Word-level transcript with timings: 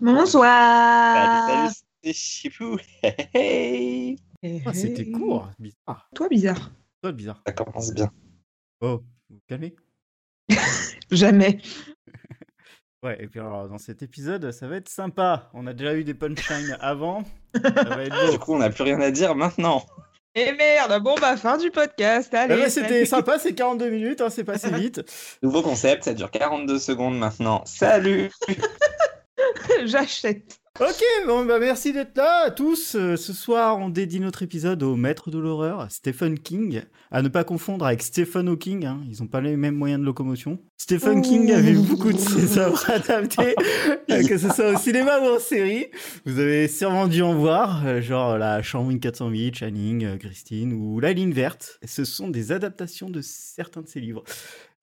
Bonsoir. 0.00 1.46
Salut, 1.46 1.54
salut, 1.72 1.74
c'est 2.02 2.12
Chipou. 2.12 2.76
Hey, 3.34 4.18
hey. 4.42 4.62
Ah, 4.66 4.72
C'était 4.74 5.10
court. 5.10 5.50
Bizarre. 5.58 6.08
Toi, 6.14 6.28
bizarre. 6.28 6.70
Toi, 7.02 7.12
bizarre. 7.12 7.42
Ça 7.46 7.52
commence 7.52 7.92
bien. 7.94 8.10
Oh, 8.80 9.02
vous 9.30 9.36
vous 9.36 9.42
calmez? 9.48 9.74
Jamais. 11.10 11.58
Ouais, 13.02 13.22
et 13.22 13.26
puis 13.26 13.38
alors, 13.38 13.68
dans 13.68 13.76
cet 13.76 14.02
épisode, 14.02 14.50
ça 14.50 14.66
va 14.66 14.76
être 14.76 14.88
sympa. 14.88 15.50
On 15.52 15.66
a 15.66 15.74
déjà 15.74 15.94
eu 15.94 16.04
des 16.04 16.14
punchlines 16.14 16.74
avant. 16.80 17.22
Ça 17.54 17.68
va 17.84 18.02
être 18.02 18.30
Du 18.32 18.38
coup, 18.38 18.54
on 18.54 18.58
n'a 18.60 18.70
plus 18.70 18.82
rien 18.82 18.98
à 19.02 19.10
dire 19.10 19.34
maintenant. 19.34 19.84
Et 20.34 20.52
merde, 20.52 21.02
bon 21.02 21.14
bah 21.20 21.36
fin 21.36 21.58
du 21.58 21.70
podcast, 21.70 22.30
Ah 22.32 22.44
allez. 22.44 22.54
ouais, 22.62 22.70
C'était 22.70 23.04
sympa, 23.04 23.38
c'est 23.38 23.54
42 23.54 23.90
minutes, 23.90 24.22
hein, 24.22 24.30
c'est 24.30 24.42
passé 24.42 24.70
vite. 24.70 25.02
Nouveau 25.42 25.60
concept, 25.60 26.04
ça 26.04 26.14
dure 26.14 26.30
42 26.30 26.78
secondes 26.78 27.18
maintenant. 27.18 27.62
Salut 27.66 28.30
J'achète. 29.84 30.60
Ok, 30.80 31.04
bon, 31.28 31.44
bah 31.44 31.60
merci 31.60 31.92
d'être 31.92 32.16
là 32.16 32.46
à 32.46 32.50
tous. 32.50 32.96
Euh, 32.96 33.14
ce 33.14 33.32
soir, 33.32 33.78
on 33.78 33.90
dédie 33.90 34.18
notre 34.18 34.42
épisode 34.42 34.82
au 34.82 34.96
maître 34.96 35.30
de 35.30 35.38
l'horreur, 35.38 35.86
Stephen 35.88 36.36
King. 36.36 36.82
À 37.12 37.22
ne 37.22 37.28
pas 37.28 37.44
confondre 37.44 37.86
avec 37.86 38.02
Stephen 38.02 38.48
Hawking, 38.48 38.84
hein, 38.84 39.00
ils 39.08 39.22
n'ont 39.22 39.28
pas 39.28 39.40
les 39.40 39.56
mêmes 39.56 39.76
moyens 39.76 40.00
de 40.00 40.04
locomotion. 40.04 40.58
Stephen 40.76 41.22
King 41.22 41.52
avait 41.52 41.74
beaucoup 41.74 42.12
de 42.12 42.18
ses 42.18 42.58
œuvres 42.58 42.90
adaptées, 42.90 43.54
que 44.08 44.36
ce 44.36 44.48
soit 44.48 44.72
au 44.72 44.76
cinéma 44.76 45.20
ou 45.20 45.36
en 45.36 45.38
série. 45.38 45.86
Vous 46.26 46.40
avez 46.40 46.66
sûrement 46.66 47.06
dû 47.06 47.22
en 47.22 47.36
voir, 47.36 47.86
euh, 47.86 48.02
genre 48.02 48.36
La 48.36 48.60
Chambre 48.60 48.88
1408, 48.88 49.54
Channing, 49.54 50.04
euh, 50.04 50.16
Christine 50.16 50.72
ou 50.72 50.98
La 50.98 51.12
Ligne 51.12 51.32
Verte. 51.32 51.78
Ce 51.84 52.04
sont 52.04 52.26
des 52.26 52.50
adaptations 52.50 53.10
de 53.10 53.20
certains 53.22 53.82
de 53.82 53.88
ses 53.88 54.00
livres. 54.00 54.24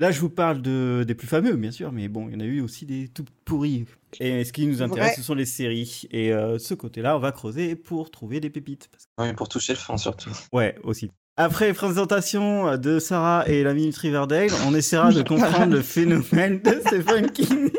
Là, 0.02 0.10
je 0.10 0.20
vous 0.20 0.30
parle 0.30 0.64
de, 0.64 1.04
des 1.08 1.14
plus 1.14 1.28
fameux, 1.28 1.54
bien 1.55 1.70
sûr, 1.70 1.91
mais 1.91 2.08
bon, 2.08 2.28
il 2.28 2.34
y 2.34 2.36
en 2.36 2.40
a 2.40 2.44
eu 2.46 2.60
aussi 2.60 2.88
des 2.88 3.08
tout 3.08 3.23
pourris. 3.46 3.86
Et 4.20 4.44
ce 4.44 4.52
qui 4.52 4.66
nous 4.66 4.82
intéresse, 4.82 5.16
ce 5.18 5.22
sont 5.22 5.36
les 5.36 5.46
séries. 5.46 6.08
Et 6.10 6.34
euh, 6.34 6.58
ce 6.58 6.74
côté-là, 6.74 7.16
on 7.16 7.20
va 7.20 7.32
creuser 7.32 7.76
pour 7.76 8.10
trouver 8.10 8.40
des 8.40 8.50
pépites. 8.50 8.90
Parce 8.91 9.05
que- 9.05 9.10
Oui, 9.24 9.34
pour 9.35 9.48
toucher 9.48 9.74
le 9.74 9.77
fond 9.77 9.98
surtout. 9.98 10.32
Ouais, 10.52 10.76
aussi. 10.84 11.12
Après 11.38 11.71
présentation 11.74 12.77
de 12.77 12.98
Sarah 12.98 13.48
et 13.48 13.62
la 13.63 13.76
Minute 13.76 13.96
Riverdale, 13.96 14.49
on 14.66 14.74
essaiera 14.74 15.12
de 15.13 15.21
comprendre 15.21 15.71
le 15.76 15.82
phénomène 15.84 16.60
de 16.62 16.82
Stephen 16.88 17.30
King. 17.32 17.70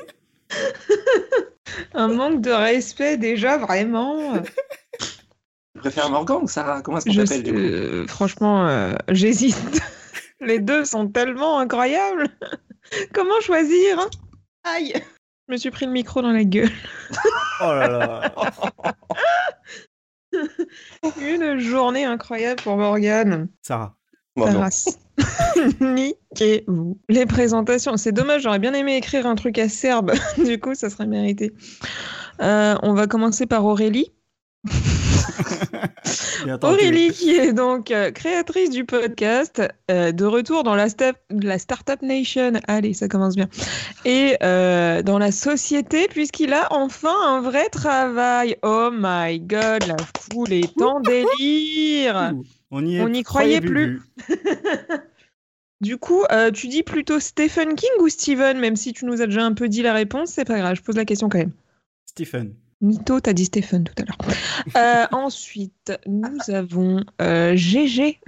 Un 1.95 2.07
manque 2.07 2.41
de 2.41 2.51
respect 2.53 3.17
déjà, 3.19 3.59
vraiment. 3.59 4.35
Tu 5.75 5.81
préfères 5.81 6.11
Morgan 6.11 6.39
ou 6.43 6.47
Sarah 6.49 6.83
Comment 6.83 6.99
est-ce 6.99 7.07
qu'on 7.07 7.15
t'appelle 7.25 7.43
du 7.43 7.51
coup? 7.53 7.59
euh, 7.59 8.07
franchement, 8.07 8.69
euh, 8.69 8.93
j'hésite. 9.09 9.57
Les 10.43 10.59
deux 10.59 10.85
sont 10.85 11.09
tellement 11.09 11.59
incroyables. 11.59 12.29
Comment 13.15 13.41
choisir 13.41 14.01
hein? 14.01 14.11
Aïe. 14.65 14.93
Je 15.49 15.53
me 15.53 15.57
suis 15.57 15.71
pris 15.71 15.87
le 15.87 15.93
micro 15.93 16.23
dans 16.23 16.33
la 16.33 16.45
gueule. 16.45 16.71
Oh 17.61 17.73
là 17.73 17.89
là. 17.89 18.35
Une 21.21 21.59
journée 21.59 22.05
incroyable 22.05 22.63
pour 22.63 22.77
Morgane. 22.77 23.49
Sarah. 23.63 23.95
Non. 24.37 24.61
race. 24.61 24.99
Niquez-vous. 25.81 26.99
Les 27.09 27.27
présentations, 27.27 27.97
c'est 27.97 28.13
dommage, 28.13 28.43
j'aurais 28.43 28.59
bien 28.59 28.73
aimé 28.73 28.97
écrire 28.97 29.27
un 29.27 29.35
truc 29.35 29.59
à 29.59 29.69
serbe. 29.69 30.13
du 30.45 30.59
coup, 30.59 30.75
ça 30.75 30.91
serait 30.91 31.07
mérité. 31.07 31.53
Euh, 32.41 32.77
on 32.83 32.95
va 32.95 33.07
commencer 33.07 33.47
par 33.47 33.65
Aurélie. 33.65 34.13
Aurélie, 36.73 37.11
qui 37.13 37.31
est 37.33 37.53
donc 37.53 37.91
euh, 37.91 38.11
créatrice 38.11 38.71
du 38.71 38.85
podcast, 38.85 39.63
euh, 39.91 40.13
de 40.13 40.25
retour 40.25 40.63
dans 40.65 40.75
la, 40.75 40.89
sta- 40.89 41.15
la 41.31 41.59
Startup 41.59 42.01
Nation. 42.03 42.53
Allez, 42.69 42.95
ça 42.95 43.09
commence 43.09 43.35
bien. 43.37 43.49
Et 44.05 44.37
euh, 44.43 45.03
dans 45.03 45.19
la 45.19 45.33
société, 45.33 46.09
puisqu'il 46.09 46.53
a 46.53 46.69
enfin 46.73 47.15
un 47.27 47.41
vrai 47.41 47.69
travail. 47.69 48.57
Oh 48.63 48.91
my 48.93 49.41
god, 49.41 49.85
la 49.87 49.97
foule 50.31 50.53
est 50.53 50.81
en 50.83 51.01
délire. 51.01 52.33
On 53.01 53.09
n'y 53.09 53.23
croyait 53.23 53.61
plus. 53.61 54.01
Du 55.81 55.97
coup, 55.97 56.23
euh, 56.31 56.53
tu 56.53 56.69
dis 56.69 56.85
plutôt 56.85 57.19
Stephen 57.19 57.75
King 57.75 57.91
ou 58.01 58.09
Steven, 58.09 58.57
même 58.61 58.77
si 58.77 58.93
tu 58.93 59.05
nous 59.05 59.21
as 59.21 59.27
déjà 59.27 59.43
un 59.45 59.53
peu 59.53 59.69
dit 59.69 59.83
la 59.83 59.93
réponse, 59.93 60.31
c'est 60.31 60.45
pas 60.45 60.57
grave, 60.59 60.77
je 60.77 60.83
pose 60.83 60.95
la 60.95 61.05
question 61.05 61.29
quand 61.29 61.39
même. 61.39 61.51
Stephen. 62.07 62.55
Mytho, 62.83 63.21
t'as 63.21 63.33
dit 63.33 63.45
Stephen 63.47 63.85
tout 63.85 63.95
à 63.99 64.05
l'heure. 64.05 64.19
Euh, 64.77 65.07
ensuite, 65.17 65.93
nous 66.07 66.37
avons 66.53 67.05
euh, 67.21 67.55
GG. 67.57 68.21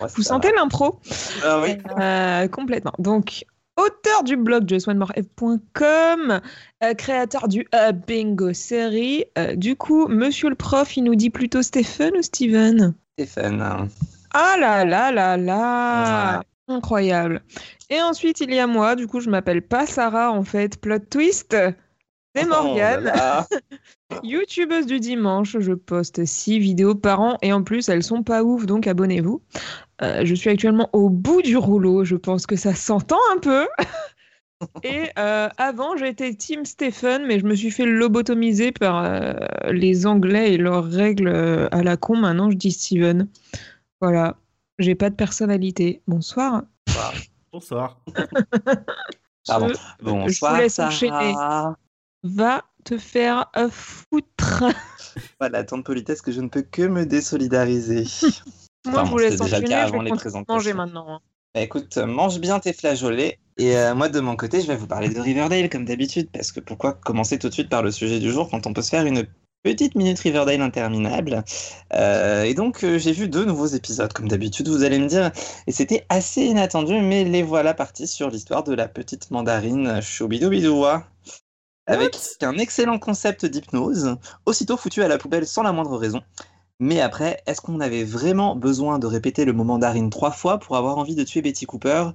Ouais, 0.00 0.08
Vous 0.16 0.22
sentez 0.22 0.50
l'impro? 0.56 0.98
Ah 1.44 1.60
oui. 1.62 1.76
Euh, 2.00 2.48
Complètement. 2.48 2.92
Donc, 2.98 3.44
auteur 3.76 4.24
du 4.24 4.36
blog 4.36 4.68
justonemoreF.com, 4.68 6.40
euh, 6.82 6.94
créateur 6.94 7.46
du 7.48 7.66
euh, 7.74 7.92
Bingo 7.92 8.52
série. 8.52 9.26
Euh, 9.38 9.54
du 9.54 9.76
coup, 9.76 10.08
monsieur 10.08 10.48
le 10.48 10.54
prof, 10.56 10.96
il 10.96 11.04
nous 11.04 11.14
dit 11.14 11.30
plutôt 11.30 11.62
Stephen 11.62 12.16
ou 12.16 12.22
Steven? 12.22 12.94
Stéphane. 13.18 13.88
Ah 14.34 14.56
là 14.58 14.84
là 14.84 15.12
là 15.12 15.36
là 15.36 16.02
Voilà. 16.04 16.42
Incroyable. 16.68 17.42
Et 17.90 18.00
ensuite, 18.00 18.40
il 18.40 18.54
y 18.54 18.58
a 18.58 18.66
moi, 18.66 18.96
du 18.96 19.06
coup, 19.06 19.20
je 19.20 19.28
m'appelle 19.28 19.60
pas 19.62 19.84
Sarah 19.86 20.32
en 20.32 20.42
fait. 20.42 20.80
Plot 20.80 21.00
twist 21.10 21.54
c'est 22.34 22.44
Oh 22.44 22.48
Morgane, 22.48 23.12
youtubeuse 24.22 24.86
du 24.86 25.00
dimanche. 25.00 25.56
Je 25.58 25.72
poste 25.72 26.24
6 26.24 26.58
vidéos 26.58 26.94
par 26.94 27.20
an 27.20 27.38
et 27.42 27.52
en 27.52 27.62
plus, 27.62 27.88
elles 27.88 28.02
sont 28.02 28.22
pas 28.22 28.42
ouf, 28.42 28.66
donc 28.66 28.86
abonnez-vous. 28.86 29.42
Euh, 30.02 30.22
je 30.24 30.34
suis 30.34 30.50
actuellement 30.50 30.88
au 30.92 31.08
bout 31.08 31.42
du 31.42 31.56
rouleau, 31.56 32.04
je 32.04 32.16
pense 32.16 32.46
que 32.46 32.56
ça 32.56 32.74
s'entend 32.74 33.18
un 33.34 33.38
peu. 33.38 33.66
et 34.84 35.10
euh, 35.18 35.48
avant, 35.58 35.96
j'étais 35.96 36.34
Team 36.34 36.64
Stephen, 36.64 37.26
mais 37.26 37.38
je 37.38 37.44
me 37.44 37.54
suis 37.54 37.70
fait 37.70 37.86
lobotomiser 37.86 38.72
par 38.72 39.04
euh, 39.04 39.34
les 39.70 40.06
Anglais 40.06 40.54
et 40.54 40.56
leurs 40.58 40.84
règles 40.84 41.68
à 41.70 41.82
la 41.82 41.96
con. 41.96 42.16
Maintenant, 42.16 42.50
je 42.50 42.56
dis 42.56 42.72
Steven. 42.72 43.28
Voilà, 44.00 44.36
j'ai 44.78 44.94
pas 44.94 45.10
de 45.10 45.14
personnalité. 45.14 46.02
Bonsoir. 46.08 46.62
Bonsoir. 47.52 48.00
Pardon. 49.46 49.68
Je- 49.68 50.04
Bonsoir, 50.04 50.58
laisse 50.58 50.74
Sarah. 50.74 50.88
enchaîner. 50.88 51.34
Va 52.22 52.64
te 52.84 52.98
faire 52.98 53.50
euh, 53.56 53.68
foutre. 53.70 54.64
Voilà, 55.40 55.62
tant 55.64 55.76
de 55.76 55.82
politesse 55.82 56.22
que 56.22 56.32
je 56.32 56.40
ne 56.40 56.48
peux 56.48 56.62
que 56.62 56.82
me 56.82 57.04
désolidariser. 57.04 58.04
Moi, 58.86 59.02
Enfin, 59.02 59.04
je 59.04 59.10
vous 59.10 59.18
laisse 59.18 59.38
déjà 59.40 59.58
le 59.60 59.68
cas 59.68 59.82
Je 59.82 59.88
avant 59.94 60.02
vais 60.02 60.10
les 60.10 60.44
manger 60.48 60.72
maintenant. 60.72 61.06
hein. 61.14 61.20
Bah, 61.54 61.60
écoute, 61.60 61.96
euh, 61.98 62.06
mange 62.06 62.40
bien 62.40 62.58
tes 62.60 62.72
flageolets. 62.72 63.38
Et 63.58 63.76
euh, 63.76 63.94
moi, 63.94 64.08
de 64.08 64.18
mon 64.20 64.36
côté, 64.36 64.60
je 64.62 64.66
vais 64.66 64.76
vous 64.76 64.86
parler 64.86 65.10
de 65.10 65.20
Riverdale, 65.20 65.68
comme 65.68 65.84
d'habitude, 65.84 66.30
parce 66.32 66.50
que 66.50 66.60
pourquoi 66.60 66.94
commencer 66.94 67.38
tout 67.38 67.48
de 67.48 67.52
suite 67.52 67.68
par 67.68 67.82
le 67.82 67.90
sujet 67.90 68.18
du 68.20 68.30
jour 68.32 68.48
quand 68.48 68.66
on 68.66 68.72
peut 68.72 68.80
se 68.80 68.88
faire 68.88 69.04
une 69.04 69.26
petite 69.62 69.94
minute 69.94 70.18
Riverdale 70.18 70.62
interminable? 70.62 71.44
Euh, 71.92 72.44
Et 72.44 72.54
donc, 72.54 72.82
euh, 72.82 72.98
j'ai 72.98 73.12
vu 73.12 73.28
deux 73.28 73.44
nouveaux 73.44 73.66
épisodes, 73.66 74.12
comme 74.14 74.28
d'habitude, 74.28 74.68
vous 74.68 74.82
allez 74.82 74.98
me 74.98 75.06
dire, 75.06 75.30
et 75.66 75.72
c'était 75.72 76.06
assez 76.08 76.42
inattendu, 76.46 76.98
mais 77.00 77.24
les 77.24 77.42
voilà 77.42 77.74
partis 77.74 78.06
sur 78.06 78.30
l'histoire 78.30 78.64
de 78.64 78.72
la 78.74 78.88
petite 78.88 79.30
mandarine 79.30 80.00
Choubidoubidoua. 80.00 81.04
Avec 81.86 82.16
un 82.42 82.58
excellent 82.58 82.98
concept 82.98 83.44
d'hypnose, 83.44 84.16
aussitôt 84.46 84.76
foutu 84.76 85.02
à 85.02 85.08
la 85.08 85.18
poubelle 85.18 85.46
sans 85.46 85.62
la 85.62 85.72
moindre 85.72 85.96
raison. 85.96 86.20
Mais 86.78 87.00
après, 87.00 87.42
est-ce 87.46 87.60
qu'on 87.60 87.80
avait 87.80 88.04
vraiment 88.04 88.56
besoin 88.56 88.98
de 88.98 89.06
répéter 89.06 89.44
le 89.44 89.52
mot 89.52 89.64
mandarine 89.64 90.10
trois 90.10 90.30
fois 90.30 90.58
pour 90.58 90.76
avoir 90.76 90.98
envie 90.98 91.14
de 91.14 91.24
tuer 91.24 91.42
Betty 91.42 91.66
Cooper? 91.66 92.10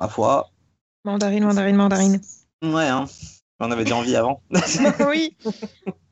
Ma 0.00 0.08
foi, 0.08 0.50
Mandarine, 1.04 1.44
mandarine, 1.44 1.76
mandarine. 1.76 2.20
ouais, 2.62 2.88
hein. 2.88 3.06
On 3.58 3.70
avait 3.70 3.84
déjà 3.84 3.96
envie 3.96 4.16
avant. 4.16 4.42
oui. 5.08 5.36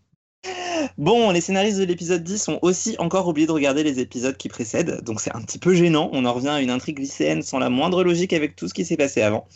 Bon, 0.97 1.31
les 1.31 1.41
scénaristes 1.41 1.79
de 1.79 1.85
l'épisode 1.85 2.23
10 2.23 2.49
ont 2.49 2.59
aussi 2.63 2.97
encore 2.99 3.27
oublié 3.29 3.47
de 3.47 3.53
regarder 3.53 3.83
les 3.83 4.01
épisodes 4.01 4.37
qui 4.37 4.49
précèdent, 4.49 5.03
donc 5.03 5.21
c'est 5.21 5.35
un 5.35 5.41
petit 5.41 5.59
peu 5.59 5.75
gênant. 5.75 6.11
On 6.13 6.25
en 6.25 6.33
revient 6.33 6.49
à 6.49 6.61
une 6.61 6.71
intrigue 6.71 6.99
lycéenne 6.99 7.43
sans 7.43 7.59
la 7.59 7.71
moindre 7.71 8.05
logique 8.05 8.33
avec 8.33 8.57
tout 8.57 8.69
ce 8.69 8.75
qui 8.75 8.85
s'est 8.85 8.97
passé 8.97 9.23
avant. 9.23 9.47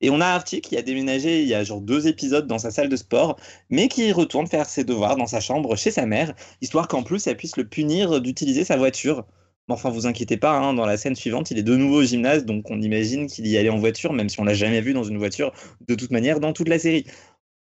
Et 0.00 0.10
on 0.10 0.20
a 0.20 0.26
Archie 0.26 0.60
qui 0.60 0.76
a 0.76 0.82
déménagé 0.82 1.42
il 1.42 1.48
y 1.48 1.54
a 1.54 1.64
genre 1.64 1.80
deux 1.80 2.06
épisodes 2.06 2.46
dans 2.46 2.58
sa 2.58 2.70
salle 2.70 2.88
de 2.88 2.96
sport, 2.96 3.36
mais 3.70 3.88
qui 3.88 4.12
retourne 4.12 4.46
faire 4.46 4.68
ses 4.68 4.84
devoirs 4.84 5.16
dans 5.16 5.26
sa 5.26 5.40
chambre 5.40 5.76
chez 5.76 5.90
sa 5.90 6.06
mère, 6.06 6.34
histoire 6.60 6.88
qu'en 6.88 7.02
plus 7.02 7.26
elle 7.26 7.36
puisse 7.36 7.56
le 7.56 7.68
punir 7.68 8.20
d'utiliser 8.20 8.64
sa 8.64 8.76
voiture. 8.76 9.24
Enfin, 9.68 9.90
vous 9.90 10.06
inquiétez 10.06 10.36
pas, 10.36 10.52
hein, 10.58 10.74
dans 10.74 10.86
la 10.86 10.96
scène 10.96 11.14
suivante, 11.14 11.50
il 11.52 11.58
est 11.58 11.62
de 11.62 11.76
nouveau 11.76 12.02
au 12.02 12.04
gymnase, 12.04 12.44
donc 12.44 12.68
on 12.70 12.80
imagine 12.82 13.28
qu'il 13.28 13.46
y 13.46 13.56
allait 13.56 13.68
en 13.68 13.78
voiture, 13.78 14.12
même 14.12 14.28
si 14.28 14.40
on 14.40 14.44
l'a 14.44 14.54
jamais 14.54 14.80
vu 14.80 14.92
dans 14.92 15.04
une 15.04 15.18
voiture 15.18 15.52
de 15.86 15.94
toute 15.94 16.10
manière 16.10 16.40
dans 16.40 16.52
toute 16.52 16.68
la 16.68 16.78
série. 16.78 17.06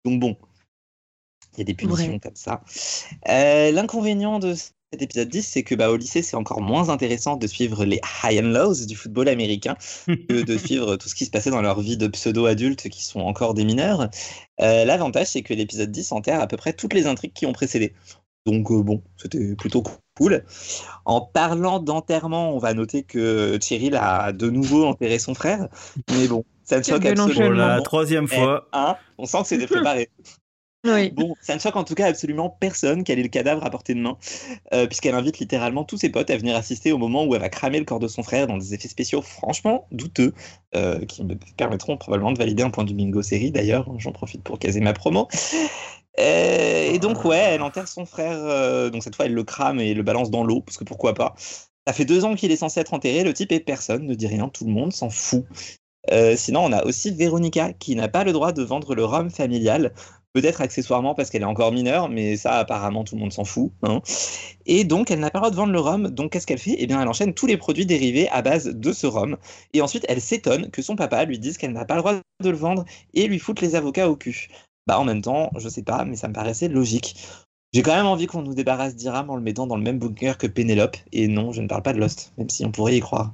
Donc 0.04 0.20
bon, 0.20 0.36
il 1.56 1.60
y 1.60 1.62
a 1.62 1.64
des 1.64 1.74
punitions 1.74 2.18
comme 2.18 2.36
ça. 2.36 2.62
Euh, 3.28 3.70
L'inconvénient 3.72 4.38
de 4.38 4.54
cet 4.54 5.02
épisode 5.02 5.28
10, 5.28 5.42
c'est 5.42 5.62
que 5.62 5.74
bah, 5.74 5.90
au 5.90 5.96
lycée, 5.96 6.22
c'est 6.22 6.36
encore 6.36 6.60
moins 6.60 6.88
intéressant 6.88 7.36
de 7.36 7.46
suivre 7.46 7.84
les 7.84 8.00
high 8.22 8.38
and 8.44 8.48
lows 8.48 8.86
du 8.86 8.94
football 8.96 9.28
américain 9.28 9.76
que 10.06 10.42
de 10.42 10.56
suivre 10.58 10.96
tout 10.96 11.08
ce 11.08 11.14
qui 11.14 11.24
se 11.24 11.30
passait 11.30 11.50
dans 11.50 11.62
leur 11.62 11.80
vie 11.80 11.96
de 11.96 12.06
pseudo-adultes 12.06 12.88
qui 12.88 13.04
sont 13.04 13.20
encore 13.20 13.54
des 13.54 13.64
mineurs. 13.64 14.08
Euh, 14.60 14.84
L'avantage, 14.84 15.28
c'est 15.28 15.42
que 15.42 15.54
l'épisode 15.54 15.90
10 15.90 16.12
enterre 16.12 16.40
à 16.40 16.46
peu 16.46 16.56
près 16.56 16.72
toutes 16.72 16.94
les 16.94 17.06
intrigues 17.06 17.32
qui 17.32 17.46
ont 17.46 17.52
précédé. 17.52 17.94
Donc 18.46 18.70
euh, 18.70 18.82
bon, 18.82 19.02
c'était 19.16 19.56
plutôt 19.56 19.82
cool. 20.18 20.44
En 21.06 21.22
parlant 21.22 21.80
d'enterrement, 21.80 22.54
on 22.54 22.58
va 22.58 22.74
noter 22.74 23.02
que 23.02 23.58
Cheryl 23.62 23.96
a 23.96 24.32
de 24.32 24.50
nouveau 24.50 24.84
enterré 24.84 25.18
son 25.18 25.34
frère. 25.34 25.68
Mais 26.12 26.28
bon, 26.28 26.44
ça 26.62 26.78
ne 26.78 26.82
choque 26.84 27.06
absolument 27.06 27.32
Pour 27.34 27.54
la 27.54 27.64
enchaînement. 27.66 27.82
troisième 27.82 28.28
fois. 28.28 28.68
Hein 28.74 28.96
on 29.16 29.24
sent 29.24 29.38
que 29.40 29.48
c'était 29.48 29.66
préparé. 29.74 30.10
Bon, 30.84 31.34
ça 31.40 31.54
ne 31.54 31.60
choque 31.60 31.76
en 31.76 31.84
tout 31.84 31.94
cas 31.94 32.06
absolument 32.06 32.50
personne 32.50 33.04
qu'elle 33.04 33.18
ait 33.18 33.22
le 33.22 33.28
cadavre 33.28 33.64
à 33.64 33.70
portée 33.70 33.94
de 33.94 34.00
main, 34.00 34.18
euh, 34.74 34.86
puisqu'elle 34.86 35.14
invite 35.14 35.38
littéralement 35.38 35.82
tous 35.82 35.96
ses 35.96 36.10
potes 36.10 36.28
à 36.28 36.36
venir 36.36 36.56
assister 36.56 36.92
au 36.92 36.98
moment 36.98 37.24
où 37.24 37.34
elle 37.34 37.40
va 37.40 37.48
cramer 37.48 37.78
le 37.78 37.86
corps 37.86 38.00
de 38.00 38.08
son 38.08 38.22
frère 38.22 38.46
dans 38.46 38.58
des 38.58 38.74
effets 38.74 38.88
spéciaux 38.88 39.22
franchement 39.22 39.86
douteux, 39.92 40.34
euh, 40.76 41.02
qui 41.06 41.24
me 41.24 41.36
permettront 41.56 41.96
probablement 41.96 42.32
de 42.32 42.38
valider 42.38 42.62
un 42.62 42.68
point 42.68 42.84
du 42.84 42.92
bingo 42.92 43.22
série 43.22 43.50
d'ailleurs, 43.50 43.88
j'en 43.98 44.12
profite 44.12 44.42
pour 44.42 44.58
caser 44.58 44.80
ma 44.80 44.92
promo. 44.92 45.28
Euh, 46.20 46.92
et 46.92 46.98
donc 46.98 47.24
ouais, 47.24 47.38
elle 47.38 47.62
enterre 47.62 47.88
son 47.88 48.04
frère, 48.04 48.90
donc 48.90 49.02
cette 49.02 49.16
fois 49.16 49.24
elle 49.24 49.34
le 49.34 49.42
crame 49.42 49.80
et 49.80 49.94
le 49.94 50.02
balance 50.02 50.30
dans 50.30 50.44
l'eau, 50.44 50.60
parce 50.60 50.76
que 50.76 50.84
pourquoi 50.84 51.14
pas. 51.14 51.34
Ça 51.86 51.94
fait 51.94 52.04
deux 52.04 52.26
ans 52.26 52.34
qu'il 52.34 52.52
est 52.52 52.56
censé 52.56 52.80
être 52.80 52.92
enterré, 52.92 53.24
le 53.24 53.32
type 53.32 53.52
et 53.52 53.60
personne 53.60 54.06
ne 54.06 54.14
dit 54.14 54.26
rien, 54.26 54.50
tout 54.50 54.66
le 54.66 54.70
monde 54.70 54.92
s'en 54.92 55.08
fout. 55.08 55.46
Sinon, 56.36 56.60
on 56.64 56.72
a 56.72 56.84
aussi 56.84 57.10
Véronica 57.10 57.72
qui 57.72 57.96
n'a 57.96 58.08
pas 58.08 58.24
le 58.24 58.32
droit 58.32 58.52
de 58.52 58.62
vendre 58.62 58.94
le 58.94 59.04
rhum 59.04 59.30
familial, 59.30 59.94
peut-être 60.34 60.60
accessoirement 60.60 61.14
parce 61.14 61.30
qu'elle 61.30 61.42
est 61.42 61.46
encore 61.46 61.72
mineure, 61.72 62.08
mais 62.08 62.36
ça 62.36 62.58
apparemment 62.58 63.04
tout 63.04 63.14
le 63.14 63.20
monde 63.20 63.32
s'en 63.32 63.44
fout. 63.44 63.72
hein. 63.84 64.02
Et 64.66 64.84
donc 64.84 65.10
elle 65.10 65.20
n'a 65.20 65.30
pas 65.30 65.38
le 65.38 65.42
droit 65.42 65.50
de 65.50 65.56
vendre 65.56 65.72
le 65.72 65.80
rhum, 65.80 66.08
donc 66.10 66.32
qu'est-ce 66.32 66.46
qu'elle 66.46 66.58
fait? 66.58 66.76
Eh 66.78 66.86
bien 66.86 67.00
elle 67.00 67.08
enchaîne 67.08 67.32
tous 67.34 67.46
les 67.46 67.56
produits 67.56 67.86
dérivés 67.86 68.28
à 68.30 68.42
base 68.42 68.66
de 68.66 68.92
ce 68.92 69.06
rhum, 69.06 69.36
et 69.72 69.80
ensuite 69.80 70.04
elle 70.08 70.20
s'étonne 70.20 70.70
que 70.70 70.82
son 70.82 70.96
papa 70.96 71.24
lui 71.24 71.38
dise 71.38 71.56
qu'elle 71.56 71.72
n'a 71.72 71.84
pas 71.84 71.94
le 71.94 72.00
droit 72.00 72.14
de 72.14 72.50
le 72.50 72.56
vendre 72.56 72.84
et 73.14 73.26
lui 73.28 73.38
foute 73.38 73.60
les 73.60 73.76
avocats 73.76 74.10
au 74.10 74.16
cul. 74.16 74.48
Bah 74.86 74.98
en 74.98 75.04
même 75.04 75.22
temps, 75.22 75.50
je 75.56 75.68
sais 75.68 75.82
pas, 75.82 76.04
mais 76.04 76.16
ça 76.16 76.28
me 76.28 76.34
paraissait 76.34 76.68
logique. 76.68 77.16
J'ai 77.72 77.82
quand 77.82 77.94
même 77.94 78.06
envie 78.06 78.26
qu'on 78.26 78.42
nous 78.42 78.54
débarrasse 78.54 78.94
d'Iram 78.94 79.30
en 79.30 79.36
le 79.36 79.42
mettant 79.42 79.66
dans 79.66 79.76
le 79.76 79.82
même 79.82 79.98
bunker 79.98 80.36
que 80.36 80.46
Pénélope, 80.46 80.96
et 81.12 81.26
non, 81.26 81.52
je 81.52 81.60
ne 81.60 81.68
parle 81.68 81.82
pas 81.82 81.92
de 81.92 81.98
Lost, 81.98 82.32
même 82.38 82.50
si 82.50 82.64
on 82.64 82.70
pourrait 82.70 82.96
y 82.96 83.00
croire. 83.00 83.32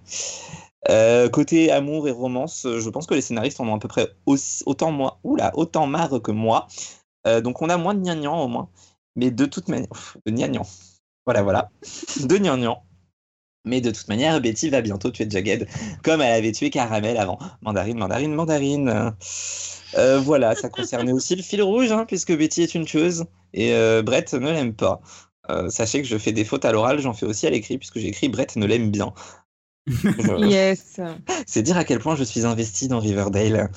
Euh, 0.88 1.28
côté 1.28 1.70
amour 1.70 2.08
et 2.08 2.10
romance, 2.10 2.64
euh, 2.64 2.80
je 2.80 2.88
pense 2.88 3.06
que 3.06 3.14
les 3.14 3.20
scénaristes 3.20 3.60
en 3.60 3.68
ont 3.68 3.74
à 3.74 3.78
peu 3.78 3.88
près 3.88 4.08
aussi- 4.26 4.62
autant, 4.66 4.90
moi, 4.92 5.18
oula, 5.24 5.52
autant 5.56 5.86
marre 5.86 6.22
que 6.22 6.30
moi. 6.30 6.68
Euh, 7.26 7.40
donc 7.42 7.60
on 7.62 7.68
a 7.68 7.76
moins 7.76 7.94
de 7.94 8.00
gnangnan 8.00 8.42
au 8.42 8.48
moins. 8.48 8.70
Mais 9.16 9.30
de 9.30 9.44
toute 9.46 9.68
manière, 9.68 9.88
de 10.26 10.32
gnangnan. 10.32 10.66
Voilà, 11.26 11.42
voilà. 11.42 11.70
De 12.28 12.38
gnangnan. 12.38 12.82
Mais 13.66 13.80
de 13.82 13.90
toute 13.90 14.08
manière, 14.08 14.40
Betty 14.40 14.70
va 14.70 14.80
bientôt 14.80 15.10
tuer 15.10 15.26
Jagged, 15.28 15.68
comme 16.02 16.22
elle 16.22 16.32
avait 16.32 16.52
tué 16.52 16.70
Caramel 16.70 17.18
avant. 17.18 17.38
Mandarine, 17.62 17.98
mandarine, 17.98 18.34
mandarine. 18.34 19.14
Voilà, 19.94 20.54
ça 20.54 20.70
concernait 20.70 21.12
aussi 21.12 21.36
le 21.36 21.42
fil 21.42 21.62
rouge, 21.62 21.92
hein, 21.92 22.06
puisque 22.06 22.34
Betty 22.36 22.62
est 22.62 22.74
une 22.74 22.86
tueuse 22.86 23.26
et 23.52 23.72
Brett 24.02 24.32
ne 24.32 24.50
l'aime 24.50 24.74
pas. 24.74 25.02
Sachez 25.68 26.00
que 26.00 26.08
je 26.08 26.16
fais 26.16 26.32
des 26.32 26.44
fautes 26.44 26.64
à 26.64 26.72
l'oral, 26.72 27.00
j'en 27.00 27.12
fais 27.12 27.26
aussi 27.26 27.46
à 27.46 27.50
l'écrit, 27.50 27.76
puisque 27.76 27.98
j'écris 27.98 28.30
Brett 28.30 28.56
ne 28.56 28.64
l'aime 28.66 28.90
bien. 28.90 29.12
Yes. 30.38 31.00
c'est 31.46 31.62
dire 31.62 31.76
à 31.76 31.84
quel 31.84 31.98
point 31.98 32.16
je 32.16 32.24
suis 32.24 32.46
investi 32.46 32.88
dans 32.88 33.00
Riverdale. 33.00 33.70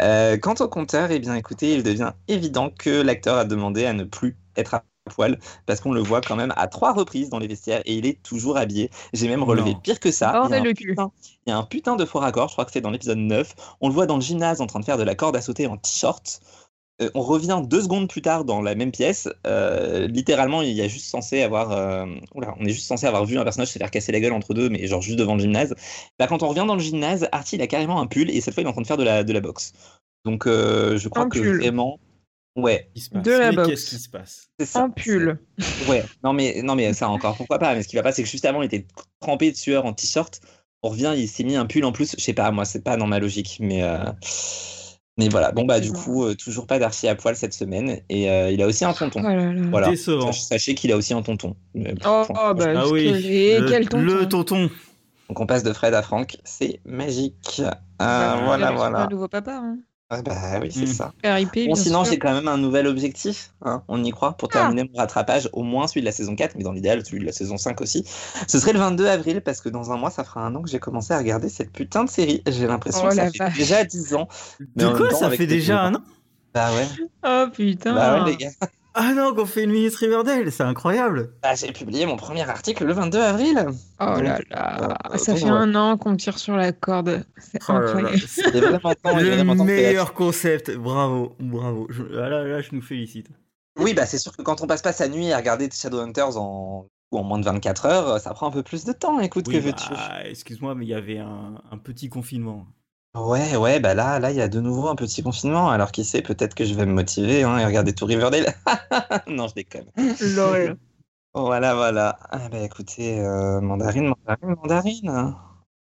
Euh, 0.00 0.38
quant 0.38 0.54
au 0.60 0.68
compteur, 0.68 1.10
eh 1.10 1.18
bien 1.18 1.34
écoutez, 1.34 1.74
il 1.74 1.82
devient 1.82 2.12
évident 2.28 2.70
que 2.70 3.02
l'acteur 3.02 3.36
a 3.36 3.44
demandé 3.44 3.84
à 3.84 3.92
ne 3.92 4.04
plus 4.04 4.36
être 4.56 4.74
à 4.74 4.84
poil 5.10 5.38
parce 5.66 5.80
qu'on 5.80 5.92
le 5.92 6.00
voit 6.00 6.20
quand 6.20 6.36
même 6.36 6.52
à 6.56 6.68
trois 6.68 6.92
reprises 6.92 7.28
dans 7.30 7.38
les 7.38 7.48
vestiaires 7.48 7.82
et 7.84 7.94
il 7.94 8.06
est 8.06 8.22
toujours 8.22 8.56
habillé. 8.56 8.90
J'ai 9.12 9.28
même 9.28 9.42
relevé 9.42 9.72
Non. 9.72 9.80
pire 9.80 10.00
que 10.00 10.10
ça. 10.10 10.30
Il 10.30 10.32
y, 10.32 10.36
a 10.36 10.40
Bordel 10.40 10.60
un 10.60 10.64
le 10.64 10.72
cul. 10.72 10.88
putain, 10.88 11.10
il 11.46 11.50
y 11.50 11.52
a 11.52 11.58
un 11.58 11.62
putain 11.64 11.96
de 11.96 12.04
faux 12.04 12.20
raccord, 12.20 12.48
je 12.48 12.54
crois 12.54 12.64
que 12.64 12.72
c'est 12.72 12.80
dans 12.80 12.90
l'épisode 12.90 13.18
9. 13.18 13.54
On 13.80 13.88
le 13.88 13.94
voit 13.94 14.06
dans 14.06 14.16
le 14.16 14.22
gymnase 14.22 14.60
en 14.60 14.66
train 14.66 14.80
de 14.80 14.84
faire 14.84 14.98
de 14.98 15.02
la 15.02 15.14
corde 15.14 15.36
à 15.36 15.42
sauter 15.42 15.66
en 15.66 15.76
t-shirt. 15.76 16.40
Euh, 17.02 17.10
on 17.14 17.22
revient 17.22 17.62
deux 17.64 17.82
secondes 17.82 18.08
plus 18.08 18.22
tard 18.22 18.44
dans 18.44 18.60
la 18.60 18.74
même 18.74 18.92
pièce. 18.92 19.28
Euh, 19.46 20.06
littéralement, 20.06 20.60
il 20.62 20.72
y 20.72 20.82
a 20.82 20.88
juste 20.88 21.06
censé 21.06 21.42
avoir, 21.42 21.72
euh, 21.72 22.06
oula, 22.34 22.54
on 22.60 22.66
est 22.66 22.72
juste 22.72 22.86
censé 22.86 23.06
avoir 23.06 23.24
vu 23.24 23.38
un 23.38 23.44
personnage 23.44 23.68
se 23.68 23.78
faire 23.78 23.90
casser 23.90 24.12
la 24.12 24.20
gueule 24.20 24.32
entre 24.34 24.52
deux, 24.54 24.68
mais 24.68 24.86
genre 24.86 25.00
juste 25.00 25.18
devant 25.18 25.34
le 25.34 25.40
gymnase. 25.40 25.74
Bah, 26.18 26.26
quand 26.26 26.42
on 26.42 26.48
revient 26.48 26.64
dans 26.66 26.74
le 26.74 26.80
gymnase, 26.82 27.26
Artie 27.32 27.56
il 27.56 27.62
a 27.62 27.66
carrément 27.66 28.00
un 28.00 28.06
pull 28.06 28.30
et 28.30 28.40
cette 28.40 28.52
fois 28.54 28.62
il 28.62 28.66
est 28.66 28.68
en 28.68 28.72
train 28.72 28.82
de 28.82 28.86
faire 28.86 28.98
de 28.98 29.04
la, 29.04 29.24
de 29.24 29.32
la 29.32 29.40
boxe. 29.40 29.72
Donc 30.26 30.46
euh, 30.46 30.98
je 30.98 31.08
crois 31.08 31.22
Un 31.24 31.28
que 31.30 31.38
pull. 31.38 31.58
vraiment, 31.60 31.98
ouais, 32.56 32.90
Il 32.94 33.00
se 33.00 33.08
passe? 33.08 33.22
De 33.22 33.30
la 33.32 33.50
Mais 33.50 33.56
boxe. 33.56 33.68
Qu'est-ce 33.70 33.90
qui 33.90 33.98
se 33.98 34.08
passe? 34.10 34.48
C'est 34.58 34.66
ça. 34.66 34.84
En 34.84 34.90
pull. 34.90 35.38
C'est- 35.58 35.88
Ouais, 35.88 36.04
non 36.22 36.34
mais 36.34 36.60
non 36.62 36.74
mais 36.74 36.92
ça 36.92 37.08
encore 37.08 37.36
pourquoi 37.36 37.58
pas? 37.58 37.74
Mais 37.74 37.82
ce 37.82 37.88
qui 37.88 37.96
va 37.96 38.02
pas, 38.02 38.12
c'est 38.12 38.22
que 38.22 38.28
juste 38.28 38.44
avant 38.44 38.60
il 38.60 38.66
était 38.66 38.86
trempé 39.20 39.50
de 39.50 39.56
sueur 39.56 39.86
en 39.86 39.94
t-shirt. 39.94 40.40
On 40.82 40.90
revient, 40.90 41.14
il 41.16 41.28
s'est 41.28 41.44
mis 41.44 41.56
un 41.56 41.64
pull 41.66 41.84
en 41.86 41.92
plus. 41.92 42.14
Je 42.18 42.22
sais 42.22 42.34
pas, 42.34 42.50
moi 42.50 42.66
c'est 42.66 42.84
pas 42.84 42.96
dans 42.98 43.06
ma 43.06 43.18
logique, 43.18 43.56
mais 43.60 43.82
euh, 43.82 43.98
mais 45.18 45.28
voilà. 45.28 45.52
Bon 45.52 45.64
bah 45.64 45.80
du 45.80 45.92
coup 45.92 46.24
euh, 46.24 46.34
toujours 46.34 46.66
pas 46.66 46.78
d'Archie 46.78 47.08
à 47.08 47.14
poil 47.14 47.36
cette 47.36 47.52
semaine 47.54 48.00
et 48.08 48.30
euh, 48.30 48.50
il 48.50 48.62
a 48.62 48.66
aussi 48.66 48.84
un 48.84 48.92
tonton. 48.92 49.20
Oh 49.24 49.28
là 49.28 49.52
là. 49.52 49.62
Voilà. 49.70 49.90
Décevant. 49.90 50.32
Sach- 50.32 50.42
Sachez 50.48 50.74
qu'il 50.74 50.92
a 50.92 50.96
aussi 50.96 51.12
un 51.14 51.22
tonton. 51.22 51.56
Mais, 51.74 51.94
Oh, 52.06 52.24
oh, 52.28 52.54
bah, 52.54 52.64
Ah 52.76 52.82
je 52.86 52.90
oui, 52.92 53.58
le, 53.60 53.68
Quel 53.68 53.88
tonton. 53.88 54.02
le 54.04 54.28
tonton. 54.28 54.70
Donc 55.28 55.38
on 55.40 55.46
passe 55.46 55.62
de 55.62 55.72
Fred 55.72 55.94
à 55.94 56.02
Franck, 56.02 56.38
c'est 56.44 56.80
magique. 56.84 57.60
Euh, 57.64 57.70
Bah, 57.98 58.40
voilà, 58.44 58.72
voilà. 58.72 59.04
Un 59.04 59.08
nouveau 59.08 59.28
papa. 59.28 59.52
Hein. 59.56 59.78
Ah, 60.12 60.22
bah 60.22 60.58
oui, 60.60 60.72
c'est 60.72 60.82
Mm. 60.82 60.86
ça. 60.88 61.12
RIP. 61.22 61.68
Bon, 61.68 61.76
sinon, 61.76 62.02
j'ai 62.02 62.18
quand 62.18 62.32
même 62.34 62.48
un 62.48 62.56
nouvel 62.58 62.88
objectif. 62.88 63.52
hein, 63.62 63.84
on 63.86 64.02
y 64.02 64.10
croit 64.10 64.32
pour 64.36 64.48
Ah. 64.50 64.58
terminer 64.58 64.82
mon 64.92 64.98
rattrapage, 64.98 65.48
au 65.52 65.62
moins 65.62 65.86
celui 65.86 66.00
de 66.00 66.06
la 66.06 66.10
saison 66.12 66.34
4, 66.34 66.56
mais 66.56 66.64
dans 66.64 66.72
l'idéal, 66.72 67.04
celui 67.06 67.20
de 67.20 67.26
la 67.26 67.32
saison 67.32 67.56
5 67.56 67.80
aussi. 67.80 68.04
Ce 68.48 68.58
serait 68.58 68.72
le 68.72 68.80
22 68.80 69.06
avril, 69.06 69.40
parce 69.40 69.60
que 69.60 69.68
dans 69.68 69.92
un 69.92 69.96
mois, 69.96 70.10
ça 70.10 70.24
fera 70.24 70.44
un 70.44 70.52
an 70.56 70.62
que 70.62 70.68
j'ai 70.70 70.80
commencé 70.80 71.12
à 71.14 71.18
regarder 71.18 71.48
cette 71.48 71.70
putain 71.70 72.02
de 72.04 72.10
série. 72.10 72.42
J'ai 72.48 72.66
l'impression 72.66 73.04
Oh 73.04 73.08
que 73.10 73.14
ça 73.14 73.30
fait 73.30 73.38
vache. 73.38 73.56
déjà 73.56 73.84
10 73.84 74.14
ans. 74.14 74.26
Mais 74.74 74.82
De 74.82 74.88
quoi 74.96 75.08
temps, 75.10 75.16
Ça 75.16 75.30
fait 75.30 75.46
déjà 75.46 75.80
un 75.84 75.94
an? 75.94 76.02
Bah 76.52 76.72
ouais, 76.74 76.88
Oh 77.24 77.46
putain. 77.52 77.94
bah 77.94 78.24
ouais, 78.24 78.30
les 78.32 78.36
gars. 78.36 78.50
Ah 78.94 79.14
non, 79.14 79.34
qu'on 79.34 79.46
fait 79.46 79.64
une 79.64 79.70
minute 79.70 79.94
Riverdale, 79.94 80.50
c'est 80.50 80.62
incroyable. 80.64 81.32
Bah, 81.42 81.54
j'ai 81.54 81.72
publié 81.72 82.06
mon 82.06 82.16
premier 82.16 82.48
article 82.48 82.84
le 82.84 82.92
22 82.92 83.18
avril. 83.20 83.66
Oh 84.00 84.04
Donc, 84.04 84.22
là 84.24 84.38
là. 84.50 84.98
euh, 85.12 85.16
Ça 85.16 85.32
donc, 85.32 85.40
fait 85.40 85.44
ouais. 85.46 85.50
un 85.50 85.74
an 85.76 85.96
qu'on 85.96 86.10
me 86.12 86.16
tire 86.16 86.38
sur 86.38 86.56
la 86.56 86.72
corde. 86.72 87.24
C'est 87.38 87.60
Oh 87.68 87.72
là 87.72 87.78
là, 87.80 87.86
incroyable. 87.86 88.16
vraiment 88.60 88.94
temps, 88.94 89.18
est 89.18 89.36
le 89.36 89.64
meilleur 89.64 90.12
concept. 90.14 90.70
Bravo, 90.76 91.36
bravo. 91.38 91.86
Je- 91.90 92.02
ah 92.18 92.28
là, 92.28 92.44
là, 92.44 92.60
je 92.62 92.70
nous 92.72 92.82
félicite. 92.82 93.28
Oui, 93.78 93.94
bah 93.94 94.06
c'est 94.06 94.18
sûr 94.18 94.36
que 94.36 94.42
quand 94.42 94.60
on 94.62 94.66
passe 94.66 94.82
pas 94.82 94.92
sa 94.92 95.08
nuit 95.08 95.32
à 95.32 95.36
regarder 95.36 95.68
Shadowhunters 95.72 96.36
en... 96.36 96.86
ou 97.12 97.18
en 97.18 97.22
moins 97.22 97.38
de 97.38 97.44
24 97.44 97.86
heures, 97.86 98.20
ça 98.20 98.34
prend 98.34 98.48
un 98.48 98.50
peu 98.50 98.62
plus 98.64 98.84
de 98.84 98.92
temps. 98.92 99.20
Écoute, 99.20 99.46
Oui, 99.48 99.54
que 99.54 99.60
veux-tu? 99.60 99.88
bah, 99.90 100.24
excuse-moi, 100.24 100.74
mais 100.74 100.84
il 100.84 100.88
y 100.88 100.94
avait 100.94 101.18
un, 101.18 101.62
un 101.70 101.78
petit 101.78 102.08
confinement. 102.08 102.66
Ouais, 103.14 103.56
ouais, 103.56 103.80
bah 103.80 103.92
là, 103.94 104.20
là, 104.20 104.30
il 104.30 104.36
y 104.36 104.40
a 104.40 104.48
de 104.48 104.60
nouveau 104.60 104.88
un 104.88 104.94
petit 104.94 105.22
confinement. 105.22 105.68
Alors 105.70 105.90
qui 105.90 106.04
sait, 106.04 106.22
peut-être 106.22 106.54
que 106.54 106.64
je 106.64 106.74
vais 106.74 106.86
me 106.86 106.92
motiver 106.92 107.42
hein, 107.42 107.58
et 107.58 107.64
regarder 107.66 107.92
tout 107.92 108.06
Riverdale. 108.06 108.54
non, 109.26 109.48
je 109.48 109.54
déconne. 109.54 109.90
Lol. 110.20 110.78
Voilà, 111.34 111.74
voilà. 111.74 112.18
Ah 112.30 112.48
bah 112.48 112.60
écoutez, 112.60 113.20
euh, 113.20 113.60
mandarine, 113.60 114.08
mandarine, 114.08 114.56
mandarine. 114.56 115.34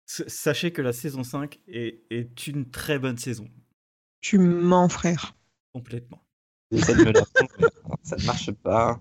S- 0.08 0.24
Sachez 0.28 0.72
que 0.72 0.82
la 0.82 0.94
saison 0.94 1.24
5 1.24 1.60
est, 1.68 2.04
est 2.10 2.48
une 2.48 2.70
très 2.70 3.00
bonne 3.00 3.18
saison, 3.18 3.48
Tu 4.22 4.38
mens, 4.40 4.90
frère. 4.90 5.36
complètement. 5.74 6.24
J'essaie 6.72 6.96
de 6.96 7.04
me 7.04 7.12
la 7.12 7.22
ça 8.04 8.16
ne 8.18 8.26
marche 8.26 8.52
pas. 8.52 9.00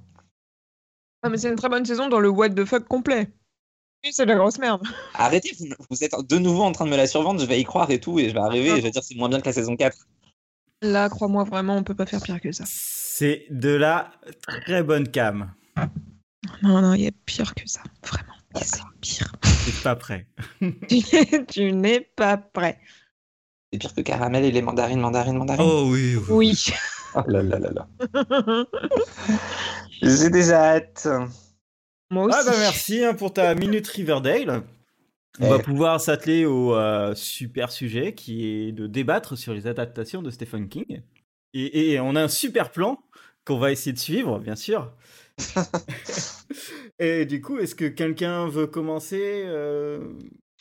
Ah, 1.22 1.28
mais 1.30 1.36
c'est 1.38 1.48
une 1.48 1.56
très 1.56 1.68
bonne 1.68 1.84
saison 1.84 2.08
dans 2.08 2.20
le 2.20 2.28
what 2.28 2.50
the 2.50 2.64
fuck 2.64 2.86
complet. 2.86 3.32
C'est 4.10 4.26
de 4.26 4.30
la 4.30 4.36
grosse 4.36 4.58
merde. 4.58 4.82
Arrêtez, 5.14 5.52
vous, 5.58 5.66
vous 5.88 6.04
êtes 6.04 6.12
de 6.28 6.38
nouveau 6.38 6.64
en 6.64 6.72
train 6.72 6.84
de 6.86 6.90
me 6.90 6.96
la 6.96 7.06
survendre, 7.06 7.40
je 7.40 7.46
vais 7.46 7.60
y 7.60 7.64
croire 7.64 7.90
et 7.90 8.00
tout, 8.00 8.18
et 8.18 8.28
je 8.28 8.34
vais 8.34 8.40
arriver 8.40 8.70
et 8.70 8.76
je 8.76 8.82
vais 8.82 8.90
dire 8.90 9.02
c'est 9.02 9.14
moins 9.14 9.28
bien 9.28 9.40
que 9.40 9.46
la 9.46 9.52
saison 9.52 9.76
4. 9.76 9.96
Là, 10.82 11.08
crois-moi, 11.08 11.44
vraiment, 11.44 11.76
on 11.76 11.84
peut 11.84 11.94
pas 11.94 12.06
faire 12.06 12.20
pire 12.20 12.40
que 12.40 12.50
ça. 12.50 12.64
C'est 12.66 13.46
de 13.50 13.70
la 13.70 14.10
très 14.64 14.82
bonne 14.82 15.08
cam. 15.08 15.54
Non, 16.62 16.82
non, 16.82 16.94
il 16.94 17.02
y 17.02 17.06
a 17.06 17.12
pire 17.24 17.54
que 17.54 17.68
ça. 17.68 17.80
Vraiment. 18.04 18.34
C'est 18.60 18.80
pire. 19.00 19.32
T'es 19.40 19.82
pas 19.84 19.94
prêt. 19.94 20.26
tu 21.48 21.72
n'es 21.72 22.00
pas 22.00 22.36
prêt. 22.36 22.80
C'est 23.72 23.78
pire 23.78 23.94
que 23.94 24.00
caramel 24.00 24.44
et 24.44 24.50
les 24.50 24.62
mandarines, 24.62 25.00
mandarines, 25.00 25.36
mandarines. 25.36 25.64
Oh 25.64 25.86
oui, 25.86 26.16
oui. 26.16 26.24
Oui. 26.28 26.64
Oh 27.14 27.22
là 27.28 27.42
là 27.42 27.58
là 27.60 27.70
là. 27.70 27.86
J'ai 30.02 30.30
déjà 30.30 30.74
hâte. 30.74 31.06
Moi 32.12 32.24
aussi. 32.24 32.36
Ah 32.38 32.44
bah 32.44 32.56
merci 32.58 33.02
hein, 33.02 33.14
pour 33.14 33.32
ta 33.32 33.54
minute 33.54 33.88
Riverdale. 33.88 34.62
On 35.40 35.48
va 35.48 35.58
pouvoir 35.58 35.98
s'atteler 35.98 36.44
au 36.44 36.74
euh, 36.74 37.14
super 37.14 37.72
sujet 37.72 38.14
qui 38.14 38.46
est 38.46 38.72
de 38.72 38.86
débattre 38.86 39.36
sur 39.38 39.54
les 39.54 39.66
adaptations 39.66 40.20
de 40.20 40.30
Stephen 40.30 40.68
King. 40.68 41.00
Et, 41.54 41.92
et 41.92 42.00
on 42.00 42.14
a 42.14 42.22
un 42.22 42.28
super 42.28 42.70
plan 42.70 43.02
qu'on 43.46 43.58
va 43.58 43.72
essayer 43.72 43.94
de 43.94 43.98
suivre, 43.98 44.38
bien 44.38 44.56
sûr. 44.56 44.92
et 46.98 47.24
du 47.24 47.40
coup, 47.40 47.58
est-ce 47.58 47.74
que 47.74 47.86
quelqu'un 47.86 48.46
veut 48.46 48.66
commencer 48.66 49.44
euh, 49.46 50.12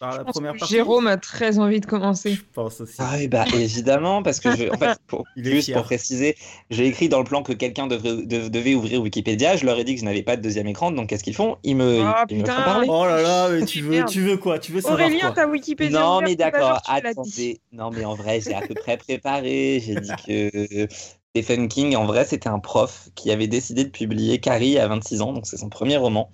par 0.02 0.12
Je 0.14 0.18
la 0.18 0.24
pense 0.26 0.34
première 0.34 0.54
que 0.54 0.60
partie 0.60 0.74
Jérôme 0.74 1.06
a 1.08 1.16
très 1.16 1.60
envie 1.60 1.80
de 1.80 1.86
commencer. 1.86 2.34
Je 2.34 2.42
pense 2.54 2.82
aussi. 2.82 2.96
Ah 2.98 3.14
oui, 3.18 3.28
bah 3.28 3.46
évidemment, 3.54 4.24
parce 4.24 4.40
que 4.40 4.50
je, 4.56 4.68
en 4.70 4.78
fait, 4.78 4.98
pour- 5.08 5.26
Il 5.36 5.48
est 5.48 5.52
juste 5.52 5.66
fier. 5.66 5.76
pour 5.78 5.84
préciser, 5.86 6.36
j'ai 6.72 6.88
écrit 6.88 7.08
dans 7.08 7.20
le 7.20 7.24
plan 7.24 7.44
que 7.44 7.54
quelqu'un 7.54 7.86
devait 7.88 8.74
ouvrir 8.74 9.02
Wikipédia. 9.02 9.56
Je 9.56 9.66
leur 9.66 9.78
ai 9.78 9.84
dit 9.84 9.94
que 9.94 10.00
je 10.02 10.06
n'avais 10.06 10.24
pas 10.24 10.36
de 10.38 10.42
deuxième 10.42 10.68
écran, 10.68 10.92
donc 10.92 11.10
qu'est-ce 11.10 11.24
qu'ils 11.24 11.36
font? 11.36 11.58
Ils 11.64 11.76
me, 11.76 12.02
Ah, 12.02 12.26
ils 12.30 12.38
me 12.38 12.42
font 12.42 12.48
putain. 12.48 12.64
parler. 12.64 12.88
Oh 12.90 13.06
là 13.06 13.22
là, 13.22 13.50
mais 13.50 13.64
tu 13.66 13.82
veux, 13.82 14.04
tu 14.06 14.22
veux 14.22 14.38
quoi? 14.38 14.58
Tu 14.58 14.72
veux 14.72 14.82
savoir 14.82 15.00
Aurélien, 15.00 15.28
quoi? 15.28 15.32
ta 15.44 15.48
Wikipédia. 15.48 16.00
Non, 16.00 16.22
mais 16.22 16.36
d'accord, 16.36 16.82
attendez. 16.88 17.62
Non, 17.72 17.92
mais 17.92 18.04
en 18.04 18.16
vrai, 18.16 18.42
j'ai 18.42 18.56
à 18.56 18.62
peu 18.62 18.74
près 18.74 18.98
préparé. 18.98 19.82
J'ai 19.86 19.96
dit 19.96 20.12
que 20.26 20.88
Stephen 21.34 21.70
King, 21.70 21.96
en 21.96 22.06
vrai, 22.06 22.26
c'était 22.26 22.50
un 22.50 22.60
prof 22.60 23.08
qui 23.16 23.32
avait 23.32 23.48
décidé 23.48 23.86
de 23.86 23.90
publier 23.90 24.40
Carrie 24.40 24.78
à 24.78 24.88
26 24.90 25.22
ans, 25.22 25.32
donc 25.32 25.48
c'est 25.48 25.56
son 25.56 25.70
premier 25.70 25.96
roman, 25.96 26.30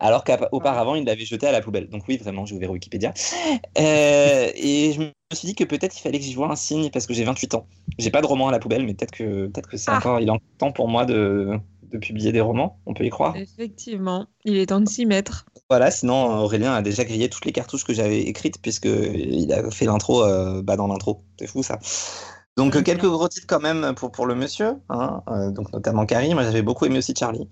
alors 0.00 0.24
qu'auparavant, 0.24 0.94
il 0.94 1.04
l'avait 1.04 1.26
jeté 1.26 1.46
à 1.46 1.52
la 1.52 1.60
poubelle. 1.60 1.88
Donc 1.90 2.04
oui, 2.08 2.16
vraiment, 2.16 2.46
j'ai 2.46 2.54
ouvert 2.54 2.70
Wikipédia. 2.70 3.12
Euh, 3.78 4.50
et 4.54 4.92
je 4.94 5.00
me 5.00 5.10
suis 5.34 5.46
dit 5.48 5.54
que 5.54 5.64
peut-être 5.64 5.98
il 5.98 6.00
fallait 6.00 6.18
que 6.18 6.24
j'y 6.24 6.34
vois 6.34 6.50
un 6.50 6.56
signe, 6.56 6.88
parce 6.90 7.06
que 7.06 7.12
j'ai 7.12 7.24
28 7.24 7.54
ans. 7.56 7.66
J'ai 7.98 8.10
pas 8.10 8.22
de 8.22 8.26
roman 8.26 8.48
à 8.48 8.52
la 8.52 8.58
poubelle, 8.58 8.86
mais 8.86 8.94
peut-être 8.94 9.10
que, 9.12 9.48
peut 9.48 9.60
que 9.60 9.76
c'est 9.76 9.90
Ah. 9.90 9.98
encore... 9.98 10.20
Il 10.20 10.28
est 10.28 10.30
encore 10.30 10.48
temps 10.56 10.72
pour 10.72 10.88
moi 10.88 11.04
de, 11.04 11.50
de 11.82 11.98
publier 11.98 12.32
des 12.32 12.40
romans, 12.40 12.80
on 12.86 12.94
peut 12.94 13.04
y 13.04 13.10
croire? 13.10 13.36
Effectivement, 13.36 14.26
il 14.46 14.56
est 14.56 14.66
temps 14.66 14.80
de 14.80 14.88
s'y 14.88 15.04
mettre. 15.04 15.44
Voilà, 15.68 15.90
sinon 15.90 16.38
Aurélien 16.38 16.72
a 16.72 16.80
déjà 16.80 17.04
grillé 17.04 17.28
toutes 17.28 17.44
les 17.44 17.52
cartouches 17.52 17.84
que 17.84 17.92
j'avais 17.92 18.22
écrites, 18.22 18.62
puisqu'il 18.62 19.52
a 19.52 19.70
fait 19.70 19.84
l'intro 19.84 20.24
euh, 20.24 20.62
bah, 20.62 20.76
dans 20.76 20.86
l'intro. 20.86 21.22
C'est 21.38 21.46
fou 21.46 21.62
ça. 21.62 21.78
Donc 22.58 22.74
euh, 22.74 22.82
quelques 22.82 23.06
gros 23.06 23.28
titres 23.28 23.46
quand 23.46 23.60
même 23.60 23.94
pour, 23.94 24.10
pour 24.10 24.26
le 24.26 24.34
monsieur, 24.34 24.74
hein, 24.88 25.22
euh, 25.28 25.52
donc 25.52 25.72
notamment 25.72 26.04
Carrie, 26.06 26.34
moi 26.34 26.42
j'avais 26.42 26.60
beaucoup 26.60 26.86
aimé 26.86 26.98
aussi 26.98 27.14
Charlie. 27.16 27.48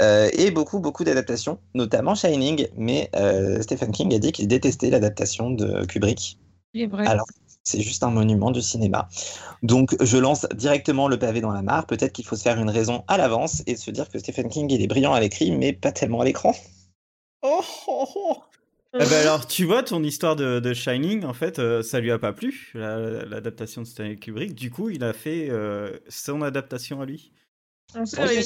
Euh, 0.00 0.30
et 0.32 0.50
beaucoup, 0.50 0.80
beaucoup 0.80 1.04
d'adaptations, 1.04 1.58
notamment 1.74 2.14
Shining, 2.14 2.66
mais 2.74 3.10
euh, 3.14 3.60
Stephen 3.60 3.92
King 3.92 4.14
a 4.14 4.18
dit 4.18 4.32
qu'il 4.32 4.48
détestait 4.48 4.88
l'adaptation 4.88 5.50
de 5.50 5.84
Kubrick. 5.84 6.38
Il 6.72 6.82
est 6.82 6.86
vrai. 6.86 7.06
Alors, 7.06 7.26
c'est 7.64 7.82
juste 7.82 8.02
un 8.02 8.10
monument 8.10 8.50
du 8.50 8.62
cinéma. 8.62 9.08
Donc, 9.62 9.94
je 10.02 10.16
lance 10.16 10.46
directement 10.54 11.06
le 11.06 11.18
pavé 11.18 11.42
dans 11.42 11.52
la 11.52 11.62
mare. 11.62 11.86
Peut-être 11.86 12.12
qu'il 12.12 12.24
faut 12.24 12.34
se 12.34 12.42
faire 12.42 12.58
une 12.58 12.70
raison 12.70 13.04
à 13.08 13.18
l'avance 13.18 13.62
et 13.66 13.76
se 13.76 13.90
dire 13.90 14.08
que 14.08 14.18
Stephen 14.18 14.48
King, 14.48 14.72
il 14.72 14.82
est 14.82 14.86
brillant 14.86 15.12
à 15.12 15.20
l'écrit, 15.20 15.52
mais 15.52 15.74
pas 15.74 15.92
tellement 15.92 16.22
à 16.22 16.24
l'écran. 16.24 16.54
Oh, 17.42 17.60
oh, 17.86 18.08
oh. 18.16 18.36
Eh 18.94 18.98
ben 18.98 19.12
alors, 19.22 19.46
tu 19.46 19.64
vois, 19.64 19.82
ton 19.82 20.02
histoire 20.02 20.36
de, 20.36 20.60
de 20.60 20.74
Shining, 20.74 21.24
en 21.24 21.34
fait, 21.34 21.58
euh, 21.58 21.82
ça 21.82 22.00
lui 22.00 22.10
a 22.10 22.18
pas 22.18 22.32
plu, 22.32 22.70
la- 22.74 23.24
l'adaptation 23.24 23.82
de 23.82 23.86
Stanley 23.86 24.16
Kubrick. 24.16 24.54
Du 24.54 24.70
coup, 24.70 24.90
il 24.90 25.04
a 25.04 25.12
fait 25.12 25.48
euh, 25.50 25.98
son 26.08 26.42
adaptation 26.42 27.00
à 27.00 27.06
lui. 27.06 27.32
On 27.94 28.06
sait 28.06 28.24
rien. 28.24 28.42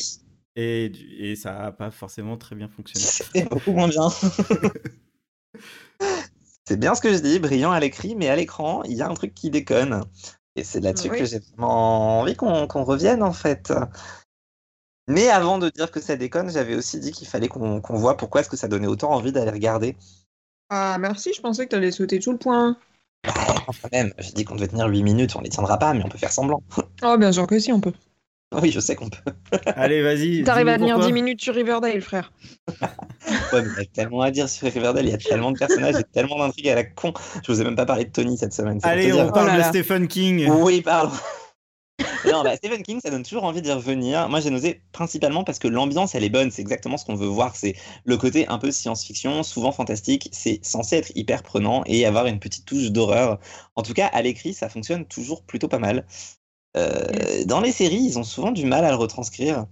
Et, 0.56 1.36
ça 1.36 1.66
a 1.66 1.72
pas 1.72 1.90
forcément 1.90 2.36
très 2.36 2.56
bien 2.56 2.68
fonctionné. 2.68 3.04
C'est 3.04 3.44
beaucoup 3.50 3.72
moins 3.72 3.88
bien. 3.88 4.08
c'est 6.66 6.78
bien 6.78 6.94
ce 6.94 7.00
que 7.00 7.12
je 7.12 7.18
dis, 7.18 7.38
brillant 7.38 7.70
à 7.70 7.80
l'écrit, 7.80 8.16
mais 8.16 8.28
à 8.28 8.36
l'écran, 8.36 8.82
il 8.84 8.96
y 8.96 9.02
a 9.02 9.08
un 9.08 9.14
truc 9.14 9.34
qui 9.34 9.50
déconne. 9.50 10.02
Et 10.56 10.64
c'est 10.64 10.80
là-dessus 10.80 11.10
Oui. 11.10 11.18
que 11.18 11.24
j'ai 11.26 11.38
vraiment 11.38 12.20
envie 12.20 12.34
qu'on 12.34 12.66
qu'on 12.66 12.82
revienne, 12.82 13.22
en 13.22 13.32
fait. 13.32 13.72
Mais 15.06 15.28
avant 15.28 15.58
de 15.58 15.70
dire 15.70 15.90
que 15.90 16.00
ça 16.00 16.16
déconne, 16.16 16.50
j'avais 16.50 16.74
aussi 16.74 16.98
dit 16.98 17.12
qu'il 17.12 17.28
fallait 17.28 17.48
qu'on 17.48 17.80
qu'on 17.80 17.96
voit 17.96 18.16
pourquoi 18.16 18.40
est-ce 18.40 18.50
que 18.50 18.56
ça 18.56 18.68
donnait 18.68 18.88
autant 18.88 19.12
envie 19.12 19.32
d'aller 19.32 19.52
regarder. 19.52 19.96
Ah, 20.70 20.96
merci, 21.00 21.32
je 21.34 21.40
pensais 21.40 21.64
que 21.64 21.70
t'allais 21.70 21.90
sauter 21.90 22.18
tout 22.18 22.32
le 22.32 22.38
point. 22.38 22.76
Bah, 23.24 23.32
quand 23.66 23.92
même, 23.92 24.12
j'ai 24.18 24.32
dit 24.32 24.44
qu'on 24.44 24.54
devait 24.54 24.68
tenir 24.68 24.86
8 24.86 25.02
minutes, 25.02 25.34
on 25.36 25.40
les 25.40 25.48
tiendra 25.48 25.78
pas, 25.78 25.92
mais 25.94 26.02
on 26.04 26.08
peut 26.08 26.18
faire 26.18 26.32
semblant. 26.32 26.62
Oh, 27.02 27.16
bien 27.16 27.32
sûr 27.32 27.46
que 27.46 27.58
si, 27.58 27.72
on 27.72 27.80
peut. 27.80 27.92
Oui, 28.62 28.70
je 28.70 28.80
sais 28.80 28.96
qu'on 28.96 29.10
peut. 29.10 29.32
Allez, 29.76 30.00
vas-y. 30.02 30.42
T'arrives 30.42 30.68
à 30.68 30.78
tenir 30.78 30.94
pourquoi. 30.94 31.08
10 31.08 31.12
minutes 31.12 31.42
sur 31.42 31.54
Riverdale, 31.54 32.00
frère. 32.00 32.32
Ouais, 32.68 33.62
mais 33.62 33.68
il 33.76 33.78
y 33.78 33.80
a 33.80 33.84
tellement 33.92 34.22
à 34.22 34.30
dire 34.30 34.48
sur 34.48 34.72
Riverdale, 34.72 35.04
il 35.04 35.10
y 35.10 35.14
a 35.14 35.18
tellement 35.18 35.52
de 35.52 35.58
personnages 35.58 35.96
et 35.96 36.04
tellement 36.04 36.38
d'intrigues 36.38 36.70
à 36.70 36.74
la 36.74 36.84
con. 36.84 37.12
Je 37.46 37.52
vous 37.52 37.60
ai 37.60 37.64
même 37.64 37.76
pas 37.76 37.84
parlé 37.84 38.06
de 38.06 38.10
Tony 38.10 38.38
cette 38.38 38.54
semaine. 38.54 38.78
Allez, 38.84 39.12
on 39.12 39.16
dire. 39.16 39.32
parle 39.32 39.48
Oh 39.48 39.48
là 39.48 39.54
de 39.54 39.58
là. 39.58 39.68
Stephen 39.68 40.08
King. 40.08 40.48
Oui, 40.48 40.80
pardon. 40.80 41.12
Non, 42.24 42.42
bah, 42.42 42.56
Stephen 42.56 42.82
King, 42.82 43.00
ça 43.00 43.10
donne 43.10 43.22
toujours 43.22 43.44
envie 43.44 43.62
d'y 43.62 43.70
revenir. 43.72 44.28
Moi, 44.28 44.40
j'ai 44.40 44.50
nosé 44.50 44.82
principalement 44.92 45.44
parce 45.44 45.58
que 45.58 45.68
l'ambiance, 45.68 46.14
elle 46.14 46.24
est 46.24 46.30
bonne. 46.30 46.50
C'est 46.50 46.62
exactement 46.62 46.96
ce 46.96 47.04
qu'on 47.04 47.14
veut 47.14 47.26
voir. 47.26 47.56
C'est 47.56 47.74
le 48.04 48.16
côté 48.16 48.46
un 48.48 48.58
peu 48.58 48.70
science-fiction, 48.70 49.42
souvent 49.42 49.72
fantastique. 49.72 50.28
C'est 50.32 50.64
censé 50.64 50.96
être 50.96 51.12
hyper 51.14 51.42
prenant 51.42 51.82
et 51.86 52.06
avoir 52.06 52.26
une 52.26 52.40
petite 52.40 52.64
touche 52.66 52.90
d'horreur. 52.90 53.38
En 53.76 53.82
tout 53.82 53.94
cas, 53.94 54.06
à 54.06 54.22
l'écrit, 54.22 54.54
ça 54.54 54.68
fonctionne 54.68 55.04
toujours 55.06 55.42
plutôt 55.44 55.68
pas 55.68 55.78
mal. 55.78 56.06
Euh, 56.76 57.44
dans 57.44 57.60
les 57.60 57.72
séries, 57.72 58.02
ils 58.02 58.18
ont 58.18 58.24
souvent 58.24 58.52
du 58.52 58.66
mal 58.66 58.84
à 58.84 58.90
le 58.90 58.96
retranscrire. 58.96 59.66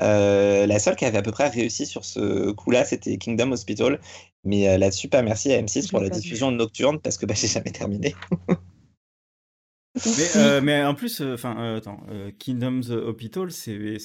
Euh, 0.00 0.66
la 0.66 0.78
seule 0.78 0.96
qui 0.96 1.04
avait 1.04 1.18
à 1.18 1.22
peu 1.22 1.30
près 1.32 1.48
réussi 1.48 1.86
sur 1.86 2.04
ce 2.04 2.50
coup-là, 2.52 2.84
c'était 2.84 3.18
Kingdom 3.18 3.52
Hospital. 3.52 4.00
Mais 4.44 4.68
euh, 4.68 4.78
là-dessus, 4.78 5.08
pas 5.08 5.22
merci 5.22 5.52
à 5.52 5.60
M6 5.62 5.88
Je 5.88 5.88
pour 5.88 6.00
la 6.00 6.08
vu. 6.08 6.10
diffusion 6.10 6.50
nocturne 6.50 6.98
parce 7.00 7.18
que 7.18 7.26
bah, 7.26 7.34
j'ai 7.34 7.46
jamais 7.48 7.70
terminé. 7.70 8.14
Mais, 10.16 10.36
euh, 10.36 10.60
mais 10.60 10.84
en 10.84 10.94
plus, 10.94 11.20
euh, 11.20 11.34
enfin, 11.34 11.56
euh, 11.58 11.78
attends, 11.78 12.00
euh, 12.10 12.30
Kingdom's 12.38 12.90
Hospital, 12.90 13.50
c'est 13.50 13.98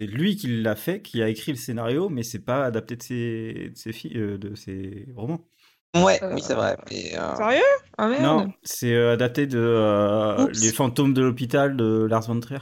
c'est 0.00 0.06
lui 0.06 0.36
qui 0.36 0.46
l'a 0.62 0.76
fait, 0.76 1.02
qui 1.02 1.22
a 1.22 1.28
écrit 1.28 1.50
le 1.52 1.58
scénario, 1.58 2.08
mais 2.08 2.22
c'est 2.22 2.38
pas 2.44 2.64
adapté 2.64 2.96
de 2.96 3.02
ses, 3.02 3.70
de 3.70 3.76
ses, 3.76 3.92
fi- 3.92 4.16
euh, 4.16 4.38
de 4.38 4.54
ses 4.54 5.06
romans. 5.16 5.44
Ouais, 5.94 6.22
Euh, 6.22 6.34
oui, 6.34 6.40
c'est 6.42 6.54
vrai. 6.54 6.76
Mais, 6.90 7.18
euh, 7.18 7.34
Sérieux? 7.36 7.62
Ah 7.96 8.08
merde. 8.08 8.46
Non, 8.46 8.52
c'est 8.64 8.94
euh, 8.94 9.12
adapté 9.14 9.46
de 9.46 9.58
euh. 9.58 10.50
Les 10.52 10.72
fantômes 10.72 11.14
de 11.14 11.22
l'hôpital 11.22 11.76
de 11.76 12.04
Lars 12.10 12.26
von 12.26 12.40
Trier. 12.40 12.60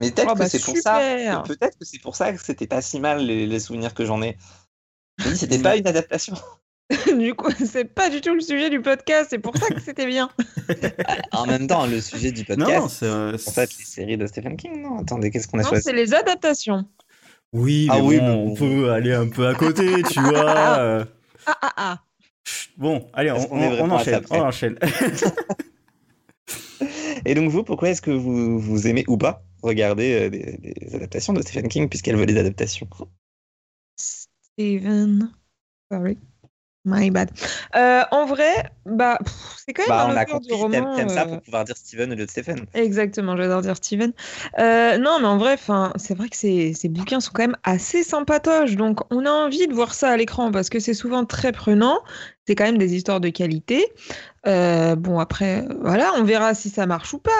Mais 0.00 0.10
peut-être 0.12 0.32
Oh, 0.32 0.34
que 0.34 0.38
bah, 0.38 0.48
c'est 0.48 0.60
pour 0.60 0.76
ça. 0.78 1.08
super. 1.28 1.42
Peut-être 1.44 1.78
que 1.78 1.84
c'est 1.84 1.98
pour 1.98 2.16
ça 2.16 2.32
que 2.32 2.42
c'était 2.42 2.66
pas 2.66 2.82
si 2.82 3.00
mal 3.00 3.24
les, 3.26 3.46
les 3.46 3.60
souvenirs 3.60 3.94
que 3.94 4.04
j'en 4.04 4.22
ai. 4.22 4.36
Je 5.18 5.28
me 5.28 5.32
dis, 5.34 5.38
c'était 5.40 5.58
pas 5.60 5.76
une 5.76 5.86
adaptation. 5.88 6.36
du 7.18 7.34
coup, 7.34 7.50
c'est 7.64 7.84
pas 7.84 8.10
du 8.10 8.20
tout 8.20 8.34
le 8.34 8.40
sujet 8.40 8.70
du 8.70 8.80
podcast, 8.80 9.28
c'est 9.30 9.38
pour 9.38 9.56
ça 9.56 9.66
que 9.68 9.80
c'était 9.80 10.06
bien. 10.06 10.30
en 11.32 11.46
même 11.46 11.66
temps, 11.66 11.86
le 11.86 12.00
sujet 12.00 12.32
du 12.32 12.42
Non, 12.56 12.56
podcast, 12.66 12.88
c'est. 13.00 13.06
euh, 13.06 13.36
c'est 13.38 13.50
en 13.50 13.52
fait 13.52 13.70
les 13.78 13.84
séries 13.84 14.16
de 14.18 14.26
Stephen 14.26 14.56
King. 14.56 14.82
Non, 14.82 14.98
attendez, 14.98 15.30
qu'est-ce 15.30 15.48
qu'on 15.48 15.58
a 15.58 15.62
Non, 15.62 15.68
choisi? 15.68 15.84
c'est 15.84 15.92
les 15.92 16.14
adaptations. 16.14 16.84
Oui, 17.52 17.86
Ah 17.90 17.96
mais 17.96 18.00
oui, 18.02 18.18
bon, 18.18 18.26
mais 18.26 18.50
on 18.50 18.54
peut 18.54 18.90
aller 18.90 19.12
un 19.12 19.28
peu 19.28 19.46
à 19.46 19.54
côté, 19.54 20.02
tu 20.04 20.20
vois. 20.22 20.78
euh. 20.78 21.04
Ah 21.46 21.58
ah 21.62 21.72
ah. 21.76 21.98
Bon, 22.76 23.08
allez, 23.12 23.30
on, 23.30 23.90
enchaîne. 23.90 24.24
On 24.30 24.40
enchaîne. 24.40 24.78
Et 27.24 27.34
donc 27.34 27.50
vous, 27.50 27.62
pourquoi 27.62 27.90
est-ce 27.90 28.02
que 28.02 28.10
vous, 28.10 28.58
vous 28.58 28.86
aimez 28.88 29.04
ou 29.06 29.16
pas 29.16 29.44
regarder 29.62 30.24
euh, 30.24 30.30
des, 30.30 30.56
des 30.58 30.94
adaptations 30.96 31.32
de 31.32 31.40
Stephen 31.42 31.68
King 31.68 31.88
puisqu'elle 31.88 32.16
veut 32.16 32.26
des 32.26 32.36
adaptations? 32.38 32.88
Steven. 33.96 35.30
Sorry. 35.90 36.18
My 36.84 37.10
bad. 37.10 37.30
Euh, 37.76 38.02
en 38.10 38.26
vrai, 38.26 38.64
bah, 38.86 39.18
c'est 39.64 39.72
quand 39.72 39.82
même 39.82 39.88
Bah, 39.88 40.04
un 40.04 40.14
on 40.14 40.16
a 40.16 40.24
compris, 40.24 40.66
t'aimes 40.68 40.84
roman. 40.84 40.96
t'aimes 40.96 41.08
ça 41.08 41.22
euh, 41.22 41.26
pour 41.26 41.40
pouvoir 41.40 41.64
dire 41.64 41.76
Steven 41.76 42.10
au 42.12 42.16
lieu 42.16 42.26
de 42.26 42.30
Stephen. 42.30 42.66
Exactement, 42.74 43.36
j'adore 43.36 43.62
dire 43.62 43.76
Steven. 43.76 44.12
Euh, 44.58 44.98
non, 44.98 45.18
mais 45.20 45.26
en 45.28 45.38
vrai, 45.38 45.56
c'est 45.96 46.14
vrai 46.14 46.28
que 46.28 46.36
ces, 46.36 46.74
ces 46.74 46.88
bouquins 46.88 47.20
sont 47.20 47.30
quand 47.32 47.42
même 47.44 47.56
assez 47.62 48.02
sympatoches. 48.02 48.74
Donc, 48.74 48.98
on 49.12 49.24
a 49.26 49.30
envie 49.30 49.68
de 49.68 49.72
voir 49.74 49.94
ça 49.94 50.10
à 50.10 50.16
l'écran 50.16 50.50
parce 50.50 50.70
que 50.70 50.80
c'est 50.80 50.94
souvent 50.94 51.24
très 51.24 51.52
prenant. 51.52 52.00
C'est 52.48 52.56
quand 52.56 52.64
même 52.64 52.78
des 52.78 52.96
histoires 52.96 53.20
de 53.20 53.28
qualité. 53.28 53.86
Bon, 54.44 55.20
après, 55.20 55.64
voilà, 55.82 56.12
on 56.16 56.24
verra 56.24 56.54
si 56.54 56.68
ça 56.68 56.86
marche 56.86 57.14
ou 57.14 57.18
pas. 57.18 57.30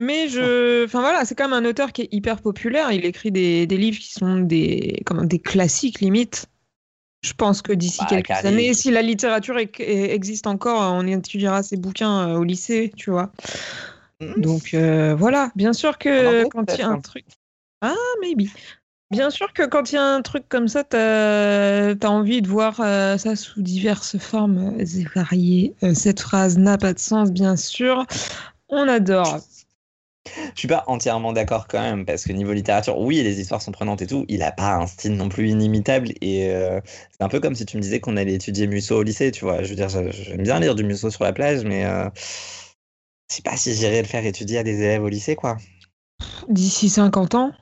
Mais 0.00 0.28
je, 0.28 0.84
enfin 0.84 1.00
voilà, 1.00 1.24
c'est 1.24 1.34
quand 1.34 1.48
même 1.48 1.64
un 1.64 1.68
auteur 1.68 1.92
qui 1.92 2.02
est 2.02 2.08
hyper 2.12 2.40
populaire. 2.40 2.92
Il 2.92 3.04
écrit 3.04 3.30
des, 3.32 3.66
des 3.66 3.76
livres 3.76 3.98
qui 3.98 4.12
sont 4.12 4.38
des, 4.40 5.02
comment, 5.06 5.24
des 5.24 5.38
classiques 5.40 6.00
limite. 6.00 6.46
Je 7.20 7.32
pense 7.32 7.62
que 7.62 7.72
d'ici 7.72 8.00
Bah, 8.00 8.06
quelques 8.22 8.44
années, 8.44 8.74
si 8.74 8.90
la 8.90 9.02
littérature 9.02 9.58
existe 9.58 10.46
encore, 10.46 10.80
on 10.94 11.06
étudiera 11.06 11.62
ces 11.62 11.76
bouquins 11.76 12.28
euh, 12.28 12.38
au 12.38 12.44
lycée, 12.44 12.92
tu 12.96 13.10
vois. 13.10 13.32
Mhm. 14.20 14.34
Donc 14.40 14.74
euh, 14.74 15.14
voilà, 15.14 15.50
bien 15.54 15.72
sûr 15.72 15.98
que 15.98 16.44
quand 16.48 16.64
il 16.72 16.78
y 16.78 16.82
a 16.82 16.88
un 16.88 17.00
truc. 17.00 17.24
Ah, 17.80 17.94
maybe. 18.20 18.48
Bien 19.10 19.30
sûr 19.30 19.52
que 19.54 19.64
quand 19.64 19.90
il 19.90 19.94
y 19.94 19.98
a 19.98 20.04
un 20.04 20.20
truc 20.20 20.44
comme 20.48 20.68
ça, 20.68 20.84
t'as 20.84 21.94
as 21.94 22.10
envie 22.10 22.42
de 22.42 22.48
voir 22.48 22.80
euh, 22.80 23.16
ça 23.16 23.36
sous 23.36 23.62
diverses 23.62 24.18
formes 24.18 24.78
et 24.78 25.04
variées. 25.14 25.74
Euh, 25.82 25.94
cette 25.94 26.20
phrase 26.20 26.58
n'a 26.58 26.76
pas 26.76 26.92
de 26.92 26.98
sens, 26.98 27.32
bien 27.32 27.56
sûr. 27.56 28.04
On 28.68 28.86
adore. 28.86 29.38
Je 30.26 30.58
suis 30.58 30.68
pas 30.68 30.84
entièrement 30.88 31.32
d'accord 31.32 31.68
quand 31.68 31.80
même, 31.80 32.04
parce 32.04 32.24
que 32.24 32.32
niveau 32.32 32.52
littérature, 32.52 32.98
oui, 32.98 33.22
les 33.22 33.40
histoires 33.40 33.62
sont 33.62 33.72
prenantes 33.72 34.02
et 34.02 34.06
tout, 34.06 34.24
il 34.28 34.42
a 34.42 34.52
pas 34.52 34.74
un 34.76 34.86
style 34.86 35.14
non 35.14 35.28
plus 35.28 35.48
inimitable, 35.48 36.10
et 36.20 36.50
euh, 36.50 36.80
c'est 36.84 37.22
un 37.22 37.28
peu 37.28 37.40
comme 37.40 37.54
si 37.54 37.64
tu 37.64 37.76
me 37.76 37.82
disais 37.82 38.00
qu'on 38.00 38.16
allait 38.16 38.34
étudier 38.34 38.66
Musso 38.66 38.96
au 38.96 39.02
lycée, 39.02 39.30
tu 39.30 39.44
vois. 39.44 39.62
Je 39.62 39.70
veux 39.70 39.76
dire, 39.76 39.88
j'a- 39.88 40.10
j'aime 40.10 40.42
bien 40.42 40.60
lire 40.60 40.74
du 40.74 40.84
Musso 40.84 41.10
sur 41.10 41.24
la 41.24 41.32
plage, 41.32 41.64
mais 41.64 41.84
euh, 41.86 42.08
je 43.30 43.36
sais 43.36 43.42
pas 43.42 43.56
si 43.56 43.74
j'irais 43.74 44.02
le 44.02 44.08
faire 44.08 44.24
étudier 44.26 44.58
à 44.58 44.62
des 44.64 44.82
élèves 44.82 45.02
au 45.02 45.08
lycée, 45.08 45.36
quoi. 45.36 45.56
D'ici 46.48 46.88
50 46.88 47.34
ans? 47.34 47.52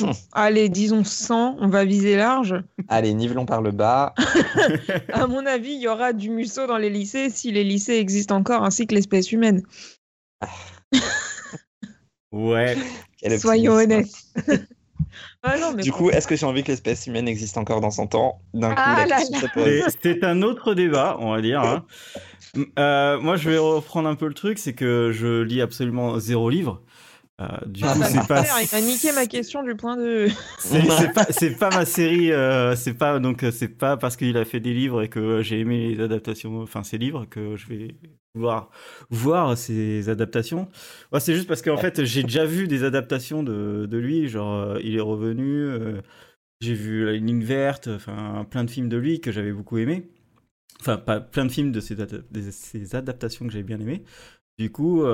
Hmm. 0.00 0.10
Allez, 0.32 0.68
disons 0.68 1.04
100, 1.04 1.56
on 1.60 1.68
va 1.68 1.84
viser 1.84 2.16
large. 2.16 2.56
Allez, 2.88 3.14
nivelons 3.14 3.46
par 3.46 3.62
le 3.62 3.70
bas. 3.70 4.14
À 5.12 5.26
mon 5.28 5.46
avis, 5.46 5.72
il 5.74 5.80
y 5.80 5.86
aura 5.88 6.12
du 6.12 6.30
musso 6.30 6.66
dans 6.66 6.78
les 6.78 6.90
lycées 6.90 7.30
si 7.30 7.52
les 7.52 7.62
lycées 7.62 7.94
existent 7.94 8.36
encore, 8.36 8.64
ainsi 8.64 8.86
que 8.88 8.94
l'espèce 8.94 9.30
humaine. 9.30 9.62
Ouais. 12.34 12.76
Soyons 13.38 13.74
honnêtes. 13.74 14.08
Ah 15.42 15.58
non, 15.58 15.72
mais 15.74 15.82
Du 15.82 15.92
coup, 15.92 16.10
est-ce 16.10 16.26
que 16.26 16.36
j'ai 16.36 16.46
envie 16.46 16.62
que 16.62 16.68
l'espèce 16.72 17.06
humaine 17.06 17.28
existe 17.28 17.58
encore 17.58 17.80
dans 17.80 17.90
100 17.90 18.14
ans 18.14 18.40
D'un 18.54 18.74
coup, 18.74 18.82
Ah 18.84 19.04
C'est 20.02 20.24
un 20.24 20.42
autre 20.42 20.74
débat, 20.74 21.16
on 21.20 21.32
va 21.32 21.40
dire. 21.40 21.60
hein. 21.60 21.84
Euh, 22.78 23.20
moi, 23.20 23.36
je 23.36 23.50
vais 23.50 23.58
reprendre 23.58 24.08
un 24.08 24.14
peu 24.14 24.26
le 24.26 24.34
truc, 24.34 24.58
c'est 24.58 24.74
que 24.74 25.10
je 25.12 25.42
lis 25.42 25.60
absolument 25.60 26.18
zéro 26.18 26.48
livre. 26.50 26.82
Euh, 27.40 27.46
du 27.66 27.82
Ah 27.84 27.92
coup, 27.94 27.98
bah, 27.98 28.06
c'est 28.08 28.26
pas, 28.28 28.44
Frère, 28.44 28.62
il 28.62 28.68
m'a 28.72 28.86
niqué 28.86 29.10
ma 29.12 29.26
question 29.26 29.62
du 29.64 29.74
point 29.74 29.96
de. 29.96 30.28
c'est 30.58 31.56
pas, 31.58 31.70
ma 31.70 31.84
série. 31.84 32.30
euh, 32.30 32.76
c'est 32.76 32.94
pas 32.94 33.18
donc 33.18 33.42
euh, 33.42 33.50
c'est 33.50 33.68
pas 33.68 33.96
parce 33.96 34.16
qu'il 34.16 34.36
a 34.36 34.44
fait 34.44 34.60
des 34.60 34.72
livres 34.72 35.02
et 35.02 35.08
que 35.08 35.42
j'ai 35.42 35.58
aimé 35.60 35.88
les 35.94 36.00
adaptations, 36.00 36.60
enfin 36.62 36.84
ces 36.84 36.96
livres 36.96 37.24
que 37.24 37.56
je 37.56 37.66
vais 37.66 37.96
voir, 38.36 38.70
voir 39.10 39.58
ces 39.58 40.08
adaptations. 40.08 40.68
Ouais, 41.12 41.18
c'est 41.18 41.34
juste 41.34 41.48
parce 41.48 41.60
qu'en 41.62 41.76
fait, 41.76 42.04
j'ai 42.04 42.22
déjà 42.22 42.44
vu 42.44 42.68
des 42.68 42.84
adaptations 42.84 43.42
de, 43.42 43.86
de 43.90 43.98
lui. 43.98 44.28
Genre, 44.28 44.54
euh, 44.54 44.80
il 44.84 44.94
est 44.96 45.00
revenu. 45.00 45.68
j'ai 46.60 46.74
vu 46.74 47.04
La 47.04 47.12
Ligne 47.12 47.42
Verte, 47.42 47.88
enfin, 47.88 48.46
plein 48.48 48.62
de 48.62 48.70
films 48.70 48.88
de 48.88 48.96
lui 48.96 49.20
que 49.20 49.32
j'avais 49.32 49.52
beaucoup 49.52 49.78
aimé. 49.78 50.08
Enfin, 50.80 50.98
pas 50.98 51.20
plein 51.20 51.46
de 51.46 51.52
films 51.52 51.72
de 51.72 51.80
ces, 51.80 51.96
de 51.96 52.50
ces 52.50 52.94
adaptations 52.94 53.46
que 53.46 53.52
j'avais 53.52 53.64
bien 53.64 53.80
aimé. 53.80 54.04
Du 54.58 54.70
coup, 54.70 55.04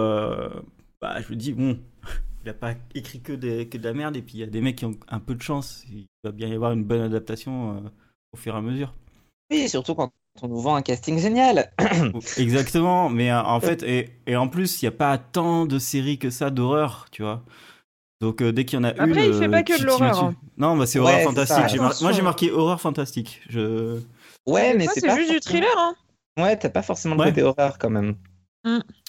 bah, 1.01 1.21
je 1.21 1.31
me 1.31 1.37
dis, 1.37 1.53
bon, 1.53 1.79
il 2.45 2.51
a 2.51 2.55
pas 2.55 2.75
écrit 2.95 3.21
que, 3.21 3.33
des, 3.33 3.69
que 3.69 3.79
de 3.79 3.85
la 3.85 3.95
merde. 3.95 4.17
Et 4.17 4.23
puis, 4.23 4.35
il 4.35 4.41
y 4.41 4.45
a 4.45 4.47
des 4.47 4.61
mecs 4.61 4.77
qui 4.77 4.85
ont 4.87 4.97
un 5.09 5.21
peu 5.21 5.35
de 5.35 5.43
chance. 5.43 5.85
Il 5.91 6.07
va 6.25 6.33
bien 6.33 6.49
y 6.49 6.55
avoir 6.55 6.73
une 6.73 6.85
bonne 6.85 7.03
adaptation 7.03 7.77
euh, 7.77 7.81
au 8.33 8.37
fur 8.37 8.55
et 8.55 8.59
à 8.59 8.61
mesure. 8.61 8.95
Oui, 9.51 9.69
surtout 9.69 9.95
quand 9.95 10.13
on 10.43 10.49
nous 10.49 10.61
vend 10.61 10.77
un 10.77 10.83
casting 10.83 11.19
génial. 11.19 11.73
Exactement, 12.39 13.09
mais 13.11 13.31
euh, 13.33 13.43
en 13.43 13.61
fait, 13.61 13.83
et, 13.83 14.11
et 14.27 14.37
en 14.37 14.49
plus, 14.49 14.81
il 14.81 14.85
n'y 14.85 14.89
a 14.89 14.93
pas 14.97 15.19
tant 15.19 15.67
de 15.67 15.79
séries 15.79 16.19
que 16.19 16.31
ça 16.31 16.51
d'horreur, 16.51 17.07
tu 17.11 17.23
vois. 17.23 17.43
Donc 18.21 18.43
euh, 18.43 18.53
dès 18.53 18.65
qu'il 18.65 18.77
y 18.79 18.81
en 18.81 18.85
a 18.85 18.89
Après, 18.91 19.27
une. 19.27 19.35
il 19.35 19.39
fait 19.39 19.49
pas 19.49 19.63
que 19.63 19.81
de 19.81 19.85
l'horreur, 19.87 20.23
hein. 20.23 20.35
Non, 20.59 20.77
bah, 20.77 20.87
c'est 20.87 20.99
horreur 20.99 21.21
fantastique. 21.23 21.81
mar- 21.81 21.95
Moi, 22.03 22.13
j'ai 22.13 22.23
marqué 22.23 22.51
horreur 22.53 22.81
fantastique. 22.81 23.41
Je... 23.49 23.99
Ouais, 24.47 24.75
mais 24.77 24.87
c'est 24.87 25.11
juste 25.17 25.31
du 25.33 25.41
thriller. 25.41 25.69
Hein. 25.77 25.95
Ouais, 26.39 26.57
t'as 26.57 26.69
pas 26.69 26.83
forcément 26.83 27.15
le 27.17 27.21
Ouais. 27.23 27.29
côté 27.31 27.43
horreur 27.43 27.79
quand 27.79 27.91
même. 27.91 28.15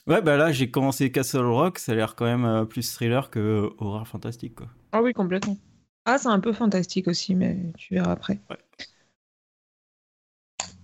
Ouais, 0.07 0.21
bah 0.21 0.37
là, 0.37 0.51
j'ai 0.51 0.69
commencé 0.71 1.11
Castle 1.11 1.45
Rock, 1.45 1.79
ça 1.79 1.91
a 1.91 1.95
l'air 1.95 2.15
quand 2.15 2.25
même 2.25 2.45
euh, 2.45 2.65
plus 2.65 2.91
thriller 2.93 3.29
que 3.29 3.39
euh, 3.39 3.69
horreur 3.79 4.07
fantastique, 4.07 4.55
quoi. 4.55 4.67
Ah 4.93 5.01
oui, 5.01 5.11
complètement. 5.13 5.57
Ah, 6.05 6.17
c'est 6.17 6.29
un 6.29 6.39
peu 6.39 6.53
fantastique 6.53 7.07
aussi, 7.09 7.35
mais 7.35 7.73
tu 7.77 7.93
verras 7.95 8.11
après. 8.13 8.39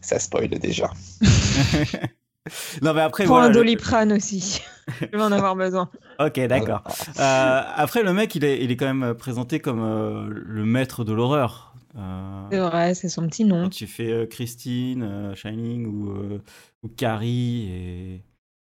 Ça 0.01 0.19
spoil 0.19 0.49
déjà. 0.59 0.89
non, 2.81 2.93
mais 2.93 3.01
après, 3.01 3.25
Prends 3.25 3.27
voilà. 3.27 3.47
un 3.47 3.49
le- 3.49 3.55
doliprane 3.55 4.11
aussi. 4.13 4.61
Je 5.11 5.17
vais 5.17 5.23
en 5.23 5.31
avoir 5.31 5.55
besoin. 5.55 5.89
Ok, 6.19 6.39
d'accord. 6.47 6.83
Euh, 7.19 7.61
après, 7.75 8.01
le 8.03 8.11
mec, 8.13 8.33
il 8.35 8.43
est, 8.43 8.63
il 8.63 8.71
est 8.71 8.77
quand 8.77 8.91
même 8.91 9.13
présenté 9.15 9.59
comme 9.59 9.81
euh, 9.83 10.27
le 10.29 10.65
maître 10.65 11.03
de 11.03 11.13
l'horreur. 11.13 11.75
Euh, 11.95 12.49
C'est 12.51 12.59
vrai, 12.59 12.93
c'est 12.95 13.09
son 13.09 13.27
petit 13.27 13.45
nom. 13.45 13.63
Quand 13.63 13.69
tu 13.69 13.87
fais 13.87 14.11
euh, 14.11 14.25
Christine, 14.25 15.03
euh, 15.03 15.35
Shining 15.35 15.85
ou, 15.85 16.11
euh, 16.11 16.43
ou 16.83 16.89
Carrie 16.89 17.69
et, 17.71 18.23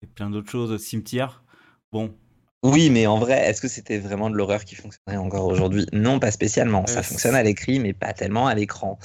et 0.03 0.07
plein 0.07 0.29
d'autres 0.29 0.51
choses, 0.51 0.77
Cimetière. 0.81 1.43
Bon, 1.91 2.13
Oui, 2.65 2.89
mais 2.89 3.07
en 3.07 3.17
vrai, 3.19 3.49
est-ce 3.49 3.59
que 3.61 3.67
c'était 3.67 3.99
vraiment 3.99 4.29
de 4.29 4.35
l'horreur 4.37 4.63
qui 4.63 4.75
fonctionnerait 4.75 5.17
encore 5.17 5.45
aujourd'hui? 5.47 5.85
Non, 5.91 6.19
pas 6.19 6.31
spécialement. 6.31 6.85
Ça 6.87 6.99
Euh, 6.99 7.03
fonctionne 7.03 7.35
à 7.35 7.43
l'écrit, 7.43 7.79
mais 7.79 7.91
pas 7.93 8.13
tellement 8.13 8.47
à 8.47 8.55
l'écran. 8.55 8.97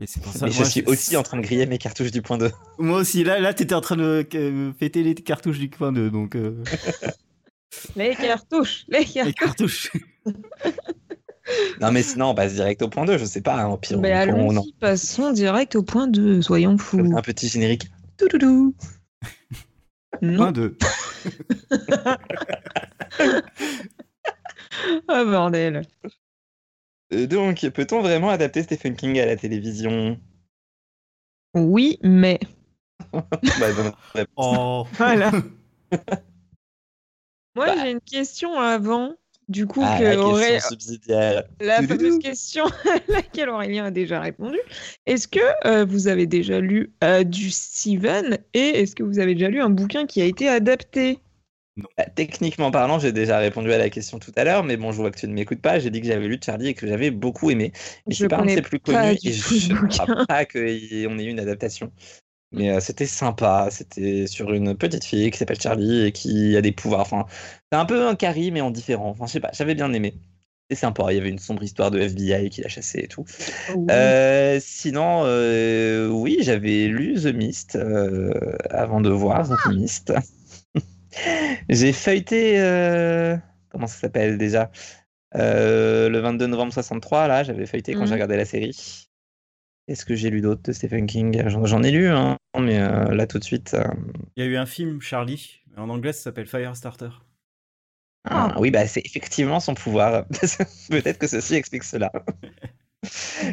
et 0.00 0.06
c'est 0.06 0.22
pour 0.22 0.32
ça. 0.32 0.46
Mais 0.46 0.52
je 0.52 0.58
moi, 0.58 0.64
suis 0.70 0.82
aussi 0.86 1.16
en 1.16 1.22
train 1.24 1.36
de 1.38 1.42
griller 1.42 1.66
mes 1.66 1.78
cartouches 1.78 2.12
du 2.12 2.22
point 2.22 2.38
2. 2.38 2.52
Moi 2.78 2.98
aussi, 3.00 3.24
là, 3.24 3.40
là 3.40 3.52
t'étais 3.52 3.74
en 3.74 3.80
train 3.80 3.96
de 3.96 4.24
euh, 4.34 4.72
péter 4.72 5.02
les 5.02 5.14
cartouches 5.16 5.58
du 5.58 5.70
coin 5.70 5.90
2, 5.92 6.08
donc 6.10 6.36
euh, 6.36 6.62
Les 7.96 8.14
cartouches, 8.14 8.84
les 8.88 9.04
cartouches. 9.04 9.24
les 9.26 9.32
cartouches. 9.32 9.92
Non, 11.80 11.92
mais 11.92 12.02
sinon, 12.02 12.28
on 12.30 12.34
passe 12.34 12.54
direct 12.54 12.80
au 12.80 12.88
point 12.88 13.04
2, 13.04 13.18
je 13.18 13.24
sais 13.26 13.42
pas. 13.42 13.56
hein, 13.60 13.66
au 13.68 13.76
pire, 13.76 13.98
Mais 14.00 14.12
on- 14.30 14.46
on- 14.46 14.48
allons-y, 14.50 14.72
passons 14.80 15.30
direct 15.32 15.76
au 15.76 15.82
point 15.82 16.06
2, 16.06 16.40
soyons 16.40 16.78
fous. 16.78 17.12
un 17.14 17.20
petit 17.20 17.48
générique. 17.48 17.90
Toudoudou. 18.16 18.74
Non, 20.22 20.36
Point 20.36 20.52
2. 20.52 20.76
ah 25.08 25.24
bordel. 25.24 25.82
Euh, 27.12 27.26
donc, 27.26 27.60
peut-on 27.70 28.00
vraiment 28.02 28.30
adapter 28.30 28.62
Stephen 28.62 28.96
King 28.96 29.18
à 29.20 29.26
la 29.26 29.36
télévision? 29.36 30.18
Oui, 31.54 31.98
mais. 32.02 32.40
Bah. 33.12 33.94
Oh. 34.36 34.86
Voilà. 34.92 35.30
Moi, 37.56 37.66
Bah. 37.66 37.74
j'ai 37.80 37.90
une 37.92 38.00
question 38.00 38.58
avant. 38.58 39.14
Du 39.48 39.66
coup, 39.66 39.82
Ah, 39.84 39.98
que 39.98 40.04
la 40.04 40.16
Auré- 40.18 40.60
subsidiaire. 40.60 41.44
la 41.60 41.82
fameuse 41.82 42.18
question 42.18 42.64
à 42.86 42.98
laquelle 43.12 43.50
Aurélien 43.50 43.84
a 43.84 43.90
déjà 43.90 44.20
répondu. 44.20 44.58
Est-ce 45.06 45.28
que 45.28 45.40
euh, 45.66 45.84
vous 45.84 46.08
avez 46.08 46.26
déjà 46.26 46.60
lu 46.60 46.92
euh, 47.04 47.24
du 47.24 47.50
Steven 47.50 48.38
et 48.54 48.80
est-ce 48.80 48.96
que 48.96 49.02
vous 49.02 49.18
avez 49.18 49.34
déjà 49.34 49.48
lu 49.50 49.60
un 49.60 49.70
bouquin 49.70 50.06
qui 50.06 50.22
a 50.22 50.24
été 50.24 50.48
adapté? 50.48 51.18
Bah, 51.98 52.04
techniquement 52.14 52.70
parlant, 52.70 53.00
j'ai 53.00 53.10
déjà 53.10 53.38
répondu 53.38 53.72
à 53.72 53.78
la 53.78 53.90
question 53.90 54.20
tout 54.20 54.30
à 54.36 54.44
l'heure, 54.44 54.62
mais 54.62 54.76
bon, 54.76 54.92
je 54.92 54.96
vois 54.98 55.10
que 55.10 55.18
tu 55.18 55.26
ne 55.26 55.34
m'écoutes 55.34 55.60
pas. 55.60 55.80
J'ai 55.80 55.90
dit 55.90 56.00
que 56.00 56.06
j'avais 56.06 56.28
lu 56.28 56.38
Charlie 56.42 56.68
et 56.68 56.74
que 56.74 56.86
j'avais 56.86 57.10
beaucoup 57.10 57.50
aimé. 57.50 57.72
Mais 58.06 58.14
Je 58.14 58.18
c'est 58.22 58.28
pas 58.28 58.36
un 58.36 58.38
de 58.38 58.42
connais 58.44 58.54
ses 58.54 58.62
plus 58.62 58.78
pas 58.78 58.92
connus 58.92 59.18
et 59.24 59.32
je 59.32 59.72
ne 59.74 59.88
crois 59.88 60.24
pas 60.26 60.44
qu'on 60.46 60.58
ait 61.18 61.24
eu 61.24 61.28
une 61.30 61.40
adaptation. 61.40 61.92
Mais 62.52 62.70
euh, 62.70 62.80
c'était 62.80 63.06
sympa. 63.06 63.68
C'était 63.70 64.26
sur 64.26 64.52
une 64.52 64.76
petite 64.76 65.04
fille 65.04 65.30
qui 65.30 65.38
s'appelle 65.38 65.60
Charlie 65.60 66.06
et 66.06 66.12
qui 66.12 66.56
a 66.56 66.60
des 66.62 66.72
pouvoirs. 66.72 67.00
Enfin, 67.00 67.26
c'est 67.72 67.78
un 67.78 67.84
peu 67.84 68.06
un 68.06 68.14
Carrie, 68.14 68.50
mais 68.52 68.60
en 68.60 68.70
différent. 68.70 69.10
Enfin, 69.10 69.26
je 69.26 69.32
sais 69.32 69.40
pas, 69.40 69.50
j'avais 69.52 69.74
bien 69.74 69.92
aimé. 69.92 70.14
C'est 70.70 70.76
sympa. 70.76 71.12
Il 71.12 71.16
y 71.16 71.18
avait 71.18 71.28
une 71.30 71.38
sombre 71.38 71.62
histoire 71.62 71.90
de 71.90 71.98
FBI 72.00 72.48
qui 72.50 72.62
l'a 72.62 72.68
chassé 72.68 73.00
et 73.00 73.08
tout. 73.08 73.24
Oui. 73.74 73.86
Euh, 73.90 74.58
sinon, 74.62 75.22
euh, 75.24 76.08
oui, 76.08 76.38
j'avais 76.40 76.86
lu 76.86 77.14
The 77.20 77.34
Mist 77.34 77.76
avant 78.70 79.00
de 79.00 79.10
voir 79.10 79.48
The 79.48 79.66
Mist. 79.74 80.12
J'ai 81.68 81.92
feuilleté. 81.92 82.54
comment 83.70 83.86
ça 83.86 83.98
s'appelle 84.00 84.38
déjà? 84.38 84.70
Euh, 85.36 86.08
Le 86.08 86.18
22 86.20 86.46
novembre 86.46 86.72
63, 86.72 87.26
là, 87.28 87.42
j'avais 87.42 87.66
feuilleté 87.66 87.92
quand 87.94 88.00
Mhm. 88.02 88.06
j'ai 88.06 88.12
regardé 88.14 88.36
la 88.36 88.44
série. 88.44 89.06
Est-ce 89.88 90.04
que 90.04 90.14
j'ai 90.14 90.30
lu 90.30 90.40
d'autres 90.42 90.62
de 90.62 90.72
Stephen 90.72 91.06
King? 91.06 91.42
J'en 91.48 91.82
ai 91.82 91.90
lu, 91.90 92.08
hein, 92.08 92.36
mais 92.58 92.78
euh, 92.80 93.14
là 93.14 93.26
tout 93.26 93.38
de 93.38 93.44
suite. 93.44 93.74
euh, 93.74 93.84
Il 94.36 94.44
y 94.44 94.46
a 94.46 94.50
eu 94.50 94.56
un 94.56 94.64
film, 94.64 95.00
Charlie. 95.00 95.62
En 95.76 95.88
anglais, 95.88 96.12
ça 96.12 96.22
s'appelle 96.22 96.46
Firestarter. 96.46 97.10
ah, 98.24 98.54
oui, 98.58 98.70
bah, 98.70 98.86
c'est 98.86 99.02
effectivement 99.04 99.60
son 99.60 99.74
pouvoir. 99.74 100.26
Peut-être 100.90 101.18
que 101.18 101.26
ceci 101.26 101.54
explique 101.54 101.84
cela. 101.84 102.10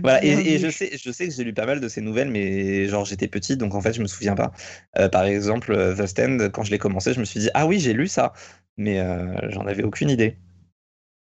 Voilà, 0.04 0.24
et, 0.24 0.60
je 0.60 0.70
sais, 0.70 0.98
je 0.98 1.12
sais 1.12 1.28
que 1.28 1.34
j'ai 1.34 1.44
lu 1.44 1.54
pas 1.54 1.66
mal 1.66 1.80
de 1.82 1.88
ces 1.90 2.02
nouvelles, 2.02 2.30
mais 2.30 2.88
genre 2.88 3.06
j'étais 3.06 3.28
petit, 3.28 3.58
donc 3.58 3.76
en 3.76 3.82
fait 3.82 3.94
je 3.94 4.02
me 4.02 4.08
souviens 4.08 4.36
pas. 4.36 4.52
Euh, 4.98 5.10
par 5.10 5.24
exemple, 5.26 5.74
The 5.98 6.06
Stand, 6.06 6.52
quand 6.52 6.64
je 6.64 6.72
l'ai 6.72 6.78
commencé, 6.78 7.14
je 7.14 7.20
me 7.20 7.26
suis 7.26 7.40
dit 7.40 7.50
ah 7.54 7.68
oui 7.68 7.80
j'ai 7.80 7.94
lu 7.94 8.08
ça, 8.08 8.34
mais 8.78 9.00
euh, 9.00 9.36
j'en 9.50 9.66
avais 9.68 9.84
aucune 9.84 10.10
idée. 10.10 10.38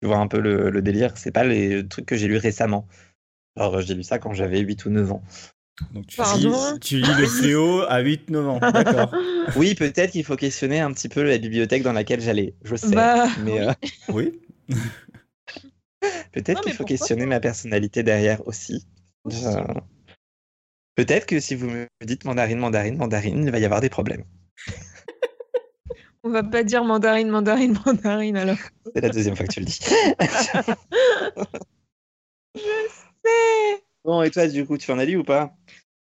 Tu 0.01 0.07
vois 0.07 0.17
un 0.17 0.27
peu 0.27 0.39
le, 0.39 0.69
le 0.69 0.81
délire, 0.81 1.17
c'est 1.17 1.31
pas 1.31 1.43
les 1.43 1.87
trucs 1.87 2.05
que 2.05 2.15
j'ai 2.17 2.27
lus 2.27 2.37
récemment. 2.37 2.87
Alors 3.55 3.81
j'ai 3.81 3.93
lu 3.93 4.03
ça 4.03 4.19
quand 4.19 4.33
j'avais 4.33 4.59
8 4.59 4.85
ou 4.85 4.89
9 4.89 5.11
ans. 5.11 5.23
Donc 5.93 6.07
tu, 6.07 6.17
Pardon 6.17 6.49
lis, 6.73 6.79
tu 6.79 6.97
lis 7.01 7.13
le 7.19 7.25
fléau 7.27 7.81
à 7.81 8.01
8-9 8.01 8.37
ans. 8.47 8.59
D'accord. 8.59 9.13
Oui, 9.55 9.75
peut-être 9.75 10.11
qu'il 10.11 10.23
faut 10.23 10.35
questionner 10.37 10.79
un 10.79 10.91
petit 10.91 11.07
peu 11.07 11.21
la 11.21 11.37
bibliothèque 11.37 11.83
dans 11.83 11.93
laquelle 11.93 12.19
j'allais, 12.19 12.55
je 12.63 12.75
sais, 12.75 12.95
Bah, 12.95 13.27
mais 13.43 13.59
euh, 13.61 13.71
Oui. 14.09 14.39
peut-être 16.31 16.61
qu'il 16.61 16.73
faut 16.73 16.83
questionner 16.83 17.27
ma 17.27 17.39
personnalité 17.39 18.01
derrière 18.01 18.45
aussi. 18.47 18.85
Aussi. 19.23 19.43
Je- 19.43 19.79
Peut-être 20.95 21.25
que 21.27 21.39
si 21.39 21.53
vous 21.55 21.69
me 21.69 21.87
dites 22.05 22.25
mandarine, 22.25 22.57
mandarine, 22.57 22.97
mandarine, 22.97 23.43
il 23.43 23.51
va 23.51 23.59
y 23.59 23.65
avoir 23.65 23.81
des 23.81 23.89
problèmes. 23.89 24.23
on 26.23 26.29
va 26.31 26.41
pas 26.41 26.63
dire 26.63 26.83
mandarine, 26.85 27.29
mandarine, 27.29 27.77
mandarine 27.85 28.37
alors. 28.37 28.57
C'est 28.95 29.01
la 29.01 29.09
deuxième 29.09 29.35
fois 29.35 29.45
que 29.45 29.53
tu 29.53 29.59
le 29.59 29.65
dis. 29.67 29.79
Bon, 34.03 34.21
et 34.21 34.29
toi, 34.31 34.47
du 34.47 34.65
coup, 34.65 34.77
tu 34.77 34.91
en 34.91 34.99
as 34.99 35.05
lu 35.05 35.17
ou 35.17 35.23
pas? 35.23 35.51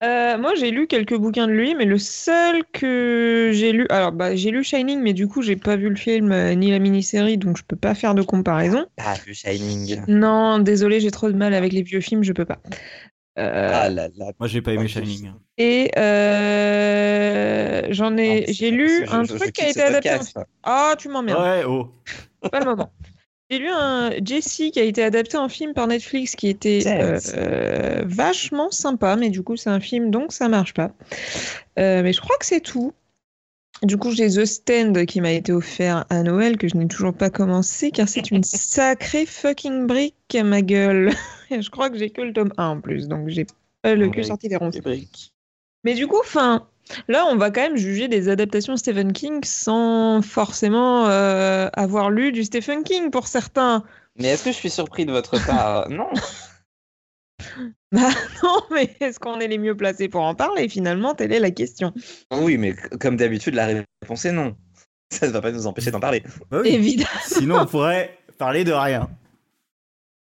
Euh, 0.05 0.39
moi, 0.39 0.55
j'ai 0.55 0.71
lu 0.71 0.87
quelques 0.87 1.17
bouquins 1.17 1.47
de 1.49 1.53
lui, 1.53 1.75
mais 1.75 1.85
le 1.85 1.99
seul 1.99 2.63
que 2.73 3.51
j'ai 3.53 3.73
lu, 3.73 3.87
alors 3.91 4.13
bah, 4.13 4.37
j'ai 4.37 4.51
lu 4.53 4.63
Shining, 4.63 5.01
mais 5.01 5.13
du 5.13 5.27
coup, 5.27 5.43
j'ai 5.43 5.57
pas 5.57 5.75
vu 5.77 5.89
le 5.89 5.97
film 5.97 6.31
euh, 6.31 6.55
ni 6.55 6.71
la 6.71 6.79
mini-série, 6.79 7.37
donc 7.37 7.57
je 7.57 7.65
peux 7.65 7.75
pas 7.77 7.95
faire 7.97 8.15
de 8.15 8.23
comparaison. 8.23 8.87
Ah, 8.99 9.15
le 9.27 9.33
Shining. 9.33 10.03
Non, 10.07 10.61
désolé, 10.61 11.01
j'ai 11.01 11.11
trop 11.11 11.29
de 11.33 11.37
mal 11.37 11.53
avec 11.53 11.73
les 11.73 11.83
vieux 11.83 12.01
films, 12.01 12.23
je 12.23 12.33
peux 12.33 12.45
pas. 12.45 12.59
Euh, 13.39 13.71
Ah 13.75 13.89
là 13.89 14.09
là. 14.17 14.33
Moi, 14.39 14.49
j'ai 14.49 14.63
pas 14.63 14.73
aimé 14.73 14.83
Ouais, 14.83 14.89
Shining. 14.89 15.33
Et 15.57 15.91
euh, 15.99 17.83
j'en 17.91 18.17
ai, 18.17 18.45
c'est 18.47 18.53
j'ai 18.53 18.71
lu 18.71 19.05
un 19.11 19.25
je- 19.25 19.33
je 19.33 19.39
truc 19.39 19.53
qui 19.53 19.63
a 19.63 19.69
été 19.71 19.83
adapté. 19.83 20.11
en- 20.11 20.19
podcast. 20.19 20.39
Ah, 20.63 20.95
tu 20.99 21.09
m'emmerdes. 21.09 21.43
Ouais, 21.43 21.65
oh. 21.67 21.89
Pas 22.53 22.61
le 22.61 22.67
moment. 22.67 22.93
J'ai 23.51 23.59
lu 23.61 23.69
un 23.69 24.11
Jessie 24.23 24.71
qui 24.71 24.81
a 24.81 24.83
été 24.83 25.03
adapté 25.03 25.39
en 25.39 25.49
film 25.49 25.73
par 25.73 25.87
Netflix 25.87 26.37
qui 26.37 26.49
était 26.49 26.83
euh, 26.87 27.19
euh, 27.35 28.03
vachement 28.05 28.71
sympa, 28.71 29.17
mais 29.17 29.31
du 29.31 29.43
coup 29.43 29.57
c'est 29.57 29.71
un 29.71 29.81
film 29.81 30.11
donc 30.11 30.33
ça 30.33 30.49
marche 30.49 30.75
pas. 30.75 30.93
Euh, 31.79 32.03
mais 32.03 32.13
je 32.13 32.21
crois 32.21 32.37
que 32.39 32.45
c'est 32.45 32.61
tout. 32.61 32.93
Du 33.83 33.97
coup 33.97 34.11
j'ai 34.11 34.29
The 34.29 34.45
Stand 34.45 35.07
qui 35.07 35.23
m'a 35.23 35.33
été 35.33 35.53
offert 35.53 36.05
à 36.11 36.23
Noël 36.23 36.59
que 36.59 36.69
je 36.69 36.77
n'ai 36.77 36.89
toujours 36.89 37.15
pas 37.15 37.31
commencé 37.31 37.91
car 37.91 38.07
c'est 38.07 38.31
une 38.31 38.43
sacrée 38.45 39.25
fucking 39.25 39.87
brique 39.87 40.37
ma 40.45 40.61
gueule. 40.61 41.13
Je 41.51 41.71
crois 41.71 41.89
que 41.89 41.97
j'ai 41.97 42.11
que 42.11 42.21
le 42.21 42.35
tome 42.35 42.53
1 42.59 42.67
en 42.67 42.81
plus 42.83 43.09
donc 43.09 43.29
j'ai 43.29 43.47
pas 43.81 43.95
le 43.95 44.11
cul 44.11 44.25
sorti 44.25 44.49
des 44.49 44.57
ronces. 44.57 44.77
Mais 45.85 45.95
du 45.95 46.07
coup, 46.07 46.21
fin, 46.25 46.67
là, 47.09 47.27
on 47.31 47.37
va 47.37 47.51
quand 47.51 47.61
même 47.63 47.77
juger 47.77 48.09
des 48.09 48.29
adaptations 48.29 48.77
Stephen 48.77 49.13
King 49.13 49.43
sans 49.45 50.23
forcément 50.23 51.07
euh, 51.09 51.69
avoir 51.75 52.11
lu 52.11 52.33
du 52.33 52.45
Stephen 52.45 52.83
King 52.85 53.11
pour 53.11 53.27
certains. 53.27 53.85
Mais 54.17 54.29
est-ce 54.29 54.45
que 54.45 54.51
je 54.53 54.57
suis 54.57 54.71
surpris 54.71 55.07
de 55.07 55.13
votre 55.13 55.45
part? 55.47 55.89
Non. 55.91 56.09
Bah 57.93 58.11
non, 58.43 58.61
mais 58.71 58.95
est-ce 59.01 59.19
qu'on 59.19 59.41
est 59.41 59.49
les 59.49 59.57
mieux 59.59 59.75
placés 59.77 60.09
pour 60.09 60.21
en 60.23 60.35
parler 60.35 60.69
finalement? 60.69 61.15
Telle 61.15 61.33
est 61.33 61.39
la 61.41 61.51
question. 61.51 61.95
Oui, 62.31 62.59
mais 62.59 62.75
comme 63.01 63.17
d'habitude, 63.17 63.55
la 63.55 63.67
réponse 64.03 64.25
est 64.27 64.33
non. 64.33 64.57
Ça 65.11 65.27
ne 65.27 65.33
va 65.33 65.41
pas 65.41 65.53
nous 65.53 65.67
empêcher 65.67 65.91
d'en 65.91 66.01
parler. 66.01 66.23
Bah 66.51 66.59
oui. 66.63 66.69
Évidemment, 66.69 67.09
Sinon, 67.25 67.61
on 67.63 67.67
pourrait 67.67 68.19
parler 68.37 68.65
de 68.65 68.73
rien. 68.73 69.09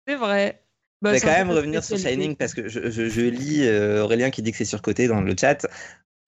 c'est 0.07 0.17
vrai. 0.17 0.63
Bah, 1.01 1.11
Je 1.11 1.15
vais 1.15 1.21
quand 1.23 1.29
même 1.39 1.51
revenir 1.51 1.83
sur. 1.83 1.97
Shining 1.97 2.37
parce 2.37 2.53
que 2.53 2.69
je, 2.69 2.91
je- 2.91 3.09
je 3.09 3.21
lis 3.23 3.67
euh, 3.67 4.03
Aurélien 4.03 4.31
qui 4.31 4.43
dit 4.43 4.51
que 4.51 4.59
c'est 4.59 4.65
surcoté 4.67 5.07
dans 5.09 5.21
le 5.23 5.35
chat. 5.39 5.67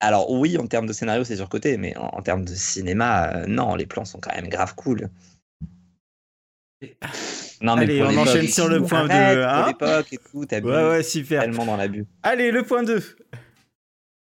Alors 0.03 0.31
oui, 0.31 0.57
en 0.57 0.65
termes 0.67 0.87
de 0.87 0.93
scénario, 0.93 1.23
c'est 1.23 1.35
surcoté, 1.37 1.77
mais 1.77 1.95
en, 1.95 2.07
en 2.07 2.21
termes 2.21 2.43
de 2.43 2.53
cinéma, 2.53 3.31
euh, 3.35 3.45
non, 3.47 3.75
les 3.75 3.85
plans 3.85 4.03
sont 4.03 4.19
quand 4.19 4.33
même 4.35 4.49
grave 4.49 4.73
cool. 4.75 5.09
Non, 7.61 7.73
Allez, 7.77 7.99
pour 7.99 8.09
on 8.09 8.17
enchaîne 8.17 8.47
sur 8.47 8.67
le 8.67 8.81
point 8.81 9.07
Arrête, 9.07 9.35
2, 9.37 9.43
hein. 9.43 10.03
Et 10.11 10.17
tout, 10.17 10.45
t'as 10.45 10.59
Ouais, 10.61 10.89
ouais, 10.89 11.03
super. 11.03 11.41
tellement 11.41 11.65
dans 11.65 11.77
l'abus. 11.77 12.05
Allez, 12.23 12.49
le 12.51 12.63
point 12.63 12.81
2. 12.81 13.03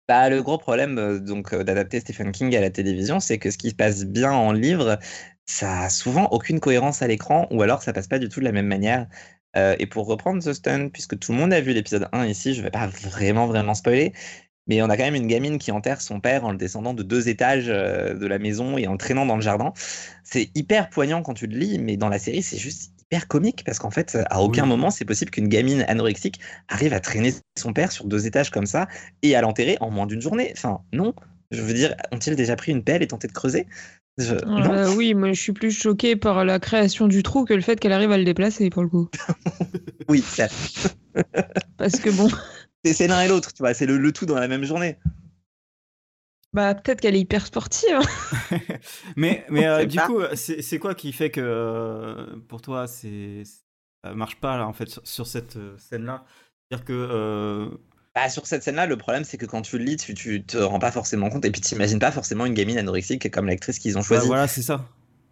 Bah, 0.09 0.31
le 0.31 0.43
gros 0.43 0.57
problème 0.57 0.99
euh, 0.99 1.19
donc 1.19 1.53
euh, 1.53 1.63
d'adapter 1.63 2.01
Stephen 2.01 2.33
King 2.33 2.57
à 2.57 2.63
la 2.63 2.71
télévision, 2.71 3.21
c'est 3.21 3.37
que 3.39 3.51
ce 3.51 3.59
qui 3.59 3.69
se 3.71 3.75
passe 3.75 4.07
bien 4.07 4.33
en 4.33 4.53
livre, 4.53 4.99
ça 5.45 5.83
a 5.83 5.91
souvent 5.91 6.29
aucune 6.31 6.61
cohérence 6.61 7.03
à 7.03 7.07
l'écran, 7.07 7.47
ou 7.51 7.61
alors 7.61 7.83
ça 7.83 7.93
passe 7.93 8.07
pas 8.09 8.19
du 8.19 8.31
tout 8.31 8.41
de 8.41 8.47
la 8.47 8.53
même 8.53 8.67
manière. 8.67 9.07
Euh, 9.57 9.77
et 9.79 9.87
pour 9.87 10.07
reprendre 10.07 10.43
The 10.43 10.55
Stun, 10.55 10.89
puisque 10.89 11.19
tout 11.19 11.33
le 11.33 11.39
monde 11.39 11.53
a 11.53 11.61
vu 11.61 11.75
l'épisode 11.75 12.09
1 12.13 12.25
ici, 12.27 12.55
je 12.55 12.63
vais 12.63 12.71
pas 12.71 12.87
vraiment 12.87 13.47
vraiment 13.47 13.75
spoiler, 13.75 14.15
mais 14.69 14.81
on 14.83 14.91
a 14.91 14.97
quand 14.97 15.05
même 15.05 15.15
une 15.15 15.27
gamine 15.27 15.59
qui 15.59 15.73
enterre 15.73 16.01
son 16.01 16.21
père 16.21 16.45
en 16.45 16.53
le 16.53 16.59
descendant 16.59 16.95
de 16.95 17.03
deux 17.03 17.29
étages 17.29 17.67
euh, 17.69 18.15
de 18.15 18.27
la 18.27 18.39
maison 18.39 18.79
et 18.79 18.87
en 18.87 18.93
le 18.93 18.99
traînant 18.99 19.27
dans 19.27 19.37
le 19.37 19.43
jardin. 19.43 19.73
C'est 20.25 20.51
hyper 20.55 20.91
poignant 20.91 21.23
quand 21.23 21.35
tu 21.35 21.47
le 21.47 21.59
lis, 21.59 21.79
mais 21.79 21.97
dans 21.97 22.09
la 22.09 22.19
série, 22.19 22.43
c'est 22.43 22.59
juste 22.59 22.93
hyper 23.03 23.27
comique 23.29 23.65
parce 23.65 23.79
qu'en 23.79 23.91
fait, 23.91 24.19
à 24.31 24.41
aucun 24.43 24.65
Oui. 24.65 24.69
moment 24.69 24.91
c'est 24.91 25.05
possible 25.07 25.31
qu'une 25.31 25.49
gamine 25.49 25.85
anorexique 25.89 26.41
arrive 26.69 26.93
à 26.93 27.01
traîner 27.01 27.33
son 27.59 27.73
père 27.73 27.91
sur 27.91 28.05
deux 28.05 28.27
étages 28.27 28.51
comme 28.51 28.67
ça 28.67 28.87
et 29.23 29.35
à 29.35 29.41
l'enterrer 29.41 29.79
en 29.81 29.91
moins 29.91 30.07
d'une 30.07 30.21
journée. 30.21 30.53
Enfin, 30.55 30.81
non. 30.93 31.15
Je 31.51 31.63
veux 31.63 31.73
dire, 31.73 31.95
ont-ils 32.13 32.37
déjà 32.37 32.57
pris 32.57 32.73
une 32.73 32.85
pelle 32.85 33.03
et 33.03 33.07
tenté 33.07 33.27
de 33.27 33.33
creuser? 33.33 33.67
Je- 34.19 34.35
Non. 34.45 34.73
Euh, 34.73 34.95
oui, 34.97 35.15
moi 35.15 35.33
je 35.33 35.41
suis 35.41 35.53
plus 35.53 35.71
choquée 35.71 36.17
par 36.17 36.45
la 36.45 36.59
création 36.59 37.07
du 37.07 37.23
trou 37.23 37.45
que 37.47 37.55
le 37.55 37.63
fait 37.63 37.81
qu'elle 37.81 37.93
arrive 37.93 38.13
à 38.13 38.19
le 38.19 38.25
déplacer 38.25 38.69
pour 38.69 38.83
le 38.83 38.89
coup. 38.89 39.09
Oui, 40.09 40.23
c'est 40.27 40.51
Parce 41.77 41.99
que 42.01 42.11
bon, 42.11 42.29
c'est- 42.95 43.09
l'un 43.09 43.23
et 43.23 43.29
l'autre, 43.29 43.53
tu 43.53 43.63
vois, 43.63 43.75
c'est 43.75 43.87
le, 43.87 43.99
le 43.99 44.13
tout 44.13 44.27
dans 44.27 44.39
la 44.39 44.49
même 44.49 44.65
journée. 44.65 44.99
bah 46.53 46.75
peut-être 46.75 47.01
qu'elle 47.01 47.17
est 47.17 47.21
hyper 47.21 47.47
sportive. 47.47 47.99
Mais, 49.17 49.45
mais 49.51 49.69
On 49.69 49.69
euh, 49.69 49.85
du 49.87 49.97
pas. 49.97 50.07
coup, 50.07 50.21
c'est 50.35 50.63
c'est 50.63 50.79
quoi 50.79 50.95
qui 50.95 51.13
fait 51.13 51.31
que 51.31 51.41
euh, 51.43 52.37
pour 52.49 52.63
toi, 52.63 52.87
c'est 52.87 53.43
ça 54.05 54.15
marche 54.15 54.37
pas 54.41 54.57
là 54.57 54.67
en 54.67 54.73
fait 54.73 54.89
sur, 54.89 55.07
sur 55.07 55.27
cette 55.27 55.57
euh, 55.57 55.77
scène-là? 55.79 56.25
C'est-à-dire 56.71 56.85
que 56.87 56.93
euh, 56.93 57.69
Bah, 58.15 58.29
sur 58.29 58.47
cette 58.47 58.63
scène-là, 58.63 58.87
le 58.87 58.97
problème, 58.99 59.25
c'est 59.25 59.39
que 59.39 59.47
quand 59.47 59.63
tu 59.63 59.79
le 59.79 59.85
lis, 59.85 59.97
tu, 59.97 60.13
tu 60.15 60.45
te 60.45 60.57
rends 60.59 60.79
pas 60.79 60.91
forcément 60.93 61.31
compte 61.31 61.45
et 61.47 61.51
puis 61.51 61.61
t'imagines 61.63 61.99
pas 61.99 62.11
forcément 62.13 62.45
une 62.47 62.55
gamine 62.55 62.77
anorexique 62.79 63.31
comme 63.31 63.47
l'actrice 63.47 63.79
qu'ils 63.79 63.97
ont 63.99 64.03
bah, 64.09 64.21
choisie. 64.21 64.27
voilà, 64.27 64.49
c'est 64.49 64.63
ça. 64.63 64.89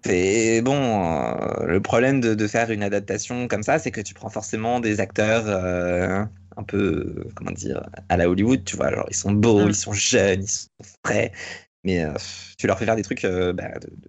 Et 0.09 0.63
bon, 0.63 0.75
euh, 1.23 1.67
le 1.67 1.81
problème 1.83 2.21
de, 2.21 2.35
de 2.35 2.47
faire 2.47 2.71
une 2.71 2.83
adaptation 2.83 3.49
comme 3.49 3.63
ça, 3.65 3.79
c'est 3.79 3.91
que 3.91 4.01
tu 4.01 4.15
prends 4.15 4.31
forcément 4.31 4.79
des 4.81 5.01
acteurs 5.01 5.45
euh, 5.49 6.25
un 6.57 6.63
peu, 6.63 7.27
comment 7.35 7.51
dire, 7.53 7.83
à 8.09 8.17
la 8.17 8.29
Hollywood, 8.29 8.65
tu 8.65 8.77
vois. 8.77 8.87
Alors, 8.87 9.07
ils 9.11 9.15
sont 9.17 9.33
beaux, 9.33 9.65
Mm. 9.67 9.69
ils 9.69 9.75
sont 9.75 9.93
jeunes, 9.93 10.43
ils 10.43 10.49
sont 10.49 10.69
frais, 11.05 11.33
mais 11.85 12.05
euh, 12.05 12.13
tu 12.59 12.67
leur 12.67 12.79
fais 12.79 12.85
faire 12.87 12.97
des 12.97 13.03
trucs 13.03 13.25
euh, 13.25 13.53
bah, 13.53 13.79
de- 13.79 13.89
de- 13.89 14.09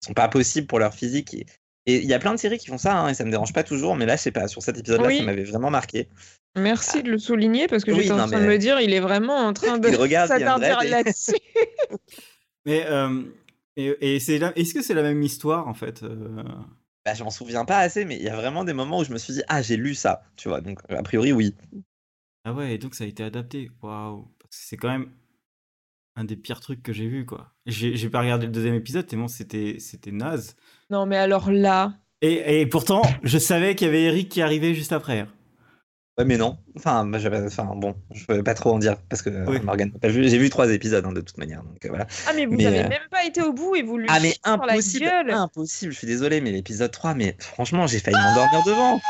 qui 0.00 0.06
sont 0.06 0.14
pas 0.14 0.28
possibles 0.28 0.66
pour 0.66 0.78
leur 0.78 0.94
physique. 0.94 1.34
Et 1.34 1.46
et 1.86 1.96
il 2.02 2.04
y 2.04 2.12
a 2.12 2.18
plein 2.18 2.34
de 2.34 2.38
séries 2.38 2.58
qui 2.58 2.66
font 2.66 2.76
ça, 2.76 2.98
hein, 2.98 3.08
et 3.08 3.14
ça 3.14 3.24
me 3.24 3.30
dérange 3.30 3.54
pas 3.54 3.62
toujours, 3.64 3.96
mais 3.96 4.04
là, 4.04 4.14
je 4.16 4.20
sais 4.20 4.30
pas, 4.30 4.46
sur 4.46 4.60
cet 4.62 4.76
épisode-là, 4.76 5.06
Oui. 5.08 5.18
ça 5.18 5.24
m'avait 5.24 5.44
vraiment 5.44 5.70
marqué. 5.70 6.06
Merci 6.54 7.02
de 7.02 7.10
le 7.10 7.16
souligner 7.18 7.66
parce 7.66 7.82
que 7.82 7.92
Oui, 7.92 8.00
j'étais 8.02 8.10
en 8.12 8.26
train 8.26 8.40
de 8.42 8.44
me 8.46 8.58
dire, 8.58 8.78
il 8.78 8.92
est 8.92 9.00
vraiment 9.00 9.36
en 9.38 9.54
train 9.54 9.78
de 9.78 9.88
s'attarder 9.90 10.74
et- 10.84 10.88
là-dessus. 10.90 11.32
Mais 12.66 12.84
euh, 12.86 13.22
et, 13.76 14.16
et 14.16 14.20
c'est 14.20 14.36
la- 14.38 14.52
est-ce 14.58 14.74
que 14.74 14.82
c'est 14.82 14.92
la 14.92 15.02
même 15.02 15.22
histoire 15.22 15.66
en 15.66 15.72
fait 15.74 16.02
euh, 16.02 16.42
Bah, 17.04 17.14
je 17.14 17.24
m'en 17.24 17.30
souviens 17.30 17.64
pas 17.64 17.78
assez, 17.78 18.04
mais 18.04 18.16
il 18.16 18.22
y 18.22 18.28
a 18.28 18.36
vraiment 18.36 18.64
des 18.64 18.74
moments 18.74 18.98
où 19.00 19.04
je 19.04 19.12
me 19.12 19.18
suis 19.18 19.34
dit, 19.34 19.42
ah, 19.48 19.62
j'ai 19.62 19.76
lu 19.76 19.94
ça, 19.94 20.22
tu 20.36 20.48
vois. 20.48 20.60
Donc, 20.60 20.80
a 20.90 21.02
priori, 21.02 21.32
oui. 21.32 21.54
Ah 22.44 22.52
ouais, 22.52 22.74
et 22.74 22.78
donc 22.78 22.94
ça 22.96 23.04
a 23.04 23.06
été 23.06 23.22
adapté. 23.22 23.70
Waouh, 23.82 24.24
Parce 24.40 24.56
que 24.56 24.64
c'est 24.66 24.76
quand 24.76 24.88
même 24.90 25.12
un 26.16 26.24
des 26.24 26.36
pires 26.36 26.60
trucs 26.60 26.82
que 26.82 26.92
j'ai 26.92 27.06
vu 27.08 27.24
quoi. 27.24 27.54
J'ai 27.66 27.96
j'ai 27.96 28.10
pas 28.10 28.20
regardé 28.20 28.46
le 28.46 28.52
deuxième 28.52 28.74
épisode 28.74 29.06
tellement 29.06 29.28
c'était 29.28 29.76
c'était 29.78 30.12
naze. 30.12 30.56
Non 30.90 31.06
mais 31.06 31.16
alors 31.16 31.50
là, 31.50 31.98
Et, 32.20 32.60
et 32.60 32.66
pourtant, 32.66 33.02
je 33.22 33.38
savais 33.38 33.74
qu'il 33.74 33.86
y 33.86 33.90
avait 33.90 34.02
Eric 34.04 34.28
qui 34.28 34.42
arrivait 34.42 34.74
juste 34.74 34.92
après. 34.92 35.26
Ouais, 36.18 36.24
mais 36.24 36.36
non. 36.36 36.58
Enfin, 36.76 37.08
enfin 37.46 37.72
bon, 37.76 37.94
je 38.12 38.24
peux 38.26 38.42
pas 38.42 38.54
trop 38.54 38.72
en 38.72 38.78
dire 38.80 38.96
parce 39.08 39.22
que 39.22 39.30
Oui. 39.48 39.60
Morgane 39.60 39.92
n'a 39.92 39.98
pas 40.00 40.08
vu. 40.08 40.28
J'ai 40.28 40.38
vu 40.38 40.50
trois 40.50 40.68
épisodes 40.72 41.04
hein, 41.04 41.12
de 41.12 41.20
toute 41.20 41.38
manière, 41.38 41.62
donc 41.62 41.84
euh, 41.84 41.88
voilà. 41.90 42.06
ah 42.26 42.32
mais 42.34 42.44
vous 42.46 42.56
Mais, 42.56 42.66
avez 42.66 42.80
euh, 42.80 42.88
même 42.88 43.08
pas 43.10 43.24
été 43.24 43.40
au 43.40 43.52
bout 43.52 43.76
et 43.76 43.82
vous 43.82 43.98
lui 43.98 44.08
Ah 44.10 44.18
mais 44.20 44.34
la 44.44 44.52
impossible, 44.52 45.04
gueule. 45.04 45.30
impossible. 45.30 45.92
Je 45.92 45.98
suis 45.98 46.06
désolé, 46.08 46.40
mais 46.40 46.50
l'épisode 46.50 46.90
3, 46.90 47.14
mais 47.14 47.36
franchement, 47.38 47.86
j'ai 47.86 48.00
failli 48.00 48.16
m'endormir 48.16 48.62
devant. 48.64 49.00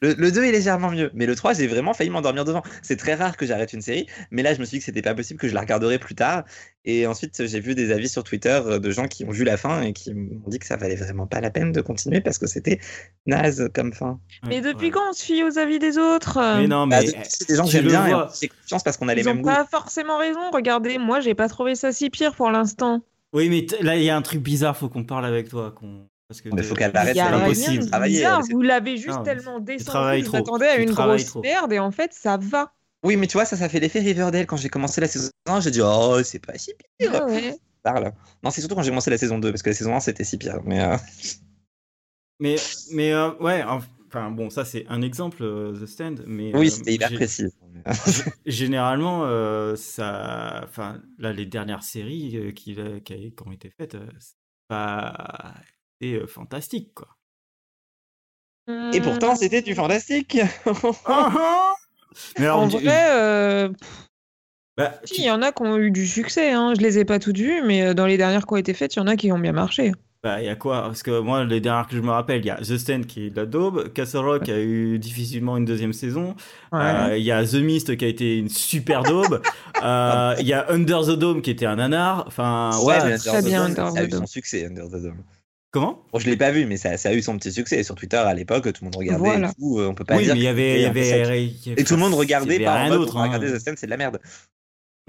Le, 0.00 0.14
le 0.14 0.32
2 0.32 0.42
est 0.42 0.50
légèrement 0.50 0.90
mieux, 0.90 1.12
mais 1.14 1.26
le 1.26 1.36
3, 1.36 1.52
j'ai 1.52 1.68
vraiment 1.68 1.94
failli 1.94 2.10
m'endormir 2.10 2.44
devant. 2.44 2.62
C'est 2.82 2.96
très 2.96 3.14
rare 3.14 3.36
que 3.36 3.46
j'arrête 3.46 3.72
une 3.72 3.82
série, 3.82 4.06
mais 4.32 4.42
là, 4.42 4.52
je 4.52 4.58
me 4.58 4.64
suis 4.64 4.76
dit 4.76 4.78
que 4.80 4.84
c'était 4.84 5.00
pas 5.02 5.14
possible, 5.14 5.38
que 5.38 5.46
je 5.46 5.54
la 5.54 5.60
regarderai 5.60 6.00
plus 6.00 6.16
tard. 6.16 6.42
Et 6.84 7.06
ensuite, 7.06 7.46
j'ai 7.46 7.60
vu 7.60 7.76
des 7.76 7.92
avis 7.92 8.08
sur 8.08 8.24
Twitter 8.24 8.48
euh, 8.66 8.80
de 8.80 8.90
gens 8.90 9.06
qui 9.06 9.24
ont 9.24 9.30
vu 9.30 9.44
la 9.44 9.56
fin 9.56 9.80
et 9.82 9.92
qui 9.92 10.12
m'ont 10.12 10.48
dit 10.48 10.58
que 10.58 10.66
ça 10.66 10.76
valait 10.76 10.96
vraiment 10.96 11.28
pas 11.28 11.40
la 11.40 11.50
peine 11.50 11.70
de 11.70 11.80
continuer 11.80 12.20
parce 12.20 12.38
que 12.38 12.48
c'était 12.48 12.80
naze 13.26 13.68
comme 13.72 13.92
fin. 13.92 14.18
Mais 14.48 14.56
Ouais, 14.56 14.60
depuis 14.72 14.86
ouais. 14.86 14.90
quand 14.90 15.08
on 15.08 15.12
se 15.12 15.22
fie 15.22 15.44
aux 15.44 15.56
avis 15.56 15.78
des 15.78 15.98
autres 15.98 16.40
Mais 16.60 16.66
non, 16.66 16.88
Bah, 16.88 16.98
mais 17.00 17.06
de- 17.06 17.12
c'est 17.28 17.46
des 17.48 17.54
gens 17.54 17.64
que 17.64 17.70
j'aime 17.70 17.86
bien 17.86 18.04
et 18.06 18.10
vois. 18.12 18.26
plus, 18.26 18.38
j'ai 18.40 18.48
confiance 18.48 18.82
parce 18.82 18.96
qu'on 18.96 19.06
a 19.08 19.14
les 19.14 19.22
Ils 19.22 19.24
mêmes 19.26 19.38
ont 19.38 19.42
goûts. 19.42 19.50
pas 19.50 19.64
forcément 19.70 20.18
raison. 20.18 20.50
Regardez, 20.52 20.98
moi 20.98 21.20
j'ai 21.20 21.34
pas 21.36 21.48
trouvé 21.48 21.76
ça 21.76 21.92
si 21.92 22.10
pire 22.10 22.34
pour 22.34 22.50
l'instant. 22.50 23.02
Oui, 23.32 23.48
mais 23.48 23.64
là, 23.80 23.96
il 23.96 24.02
y 24.02 24.10
a 24.10 24.16
un 24.16 24.20
truc 24.22 24.42
bizarre, 24.42 24.76
faut 24.76 24.88
qu'on 24.88 25.04
parle 25.04 25.24
avec 25.26 25.48
toi. 25.48 25.70
qu'on- 25.78 26.08
Parce 26.32 26.40
que 26.40 26.48
Mais 26.54 26.62
faut 26.62 26.74
qu'elle 26.74 26.90
Il 26.92 26.96
arrête, 26.96 27.16
y 27.16 27.20
a 27.20 27.24
c'est 27.26 27.34
rien 27.34 27.44
impossible. 27.44 27.84
de 27.84 27.88
Travailler, 27.90 28.16
bizarre. 28.16 28.38
elle, 28.40 28.44
c'est- 28.46 28.52
Vous 28.54 28.62
l'avez 28.62 28.96
juste 28.96 29.08
Non, 29.18 29.22
tellement 29.22 29.60
descendu. 29.60 30.22
Vous 30.24 30.36
attendez 30.36 30.64
à 30.66 30.76
une 30.76 30.90
grosse 30.90 31.26
trop. 31.26 31.42
merde 31.42 31.72
et 31.72 31.78
en 31.78 31.90
fait 31.90 32.12
ça 32.14 32.38
va. 32.38 32.72
Oui, 33.04 33.16
mais 33.16 33.26
tu 33.26 33.34
vois, 33.34 33.44
ça, 33.44 33.56
ça 33.56 33.68
fait 33.68 33.80
l'effet 33.80 34.00
Riverdale. 34.00 34.46
Quand 34.46 34.56
j'ai 34.56 34.68
commencé 34.68 35.00
la 35.00 35.08
saison 35.08 35.28
1, 35.46 35.60
j'ai 35.60 35.70
dit, 35.72 35.80
oh, 35.82 36.22
c'est 36.24 36.38
pas 36.38 36.56
si 36.56 36.72
pire. 36.98 37.10
Ah 37.14 37.26
ouais. 37.26 37.56
Parle. 37.82 38.12
Non, 38.42 38.50
c'est 38.50 38.60
surtout 38.60 38.76
quand 38.76 38.82
j'ai 38.82 38.90
commencé 38.90 39.10
la 39.10 39.18
saison 39.18 39.38
2, 39.38 39.50
parce 39.50 39.62
que 39.62 39.70
la 39.70 39.74
saison 39.74 39.94
1, 39.94 40.00
c'était 40.00 40.24
si 40.24 40.38
pire. 40.38 40.60
Mais 40.64 40.80
euh, 40.80 40.96
Mais, 42.40 42.56
mais 42.92 43.12
euh, 43.12 43.32
ouais, 43.40 43.62
enfin 43.64 44.30
bon, 44.30 44.50
ça 44.50 44.64
c'est 44.64 44.84
un 44.88 45.02
exemple, 45.02 45.42
euh, 45.42 45.72
The 45.80 45.86
Stand. 45.86 46.24
Mais, 46.26 46.54
oui, 46.56 46.68
euh, 46.68 46.70
c'était 46.70 46.94
hyper 46.94 47.10
gé- 47.10 47.14
précis. 47.16 47.46
Généralement, 48.46 49.24
euh, 49.24 49.74
ça, 49.76 50.60
enfin 50.64 51.00
là, 51.18 51.32
les 51.32 51.46
dernières 51.46 51.82
séries 51.82 52.36
euh, 52.36 52.52
qui, 52.52 52.76
euh, 52.78 53.00
qui, 53.00 53.34
ont 53.44 53.52
été 53.52 53.70
faites, 53.70 53.94
euh, 53.96 54.06
pas 54.68 55.54
euh, 56.04 56.26
fantastique 56.26 56.92
quoi. 56.94 57.08
Et 58.92 59.00
pourtant, 59.00 59.34
c'était 59.34 59.60
du 59.62 59.74
fantastique. 59.74 60.38
Mais 62.38 62.44
alors, 62.44 62.60
En 62.60 62.68
vrai, 62.68 63.10
euh, 63.10 63.68
bah, 64.76 64.94
si, 65.04 65.22
il 65.22 65.24
y 65.24 65.30
en 65.30 65.42
a 65.42 65.50
qui 65.52 65.62
ont 65.62 65.78
eu 65.78 65.90
du 65.90 66.06
succès. 66.06 66.52
Hein. 66.52 66.74
Je 66.76 66.80
les 66.82 66.98
ai 66.98 67.04
pas 67.04 67.18
toutes 67.18 67.38
vues, 67.38 67.62
mais 67.66 67.82
euh, 67.82 67.94
dans 67.94 68.06
les 68.06 68.16
dernières 68.16 68.46
qui 68.46 68.52
ont 68.52 68.56
été 68.56 68.72
faites, 68.74 68.94
il 68.94 68.98
y 68.98 69.02
en 69.02 69.06
a 69.06 69.16
qui 69.16 69.32
ont 69.32 69.38
bien 69.38 69.52
marché. 69.52 69.92
Bah, 70.22 70.40
il 70.40 70.46
y 70.46 70.48
a 70.48 70.54
quoi? 70.54 70.82
Parce 70.82 71.02
que 71.02 71.18
moi, 71.18 71.42
les 71.44 71.60
dernières 71.60 71.88
que 71.88 71.96
je 71.96 72.00
me 72.00 72.10
rappelle, 72.10 72.40
il 72.40 72.46
y 72.46 72.50
a 72.50 72.56
The 72.56 72.76
Stand 72.78 73.06
qui 73.06 73.26
est 73.26 73.30
de 73.30 73.36
la 73.40 73.46
daube, 73.46 73.92
Castle 73.92 74.18
Rock 74.18 74.44
qui 74.44 74.52
a 74.52 74.60
eu 74.60 74.98
difficilement 75.00 75.56
une 75.56 75.64
deuxième 75.64 75.92
saison, 75.92 76.36
Euh, 76.72 77.16
il 77.18 77.24
y 77.24 77.32
a 77.32 77.44
The 77.44 77.54
Mist 77.54 77.96
qui 77.96 78.04
a 78.04 78.08
été 78.08 78.38
une 78.38 78.48
super 78.48 79.02
daube, 79.02 79.42
Euh, 79.82 80.36
il 80.38 80.46
y 80.46 80.52
a 80.52 80.70
Under 80.70 81.02
the 81.02 81.18
Dome 81.18 81.42
qui 81.42 81.50
était 81.50 81.66
un 81.66 81.74
nanar, 81.76 82.22
enfin, 82.28 82.70
ouais. 82.84 82.98
mais 83.04 83.18
très 83.18 83.30
Under 83.30 83.42
the 83.42 83.44
bien, 83.46 83.68
Dome, 83.68 83.86
Under 83.86 83.90
ça 83.90 83.98
a 83.98 84.02
the 84.02 84.06
eu 84.06 84.08
Dome. 84.10 84.20
son 84.20 84.26
succès, 84.26 84.66
Under 84.66 84.86
the 84.88 85.02
Dome. 85.02 85.24
Comment? 85.72 86.04
Bon, 86.12 86.18
je 86.18 86.28
l'ai 86.28 86.36
pas 86.36 86.50
vu, 86.50 86.66
mais 86.66 86.76
ça, 86.76 86.96
ça 86.98 87.08
a 87.08 87.14
eu 87.14 87.22
son 87.22 87.36
petit 87.38 87.50
succès. 87.50 87.82
Sur 87.82 87.94
Twitter, 87.94 88.16
à 88.18 88.34
l'époque, 88.34 88.64
tout 88.72 88.84
le 88.84 88.86
monde 88.86 88.96
regardait 88.96 89.18
Voilà. 89.24 89.48
et 89.50 89.54
tout. 89.60 89.78
euh, 89.80 89.88
On 89.88 89.94
peut 89.94 90.04
pas 90.04 90.16
Oui, 90.16 90.24
dire 90.24 90.34
mais 90.34 90.40
il 90.40 90.44
y 90.44 90.46
avait. 90.48 90.74
Il 90.76 90.82
y 90.82 90.84
un 90.84 90.90
avait, 90.90 91.08
y 91.08 91.12
avait- 91.12 91.80
Et 91.80 91.84
tout 91.84 91.94
le 91.94 92.00
monde 92.00 92.12
il 92.12 92.16
y 92.16 92.18
regardait 92.18 92.58
on 92.60 92.64
va 92.64 93.22
regarder 93.22 93.48
hein. 93.48 93.56
The 93.56 93.58
Stand, 93.58 93.74
c'est 93.78 93.86
de 93.86 93.90
la 93.90 93.96
merde. 93.96 94.20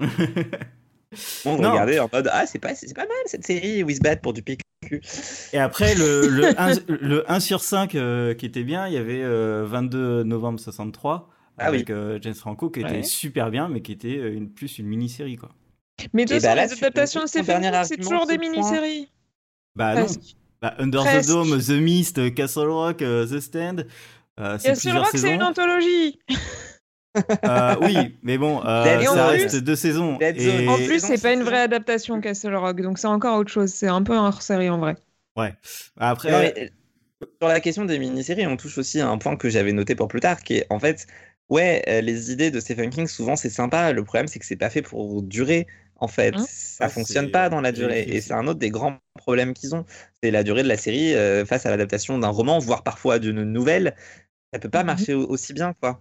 Tout 0.00 0.06
le 1.44 1.50
monde 1.52 1.60
Non. 1.60 1.70
regardait 1.72 1.98
en 2.00 2.08
mode, 2.12 2.28
ah, 2.32 2.44
c'est 2.46 2.58
pas, 2.58 2.74
c'est 2.74 2.92
pas 2.94 3.02
mal 3.02 3.16
cette 3.26 3.46
série, 3.46 3.84
Wizbat 3.84 4.16
pour 4.16 4.32
du 4.32 4.42
PQ. 4.42 4.62
Et 5.52 5.58
après, 5.58 5.94
le, 5.94 6.26
le, 6.28 6.46
1, 6.60 6.72
le 6.88 7.30
1 7.30 7.38
sur 7.40 7.60
5 7.62 7.94
euh, 7.94 8.34
qui 8.34 8.46
était 8.46 8.64
bien, 8.64 8.88
il 8.88 8.94
y 8.94 8.96
avait 8.96 9.22
euh, 9.22 9.64
22 9.66 10.24
novembre 10.24 10.58
63 10.58 11.30
Ah 11.58 11.66
avec 11.66 11.90
euh, 11.90 12.18
James 12.20 12.34
Franco 12.34 12.68
qui 12.70 12.80
était 12.80 12.90
Ouais. 12.90 13.02
super 13.04 13.50
bien, 13.50 13.68
mais 13.68 13.80
qui 13.80 13.92
était 13.92 14.14
une, 14.32 14.50
plus 14.50 14.78
une 14.78 14.86
mini-série. 14.86 15.36
quoi. 15.36 15.50
Mais 16.12 16.24
de 16.24 16.30
bah 16.40 16.54
les 16.56 16.72
adaptations 16.72 17.26
c'est 17.28 17.44
toujours 17.98 18.26
des 18.26 18.38
mini-séries. 18.38 19.08
Bah 19.76 19.94
non. 19.94 20.06
Bah, 20.64 20.74
Under 20.78 21.02
Presque. 21.02 21.28
the 21.28 21.32
Dome, 21.32 21.60
The 21.60 21.80
Mist, 21.82 22.18
euh, 22.18 22.30
Castle 22.30 22.68
Rock, 22.70 23.02
euh, 23.02 23.26
The 23.26 23.40
Stand. 23.40 23.86
euh, 24.40 24.56
c'est 24.58 24.68
Castle 24.68 24.96
Rock, 24.96 25.08
c'est 25.14 25.34
une 25.34 25.42
anthologie. 25.42 26.18
Euh, 27.44 27.76
oui, 27.82 28.16
mais 28.22 28.38
bon, 28.38 28.60
euh, 28.64 29.02
ça 29.04 29.26
reste 29.26 29.56
deux 29.56 29.76
saisons. 29.76 30.18
Et-. 30.20 30.66
En 30.66 30.76
plus, 30.76 31.00
c'est 31.00 31.22
pas 31.22 31.32
une 31.32 31.42
vraie 31.42 31.60
adaptation 31.60 32.20
Castle 32.20 32.54
Rock, 32.56 32.80
donc 32.80 32.98
c'est 32.98 33.06
encore 33.06 33.38
autre 33.38 33.52
chose. 33.52 33.70
C'est 33.70 33.88
un 33.88 34.02
peu 34.02 34.14
un 34.14 34.26
hors-série 34.26 34.70
en 34.70 34.78
vrai. 34.78 34.96
Après, 35.98 36.30
Non, 36.32 36.38
mais, 36.38 36.72
sur 37.40 37.48
la 37.48 37.60
question 37.60 37.84
des 37.84 37.98
mini-séries, 37.98 38.46
on 38.46 38.56
touche 38.56 38.78
aussi 38.78 39.00
à 39.00 39.08
un 39.08 39.18
point 39.18 39.36
que 39.36 39.48
j'avais 39.50 39.72
noté 39.72 39.94
pour 39.94 40.08
plus 40.08 40.20
tard, 40.20 40.42
qui 40.42 40.54
est 40.54 40.66
en 40.70 40.80
fait, 40.80 41.06
ouais, 41.50 41.84
les 42.02 42.32
idées 42.32 42.50
de 42.50 42.58
Stephen 42.58 42.90
King, 42.90 43.06
souvent 43.06 43.36
c'est 43.36 43.50
sympa. 43.50 43.92
Le 43.92 44.02
problème, 44.02 44.26
c'est 44.26 44.38
que 44.38 44.46
c'est 44.46 44.56
pas 44.56 44.70
fait 44.70 44.82
pour 44.82 45.22
durer. 45.22 45.66
En 46.00 46.08
fait, 46.08 46.34
Hein 46.34 46.44
ça 46.48 46.86
Ouais, 46.86 46.92
fonctionne 46.92 47.30
pas 47.30 47.48
dans 47.48 47.60
la 47.60 47.72
durée. 47.72 48.02
Et 48.08 48.20
c'est 48.20 48.34
un 48.34 48.46
autre 48.46 48.58
des 48.58 48.70
grands 48.70 48.98
problèmes 49.16 49.54
qu'ils 49.54 49.74
ont. 49.74 49.84
C'est 50.22 50.30
la 50.30 50.42
durée 50.42 50.62
de 50.62 50.68
la 50.68 50.76
série 50.76 51.14
euh, 51.14 51.44
face 51.46 51.66
à 51.66 51.70
l'adaptation 51.70 52.18
d'un 52.18 52.28
roman, 52.28 52.58
voire 52.58 52.82
parfois 52.82 53.18
d'une 53.18 53.42
nouvelle. 53.44 53.94
Ça 54.52 54.58
peut 54.60 54.70
pas 54.70 54.84
Mhm. 54.84 54.86
marcher 54.86 55.14
au- 55.14 55.26
aussi 55.28 55.52
bien, 55.54 55.74
quoi. 55.74 56.00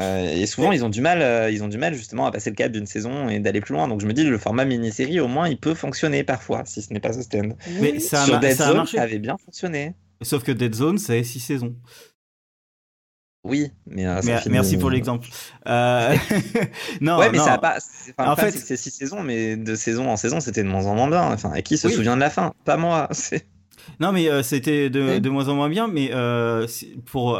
Euh, 0.00 0.26
et 0.28 0.46
souvent, 0.46 0.72
ils 0.72 0.84
ont 0.84 0.88
du 0.88 1.00
mal, 1.02 1.22
euh, 1.22 1.50
ils 1.50 1.62
ont 1.64 1.68
du 1.68 1.78
mal 1.78 1.94
justement 1.94 2.26
à 2.26 2.32
passer 2.32 2.50
le 2.50 2.56
cap 2.56 2.72
d'une 2.72 2.86
saison 2.86 3.28
et 3.28 3.40
d'aller 3.40 3.60
plus 3.60 3.74
loin. 3.74 3.88
Donc 3.88 4.00
je 4.00 4.06
me 4.06 4.12
dis, 4.14 4.24
le 4.24 4.38
format 4.38 4.64
mini-série, 4.64 5.20
au 5.20 5.28
moins, 5.28 5.48
il 5.48 5.58
peut 5.58 5.74
fonctionner 5.74 6.24
parfois, 6.24 6.64
si 6.64 6.82
ce 6.82 6.92
n'est 6.92 7.00
pas 7.00 7.12
Sustained. 7.12 7.56
Mais 7.66 7.92
Oui. 7.92 8.00
ça 8.00 8.22
a, 8.22 8.26
Sur 8.26 8.34
ma- 8.34 8.40
Dead 8.40 8.56
ça 8.56 8.64
a 8.64 8.68
Zone, 8.68 8.76
marché. 8.78 8.96
ça 8.96 9.02
avait 9.04 9.18
bien 9.18 9.36
fonctionné. 9.38 9.94
Sauf 10.22 10.42
que 10.44 10.52
Dead 10.52 10.74
Zone, 10.74 10.98
c'est 10.98 11.22
6 11.24 11.40
saisons. 11.40 11.76
Oui, 13.44 13.70
mais 13.86 14.06
euh, 14.06 14.20
Merci 14.50 14.76
pour 14.78 14.90
l'exemple. 14.90 15.28
Euh, 15.66 16.14
non, 17.00 17.18
ouais, 17.18 17.30
mais 17.32 17.38
non. 17.38 17.44
ça 17.44 17.54
a 17.54 17.58
pas. 17.58 17.78
enfin, 18.16 18.30
En 18.30 18.36
fait- 18.36 18.52
c'est 18.52 18.76
six 18.76 18.90
saisons, 18.90 19.22
mais 19.22 19.56
de 19.56 19.74
saison 19.74 20.08
en 20.08 20.16
saison, 20.16 20.38
c'était 20.40 20.62
de 20.62 20.68
moins 20.68 20.86
en 20.86 20.94
moins 20.94 21.08
bien. 21.08 21.22
Enfin, 21.32 21.52
et 21.54 21.62
qui 21.64 21.76
se 21.76 21.88
Oui. 21.88 21.92
souvient 21.94 22.14
de 22.14 22.20
la 22.20 22.30
fin? 22.30 22.54
Pas 22.64 22.76
moi. 22.76 23.08
Non, 23.98 24.12
mais 24.12 24.28
euh, 24.30 24.44
c'était 24.44 24.90
de, 24.90 25.18
de 25.18 25.28
moins 25.28 25.48
en 25.48 25.56
moins 25.56 25.68
bien. 25.68 25.88
Mais 25.88 26.12
pour, 27.04 27.36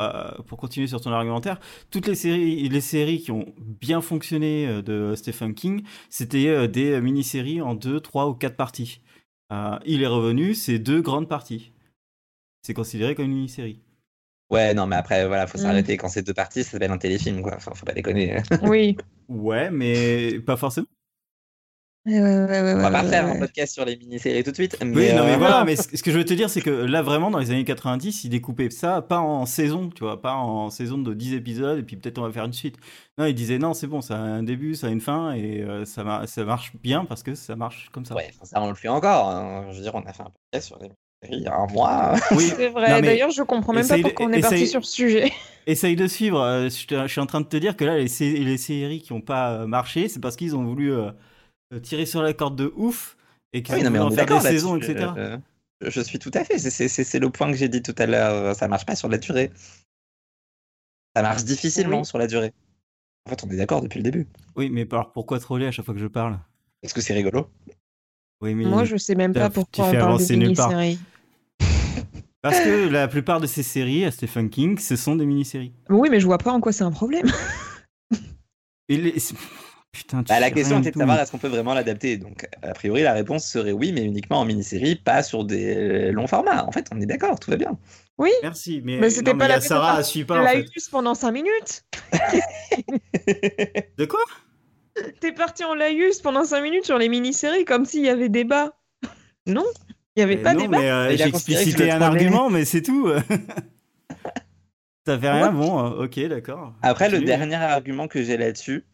pour 0.49 0.59
continuer 0.59 0.89
sur 0.89 1.01
ton 1.01 1.13
argumentaire, 1.13 1.61
toutes 1.91 2.09
les 2.09 2.17
séries, 2.17 2.69
les 2.69 2.81
séries 2.81 3.21
qui 3.23 3.31
ont 3.31 3.47
bien 3.81 4.01
fonctionné 4.01 4.83
de 4.83 5.15
Stephen 5.15 5.55
King, 5.55 5.85
c'était 6.11 6.67
des 6.67 7.01
mini-séries 7.01 7.63
en 7.63 7.77
deux, 7.77 8.01
trois 8.01 8.29
ou 8.29 8.35
quatre 8.35 8.57
parties. 8.57 9.01
Il 9.87 10.03
est 10.03 10.07
revenu, 10.09 10.55
c'est 10.55 10.81
deux 10.81 11.01
grandes 11.01 11.29
parties. 11.29 11.71
C'est 12.67 12.75
considéré 12.75 13.15
comme 13.15 13.27
une 13.27 13.35
mini-série. 13.35 13.79
Ouais, 14.53 14.75
non, 14.75 14.87
mais 14.87 14.97
après, 14.97 15.27
voilà, 15.27 15.47
faut 15.47 15.59
Mm. 15.59 15.63
s'arrêter. 15.63 15.97
Quand 15.97 16.09
c'est 16.09 16.23
deux 16.23 16.35
parties, 16.35 16.63
ça 16.65 16.73
s'appelle 16.73 16.91
un 16.93 16.99
téléfilm, 16.99 17.43
quoi. 17.43 17.55
Enfin, 17.57 17.73
faut 17.75 17.87
pas 17.87 17.93
déconner. 17.95 18.37
Oui. 18.63 18.97
Ouais, 19.29 19.71
mais 19.71 20.39
pas 20.41 20.57
forcément. 20.57 20.87
Ouais, 22.05 22.21
ouais, 22.21 22.21
ouais, 22.21 22.47
ouais, 22.63 22.73
On 22.75 22.79
va 22.79 22.85
ouais, 22.87 22.91
pas 22.91 23.03
ouais, 23.05 23.09
faire 23.11 23.25
ouais. 23.27 23.31
un 23.31 23.39
podcast 23.39 23.73
sur 23.75 23.85
les 23.85 23.97
mini-séries 23.97 24.43
tout 24.43 24.51
de 24.51 24.57
suite. 24.57 24.77
Oui, 24.83 24.89
Mais, 24.89 25.13
non, 25.15 25.25
mais 25.25 25.35
euh, 25.35 25.37
voilà, 25.39 25.65
mais 25.67 25.77
ce 25.77 26.03
que 26.03 26.11
je 26.11 26.19
veux 26.19 26.25
te 26.25 26.35
dire, 26.35 26.51
c'est 26.51 26.61
que 26.61 26.69
là, 26.71 27.01
vraiment, 27.01 27.31
dans 27.31 27.39
les 27.39 27.53
années 27.53 27.65
90, 27.65 28.25
ils 28.25 28.29
découpaient 28.29 28.71
ça 28.71 29.03
pas 29.03 29.21
en 29.21 29.47
saison, 29.47 29.89
tu 29.89 30.03
vois, 30.03 30.21
pas 30.21 30.35
en 30.35 30.69
saison 30.69 30.99
de 30.99 31.15
10 31.15 31.35
épisodes, 31.35 31.79
et 31.79 31.83
puis 31.85 31.95
peut-être 31.97 32.19
on 32.19 32.23
va 32.23 32.33
faire 32.33 32.45
une 32.45 32.53
suite. 32.53 32.77
Non, 33.19 33.27
ils 33.27 33.35
disaient, 33.37 33.59
non, 33.59 33.73
c'est 33.73 33.87
bon, 33.87 34.01
ça 34.01 34.17
a 34.17 34.19
un 34.19 34.43
début, 34.43 34.75
ça 34.75 34.89
a 34.89 34.91
une 34.91 35.01
fin, 35.01 35.33
et 35.35 35.63
euh, 35.63 35.85
ça, 35.85 36.03
mar- 36.03 36.29
ça 36.29 36.45
marche 36.45 36.73
bien 36.83 37.05
parce 37.05 37.23
que 37.23 37.37
ça 37.37 37.55
marche 37.55 37.89
comme 37.93 38.05
ça. 38.05 38.17
Ouais, 38.17 38.31
ça 38.43 38.61
on 38.61 38.69
le 38.69 38.75
fait 38.75 38.89
encore. 38.89 39.29
hein. 39.31 39.67
Je 39.71 39.77
veux 39.77 39.83
dire, 39.83 39.95
on 39.95 40.01
a 40.05 40.13
fait 40.13 40.23
un 40.25 40.31
podcast 40.51 40.67
sur 40.67 40.77
les 40.81 40.89
mini-séries 40.89 40.97
il 41.31 41.41
y 41.41 41.47
a 41.47 41.55
un 41.57 41.67
mois. 41.69 42.15
Oui, 42.33 42.51
C'est 42.57 42.69
vrai. 42.69 42.89
Non, 42.91 42.97
mais 42.97 43.03
D'ailleurs, 43.03 43.31
je 43.31 43.43
comprends 43.43 43.73
même 43.73 43.87
pas 43.87 43.99
pourquoi 43.99 44.27
on 44.27 44.33
est 44.33 44.41
parti 44.41 44.67
sur 44.67 44.85
ce 44.85 44.93
sujet. 44.93 45.33
essaye 45.67 45.95
de 45.97 46.07
suivre. 46.09 46.41
euh, 46.41 46.69
je, 46.69 46.87
te- 46.87 47.03
je 47.03 47.07
suis 47.07 47.21
en 47.21 47.27
train 47.27 47.41
de 47.41 47.47
te 47.47 47.57
dire 47.57 47.77
que 47.77 47.85
là, 47.85 47.97
les, 47.99 48.09
sé- 48.09 48.33
les 48.39 48.59
séries 48.59 49.01
qui 49.01 49.13
n'ont 49.13 49.21
pas 49.21 49.53
euh, 49.53 49.67
marché, 49.67 50.09
c'est 50.09 50.19
parce 50.21 50.35
qu'ils 50.37 50.57
ont 50.57 50.65
voulu 50.65 50.93
euh, 50.93 51.11
tirer 51.83 52.07
sur 52.07 52.23
la 52.23 52.33
corde 52.33 52.57
de 52.57 52.73
ouf, 52.77 53.17
et 53.53 53.63
qu'ils 53.63 53.75
Oui, 53.77 53.83
ont 53.87 53.91
voulu 53.91 54.01
en 54.01 54.11
faire 54.11 54.27
des 54.27 54.41
saisons, 54.41 54.77
etc. 54.77 55.15
Euh, 55.17 55.39
je 55.87 56.01
suis 56.01 56.19
tout 56.19 56.31
à 56.35 56.43
fait. 56.45 56.59
C'est- 56.59 56.71
C'est 56.71 56.89
c'est- 56.89 57.05
c'est 57.05 57.19
le 57.21 57.31
point 57.31 57.51
que 57.51 57.57
j'ai 57.57 57.69
dit 57.69 57.83
tout 57.83 57.95
à 57.99 58.07
l'heure. 58.07 58.55
Ça 58.57 58.67
marche 58.69 58.87
pas 58.87 58.97
sur 58.97 59.09
la 59.09 59.19
durée. 59.19 59.51
Ça 61.15 61.23
marche 61.23 61.45
difficilement 61.45 62.01
Oui. 62.01 62.07
sur 62.07 62.19
la 62.19 62.27
durée. 62.27 62.53
En 63.27 63.31
fait, 63.31 63.45
on 63.45 63.51
est 63.51 63.57
d'accord 63.57 63.83
depuis 63.83 63.99
le 63.99 64.03
début. 64.05 64.27
Oui, 64.57 64.69
mais 64.71 64.87
alors 64.91 65.13
pourquoi 65.13 65.39
troller 65.39 65.67
à 65.67 65.71
chaque 65.71 65.85
fois 65.85 65.95
que 65.95 66.01
je 66.01 66.07
parle? 66.07 66.39
Est-ce 66.83 66.95
que 66.95 67.01
c'est 67.01 67.15
rigolo 67.15 67.49
Oui, 68.41 68.55
mais 68.55 68.65
Moi, 68.65 68.85
je 68.85 68.97
sais 68.97 69.15
même 69.15 69.33
pas 69.33 69.51
pourquoi 69.51 69.87
on 69.89 69.93
parle 69.93 70.19
de 70.19 70.35
mini-séries. 70.35 70.99
Parce 72.43 72.59
que 72.61 72.89
la 72.89 73.07
plupart 73.09 73.41
de 73.41 73.47
ces 73.47 73.63
séries 73.63 74.05
à 74.05 74.11
Stephen 74.11 74.51
King, 74.51 74.79
ce 74.79 74.97
sont 74.97 75.15
des 75.17 75.25
mini-séries. 75.27 75.73
Oui, 75.89 76.09
mais 76.11 76.19
je 76.21 76.27
vois 76.27 76.39
pas 76.39 76.51
en 76.53 76.61
quoi 76.61 76.73
c'est 76.73 76.83
un 76.85 76.91
problème. 76.91 77.31
Et 78.89 78.97
les- 78.97 79.15
Putain, 79.93 80.23
tu 80.25 80.29
Bah, 80.31 80.41
La 80.41 80.51
question 80.51 80.81
était 80.81 80.91
de 80.91 80.97
savoir 80.99 81.21
est-ce 81.21 81.31
qu'on 81.31 81.39
peut 81.39 81.49
vraiment 81.49 81.75
l'adapter. 81.75 82.17
Donc, 82.17 82.49
a 82.63 82.73
priori, 82.73 83.03
la 83.03 83.13
réponse 83.13 83.47
serait 83.47 83.73
oui, 83.73 83.93
mais 83.93 84.03
uniquement 84.03 84.41
en 84.41 84.45
mini-série, 84.47 84.97
pas 84.97 85.23
sur 85.23 85.45
des 85.45 86.11
longs 86.11 86.27
formats. 86.27 86.67
En 86.67 86.73
fait, 86.73 86.89
on 86.93 87.01
est 87.01 87.07
d'accord, 87.07 87.39
tout 87.39 87.51
va 87.51 87.57
bien. 87.59 87.79
Merci, 88.43 88.81
mais, 88.85 88.99
Mais 88.99 89.11
c'était 89.11 89.33
pas 89.33 89.37
mais 89.37 89.49
la 89.49 89.61
Sarah, 89.61 89.97
elle 89.99 90.05
suit 90.05 90.25
pas 90.25 90.41
en 90.43 90.47
fait. 90.47 90.61
eu 90.63 90.81
pendant 90.91 91.15
5 91.15 91.33
minutes. 91.33 91.85
De 93.99 94.05
quoi? 94.05 94.21
T'es 95.21 95.33
parti 95.33 95.65
en 95.65 95.75
laïus 95.75 96.21
pendant 96.21 96.45
5 96.45 96.61
minutes 96.63 96.85
sur 96.87 96.99
les 96.99 97.09
mini-séries 97.09 97.65
comme 97.65 97.85
s'il 97.85 98.05
y 98.05 98.09
avait 98.09 98.29
débat. 98.29 98.73
Non, 99.47 99.65
il 100.17 100.21
y 100.21 100.23
avait 100.23 100.37
pas 100.37 100.55
Non, 100.55 100.63
débat. 100.63 100.79
mais 100.79 100.91
euh, 100.91 101.11
j'ai 101.17 101.25
que 101.31 101.37
explicité 101.37 101.91
un 101.91 102.03
argument, 102.03 102.51
mais 102.51 102.65
c'est 102.65 102.83
tout. 102.83 103.09
Ça 105.07 105.19
fait 105.19 105.31
rien, 105.31 105.51
bon, 105.51 105.81
euh, 105.85 106.05
ok, 106.05 106.21
d'accord. 106.29 106.75
Après, 106.83 107.09
le 107.09 107.21
dernier 107.21 107.57
argument 107.57 108.07
que 108.07 108.23
j'ai 108.23 108.37
là-dessus, 108.37 108.85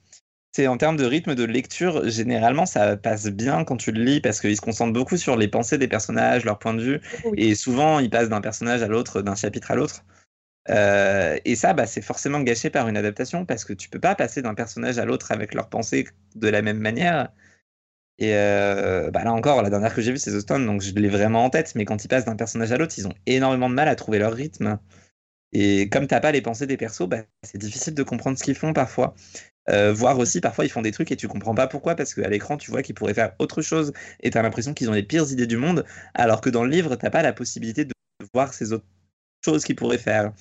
c'est 0.52 0.66
en 0.66 0.78
termes 0.78 0.96
de 0.96 1.04
rythme 1.04 1.34
de 1.34 1.44
lecture, 1.44 2.08
généralement, 2.08 2.64
ça 2.64 2.96
passe 2.96 3.26
bien 3.26 3.64
quand 3.64 3.76
tu 3.76 3.92
le 3.92 4.02
lis 4.02 4.20
parce 4.22 4.40
qu'il 4.40 4.56
se 4.56 4.62
concentre 4.62 4.94
beaucoup 4.94 5.18
sur 5.18 5.36
les 5.36 5.48
pensées 5.48 5.76
des 5.76 5.86
personnages, 5.88 6.46
leur 6.46 6.58
point 6.58 6.72
de 6.72 6.80
vue, 6.82 7.00
Oui. 7.26 7.34
et 7.36 7.54
souvent, 7.54 7.98
il 7.98 8.08
passe 8.08 8.30
d'un 8.30 8.40
personnage 8.40 8.82
à 8.82 8.88
l'autre, 8.88 9.20
d'un 9.20 9.34
chapitre 9.34 9.70
à 9.70 9.74
l'autre. 9.74 10.02
Euh, 10.70 11.38
et 11.44 11.56
ça, 11.56 11.74
bah, 11.74 11.86
c'est 11.86 12.00
forcément 12.02 12.40
gâché 12.40 12.70
par 12.70 12.88
une 12.88 12.96
adaptation 12.96 13.44
parce 13.44 13.64
que 13.66 13.74
tu 13.74 13.90
peux 13.90 14.00
pas 14.00 14.14
passer 14.14 14.40
d'un 14.40 14.54
personnage 14.54 14.98
à 14.98 15.04
l'autre 15.04 15.30
avec 15.32 15.52
leurs 15.54 15.68
pensées 15.68 16.08
de 16.36 16.48
la 16.48 16.62
même 16.62 16.78
manière. 16.78 17.28
Et 18.18 18.34
euh, 18.34 19.10
bah 19.12 19.22
là 19.24 19.32
encore, 19.32 19.62
la 19.62 19.70
dernière 19.70 19.94
que 19.94 20.00
j'ai 20.02 20.12
vue, 20.12 20.18
c'est 20.18 20.32
The 20.32 20.40
Stone, 20.40 20.66
donc 20.66 20.82
je 20.82 20.92
l'ai 20.92 21.08
vraiment 21.08 21.44
en 21.44 21.50
tête. 21.50 21.74
Mais 21.74 21.84
quand 21.84 22.04
ils 22.04 22.08
passent 22.08 22.24
d'un 22.24 22.36
personnage 22.36 22.72
à 22.72 22.76
l'autre, 22.76 22.94
ils 22.98 23.06
ont 23.06 23.14
énormément 23.26 23.70
de 23.70 23.74
mal 23.74 23.88
à 23.88 23.94
trouver 23.94 24.18
leur 24.18 24.32
rythme. 24.32 24.78
Et 25.52 25.88
comme 25.88 26.06
t'as 26.06 26.20
pas 26.20 26.32
les 26.32 26.42
pensées 26.42 26.66
des 26.66 26.76
persos, 26.76 27.08
bah, 27.08 27.22
c'est 27.42 27.58
difficile 27.58 27.94
de 27.94 28.02
comprendre 28.02 28.38
ce 28.38 28.44
qu'ils 28.44 28.54
font 28.56 28.72
parfois. 28.72 29.14
Euh, 29.70 29.92
voir 29.92 30.18
aussi, 30.18 30.40
parfois, 30.40 30.64
ils 30.64 30.70
font 30.70 30.82
des 30.82 30.92
trucs 30.92 31.12
et 31.12 31.16
tu 31.16 31.28
comprends 31.28 31.54
pas 31.54 31.66
pourquoi, 31.66 31.94
parce 31.94 32.14
qu'à 32.14 32.28
l'écran, 32.28 32.56
tu 32.56 32.70
vois 32.70 32.82
qu'ils 32.82 32.94
pourraient 32.94 33.14
faire 33.14 33.34
autre 33.38 33.62
chose 33.62 33.92
et 34.20 34.30
t'as 34.30 34.42
l'impression 34.42 34.74
qu'ils 34.74 34.90
ont 34.90 34.94
les 34.94 35.02
pires 35.02 35.30
idées 35.30 35.46
du 35.46 35.56
monde, 35.56 35.84
alors 36.14 36.40
que 36.40 36.50
dans 36.50 36.64
le 36.64 36.70
livre, 36.70 36.96
t'as 36.96 37.10
pas 37.10 37.22
la 37.22 37.32
possibilité 37.32 37.84
de 37.84 37.92
voir 38.34 38.54
ces 38.54 38.72
autres 38.72 38.86
choses 39.44 39.64
qu'ils 39.64 39.76
pourraient 39.76 39.98
faire. 39.98 40.32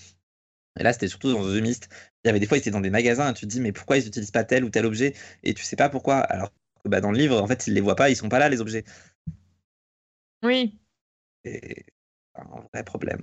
Et 0.80 0.84
là, 0.84 0.94
c'était 0.94 1.08
surtout 1.08 1.34
dans 1.34 1.44
The 1.44 1.62
Mist. 1.62 1.90
Il 2.24 2.28
y 2.28 2.30
avait 2.30 2.40
des 2.40 2.48
fois, 2.48 2.58
ils 2.58 2.62
étaient 2.62 2.72
dans 2.72 2.82
des 2.82 2.90
magasins 2.90 3.32
et 3.32 3.34
tu 3.34 3.46
te 3.48 3.52
dis, 3.52 3.62
mais 3.62 3.72
pourquoi 3.72 3.98
ils 3.98 4.06
n'utilisent 4.06 4.32
pas 4.32 4.44
tel 4.44 4.64
ou 4.64 4.70
tel 4.70 4.86
objet 4.86 5.14
Et 5.44 5.54
tu 5.54 5.64
sais 5.64 5.76
pas 5.76 5.90
pourquoi. 5.90 6.18
Alors 6.20 6.52
bah, 6.86 7.02
dans 7.02 7.12
le 7.12 7.18
livre, 7.18 7.42
en 7.42 7.48
fait, 7.48 7.68
ils 7.68 7.74
les 7.74 7.82
voient 7.82 7.96
pas, 7.96 8.10
ils 8.10 8.16
sont 8.16 8.30
pas 8.30 8.40
là, 8.40 8.50
les 8.50 8.62
objets. 8.62 8.84
Oui, 10.44 10.78
C'est 11.44 11.86
un 12.36 12.46
vrai 12.74 12.84
problème. 12.84 13.22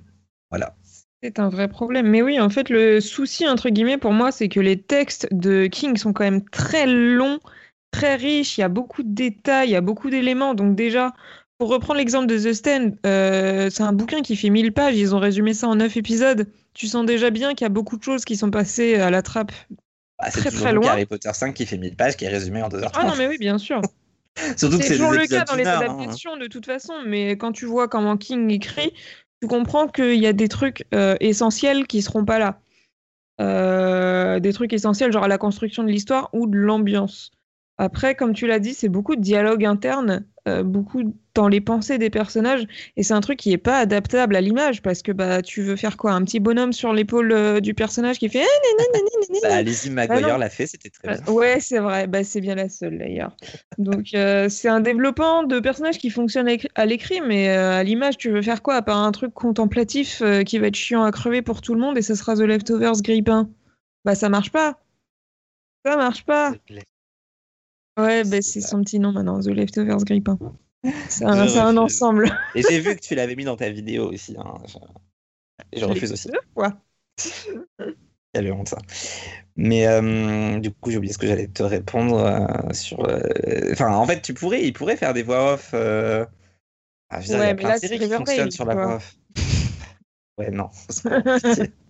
Voilà. 0.49 0.75
c'est 1.23 1.39
un 1.39 1.49
vrai 1.49 1.67
problème. 1.67 2.07
Mais 2.09 2.21
oui, 2.21 2.39
en 2.39 2.49
fait, 2.49 2.69
le 2.69 3.01
souci, 3.01 3.47
entre 3.47 3.69
guillemets, 3.69 3.97
pour 3.97 4.11
moi, 4.13 4.31
c'est 4.31 4.49
que 4.49 4.59
les 4.59 4.81
textes 4.81 5.27
de 5.31 5.67
King 5.67 5.97
sont 5.97 6.13
quand 6.13 6.23
même 6.23 6.47
très 6.49 6.85
longs, 6.87 7.39
très 7.91 8.15
riches. 8.15 8.57
Il 8.57 8.61
y 8.61 8.63
a 8.63 8.69
beaucoup 8.69 9.03
de 9.03 9.13
détails, 9.13 9.69
il 9.69 9.71
y 9.73 9.75
a 9.75 9.81
beaucoup 9.81 10.09
d'éléments. 10.09 10.53
Donc, 10.53 10.75
déjà, 10.75 11.13
pour 11.57 11.69
reprendre 11.69 11.97
l'exemple 11.99 12.27
de 12.27 12.37
The 12.37 12.53
Stand, 12.53 12.97
euh, 13.05 13.69
c'est 13.69 13.83
un 13.83 13.93
bouquin 13.93 14.21
qui 14.21 14.35
fait 14.35 14.49
1000 14.49 14.73
pages. 14.73 14.97
Ils 14.97 15.15
ont 15.15 15.19
résumé 15.19 15.53
ça 15.53 15.67
en 15.67 15.75
9 15.75 15.95
épisodes. 15.97 16.47
Tu 16.73 16.87
sens 16.87 17.05
déjà 17.05 17.29
bien 17.29 17.53
qu'il 17.55 17.65
y 17.65 17.67
a 17.67 17.69
beaucoup 17.69 17.97
de 17.97 18.03
choses 18.03 18.25
qui 18.25 18.35
sont 18.37 18.51
passées 18.51 18.95
à 18.95 19.09
la 19.09 19.21
trappe. 19.21 19.51
Bah, 20.19 20.29
c'est 20.31 20.39
Très, 20.41 20.49
toujours 20.49 20.65
très 20.65 20.73
loin. 20.73 20.91
Harry 20.91 21.05
Potter 21.05 21.31
5 21.33 21.53
qui 21.53 21.65
fait 21.65 21.77
1000 21.77 21.95
pages, 21.95 22.15
qui 22.15 22.25
est 22.25 22.29
résumé 22.29 22.61
en 22.61 22.69
2h30. 22.69 22.91
Ah 22.93 23.03
non, 23.03 23.15
mais 23.17 23.27
oui, 23.27 23.37
bien 23.37 23.57
sûr. 23.57 23.81
Surtout 24.57 24.79
C'est 24.81 24.93
toujours 24.93 25.11
le 25.11 25.27
cas 25.27 25.43
dans 25.45 25.55
les 25.55 25.65
hein. 25.65 25.79
adaptations 25.79 26.37
de 26.37 26.47
toute 26.47 26.65
façon, 26.65 26.93
mais 27.05 27.37
quand 27.37 27.51
tu 27.51 27.65
vois 27.65 27.87
comment 27.87 28.17
King 28.17 28.49
écrit, 28.51 28.93
tu 29.41 29.47
comprends 29.47 29.87
qu'il 29.87 30.19
y 30.19 30.27
a 30.27 30.33
des 30.33 30.47
trucs 30.47 30.85
euh, 30.93 31.15
essentiels 31.19 31.87
qui 31.87 32.01
seront 32.01 32.25
pas 32.25 32.39
là. 32.39 32.59
Euh, 33.41 34.39
des 34.39 34.53
trucs 34.53 34.71
essentiels, 34.71 35.11
genre 35.11 35.25
à 35.25 35.27
la 35.27 35.37
construction 35.37 35.83
de 35.83 35.89
l'histoire 35.89 36.29
ou 36.33 36.47
de 36.47 36.57
l'ambiance. 36.57 37.31
Après, 37.77 38.15
comme 38.15 38.33
tu 38.33 38.47
l'as 38.47 38.59
dit, 38.59 38.73
c'est 38.73 38.87
beaucoup 38.89 39.15
de 39.17 39.21
dialogue 39.21 39.65
interne, 39.65 40.25
euh, 40.47 40.63
beaucoup 40.63 41.13
dans 41.33 41.49
les 41.49 41.59
pensées 41.59 41.97
des 41.97 42.09
personnages, 42.09 42.65
et 42.95 43.03
c'est 43.03 43.13
un 43.13 43.19
truc 43.19 43.37
qui 43.37 43.51
est 43.51 43.57
pas 43.57 43.79
adaptable 43.79 44.37
à 44.37 44.41
l'image 44.41 44.81
parce 44.81 45.01
que 45.01 45.11
bah 45.11 45.41
tu 45.41 45.61
veux 45.61 45.75
faire 45.75 45.97
quoi, 45.97 46.13
un 46.13 46.23
petit 46.23 46.39
bonhomme 46.39 46.71
sur 46.71 46.93
l'épaule 46.93 47.33
euh, 47.33 47.59
du 47.59 47.73
personnage 47.73 48.19
qui 48.19 48.29
fait 48.29 48.45
Bah. 49.49 49.61
Lizzie 49.61 49.89
McGuire 49.89 50.37
l'a 50.37 50.49
fait, 50.49 50.67
c'était 50.67 50.89
très 50.89 51.09
bien. 51.09 51.17
Euh, 51.27 51.31
Ouais, 51.33 51.59
c'est 51.59 51.79
vrai. 51.79 52.07
Bah, 52.07 52.23
c'est 52.23 52.39
bien 52.39 52.55
la 52.55 52.69
seule 52.69 52.97
d'ailleurs. 52.97 53.35
Donc, 53.77 54.13
euh, 54.13 54.47
c'est 54.47 54.69
un 54.69 54.79
développement 54.79 55.43
de 55.43 55.59
personnages 55.59 55.97
qui 55.97 56.09
fonctionne 56.09 56.47
à 56.47 56.53
écri- 56.53 56.69
à 56.75 56.85
l'écrit, 56.85 57.19
mais 57.19 57.49
à 57.49 57.83
l'image, 57.83 58.17
tu 58.17 58.29
veux 58.29 58.41
faire 58.41 58.61
quoi 58.61 58.75
à 58.75 58.81
part 58.81 58.99
un 58.99 59.11
truc 59.11 59.33
contemplatif 59.33 60.23
qui 60.45 60.59
va 60.59 60.67
être 60.67 60.75
chiant 60.75 61.03
à 61.03 61.11
crever 61.11 61.41
pour 61.41 61.59
tout 61.59 61.73
le 61.73 61.81
monde 61.81 61.97
et 61.97 62.01
ce 62.01 62.15
sera 62.15 62.35
The 62.35 62.41
Leftovers 62.41 63.01
grippin? 63.03 63.49
Bah, 64.05 64.15
ça 64.15 64.29
marche 64.29 64.51
pas. 64.51 64.79
Ça 65.85 65.97
marche 65.97 66.23
pas. 66.23 66.53
Ouais, 67.97 68.23
bah, 68.23 68.41
c'est 68.41 68.61
son 68.61 68.81
petit 68.81 68.99
nom 68.99 69.11
maintenant, 69.11 69.39
The 69.41 69.47
Leftovers 69.47 70.03
grippin. 70.05 70.39
C'est 71.07 71.25
un, 71.25 71.47
c'est 71.47 71.59
ensemble. 71.59 72.29
Et 72.55 72.63
j'ai 72.63 72.79
vu 72.79 72.95
que 72.95 73.01
tu 73.01 73.15
l'avais 73.15 73.35
mis 73.35 73.43
dans 73.45 73.57
ta 73.57 73.69
vidéo 73.69 74.11
aussi. 74.11 74.35
hein. 74.39 74.55
Je... 74.67 74.77
Je 75.79 75.85
refuse 75.85 76.11
aussi. 76.13 76.29
Fois. 76.53 76.73
Quelle 78.33 78.51
honte 78.51 78.67
ça. 78.69 78.77
Mais 79.55 79.87
euh, 79.87 80.59
du 80.59 80.71
coup, 80.71 80.91
j'ai 80.91 80.97
oublié 80.97 81.13
ce 81.13 81.17
que 81.17 81.27
j'allais 81.27 81.47
te 81.47 81.63
répondre 81.63 82.19
euh, 82.19 82.73
sur. 82.73 82.99
euh, 83.09 83.21
Enfin, 83.71 83.93
en 83.95 84.05
fait, 84.05 84.21
tu 84.21 84.33
pourrais, 84.33 84.63
il 84.65 84.73
pourrait 84.73 84.97
faire 84.97 85.13
des 85.13 85.23
voix 85.23 85.53
off. 85.53 85.73
ah, 87.09 87.19
je 87.19 87.25
veux 87.25 87.29
dire, 87.29 87.41
il 87.41 87.47
y 87.47 87.49
Ouais, 87.49 87.49
a 87.49 87.55
plein 87.55 87.67
là, 87.67 87.71
de 87.71 87.77
séries 87.77 87.77
c'est 87.77 87.87
qui 87.99 88.07
Riverdale, 88.07 88.11
fonctionnent 88.11 88.51
sur 88.51 88.65
la 88.65 88.75
voix 88.75 88.95
off. 88.97 89.15
Ouais, 90.37 90.51
non. 90.51 90.69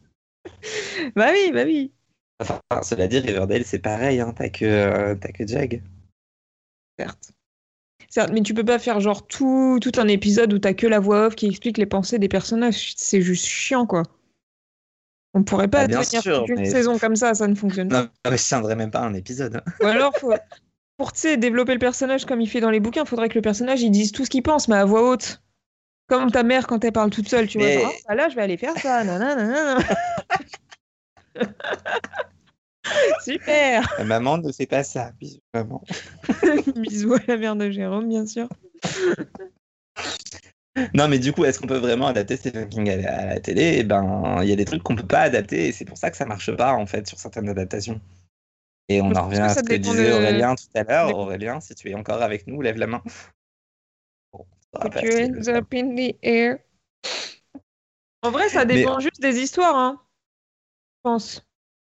Bah 1.16 1.30
oui, 1.34 1.52
bah 1.54 1.64
oui. 1.66 1.92
enfin, 2.40 2.60
cela 2.84 3.08
dit, 3.08 3.20
Riverdale, 3.20 3.66
c'est 3.66 3.80
pareil, 3.80 4.20
hein, 4.22 4.34
t'as 4.36 4.50
que, 4.50 5.14
t'as 5.16 5.32
que 5.32 5.46
Jag. 5.48 5.82
Certes. 7.00 7.32
Certes, 8.10 8.32
mais 8.32 8.42
tu 8.42 8.54
peux 8.54 8.64
pas 8.64 8.80
faire 8.80 9.00
genre 9.00 9.28
tout, 9.28 9.80
tout 9.82 9.92
un 9.98 10.08
épisode 10.08 10.54
où 10.54 10.60
t'as 10.60 10.74
que 10.74 10.88
la 10.88 11.00
voix 11.00 11.28
off 11.28 11.36
qui 11.36 11.48
explique 11.48 11.78
les 11.78 11.86
pensées 11.86 12.20
des 12.20 12.30
personnages. 12.30 12.94
C'est 12.96 13.22
juste 13.22 13.46
chiant, 13.46 13.86
quoi. 13.86 14.04
On 15.34 15.44
pourrait 15.44 15.68
pas 15.68 15.82
Bah, 15.82 15.88
bien 15.88 16.02
tenir 16.04 16.22
sûr, 16.22 16.46
toute 16.46 16.58
une 16.58 16.66
saison 16.66 16.98
comme 16.98 17.18
ça, 17.18 17.34
ça 17.34 17.48
ne 17.48 17.56
fonctionne 17.56 17.90
pas. 17.90 18.04
Non, 18.04 18.10
mais 18.32 18.38
je 18.38 18.44
tiendrais 18.48 18.76
même 18.78 18.92
pas 18.92 19.02
un 19.02 19.14
épisode. 19.14 19.62
Ou 19.82 19.86
alors, 19.86 20.16
faut- 20.18 20.32
pour 20.98 21.12
développer 21.12 21.74
le 21.74 21.80
personnage 21.80 22.24
comme 22.26 22.40
il 22.40 22.48
fait 22.50 22.62
dans 22.62 22.70
les 22.70 22.80
bouquins, 22.80 23.04
faudrait 23.04 23.28
que 23.28 23.36
le 23.36 23.42
personnage 23.42 23.82
il 23.82 23.92
dise 23.92 24.14
tout 24.14 24.24
ce 24.24 24.30
qu'il 24.30 24.44
pense, 24.44 24.70
mais 24.70 24.76
à 24.78 24.86
voix 24.86 25.10
haute. 25.10 25.42
Comme 26.08 26.32
ta 26.32 26.44
mère 26.44 26.68
quand 26.68 26.86
elle 26.86 26.94
parle 26.94 27.10
toute 27.10 27.28
seule, 27.28 27.48
tu 27.48 27.58
Mais- 27.58 27.78
vois. 27.80 27.90
genre, 27.90 27.94
Ah, 28.08 28.16
là, 28.16 28.30
je 28.30 28.36
vais 28.36 28.44
aller 28.44 28.56
faire 28.58 28.78
ça. 28.78 29.04
nanana. 29.04 29.78
Super 33.24 33.82
Ma 34.00 34.04
maman 34.06 34.38
ne 34.38 34.52
fait 34.52 34.66
pas 34.68 34.84
ça. 34.84 35.12
Bisous, 35.20 35.42
maman. 35.54 35.82
Bisous 36.76 37.14
à 37.14 37.20
la 37.28 37.38
mère 37.38 37.56
de 37.56 37.70
Jérôme, 37.70 38.08
bien 38.10 38.26
sûr. 38.26 38.48
Non, 40.94 41.08
mais 41.08 41.20
du 41.20 41.32
coup, 41.32 41.46
est-ce 41.46 41.60
qu'on 41.60 41.68
peut 41.68 41.78
vraiment 41.78 42.08
adapter 42.08 42.36
Stephen 42.36 42.68
King 42.68 42.90
à 42.90 42.96
la, 42.98 43.20
à 43.20 43.26
la 43.26 43.40
télé? 43.40 43.78
Eh 43.80 43.84
ben, 43.84 44.40
il 44.44 44.50
y 44.50 44.52
a 44.52 44.56
des 44.56 44.66
trucs 44.66 44.84
qu'on 44.84 44.96
peut 44.96 45.08
pas 45.08 45.22
adapter 45.22 45.68
et 45.68 45.72
c'est 45.72 45.86
pour 45.86 45.98
ça 45.98 46.12
que 46.12 46.18
ça 46.18 46.26
marche 46.26 46.52
pas 46.56 46.74
en 46.74 46.86
fait 46.86 47.08
sur 47.08 47.18
certaines 47.18 47.48
adaptations. 47.48 48.00
Et 48.90 49.02
on 49.02 49.10
Je 49.14 49.20
en 49.20 49.26
revient 49.28 49.40
à 49.40 49.50
ce 49.50 49.62
que 49.62 49.76
disait 49.76 50.10
de- 50.10 50.14
Aurélien 50.14 50.56
tout 50.56 50.66
à 50.76 50.84
l'heure. 50.84 51.18
Aurélien, 51.18 51.60
si 51.62 51.74
tu 51.76 51.90
es 51.90 51.96
encore 51.96 52.22
avec 52.22 52.46
nous, 52.46 52.62
lève 52.62 52.78
la 52.78 52.88
main. 52.88 53.02
Bon, 54.34 54.46
up 54.74 55.74
in 55.74 55.96
the 55.96 56.18
air. 56.22 56.60
En 58.22 58.32
vrai, 58.32 58.50
ça 58.50 58.66
dépend 58.66 59.00
juste 59.00 59.22
des 59.22 59.40
histoires, 59.40 59.76
hein. 59.76 60.02
Je 60.98 61.02
pense. 61.04 61.45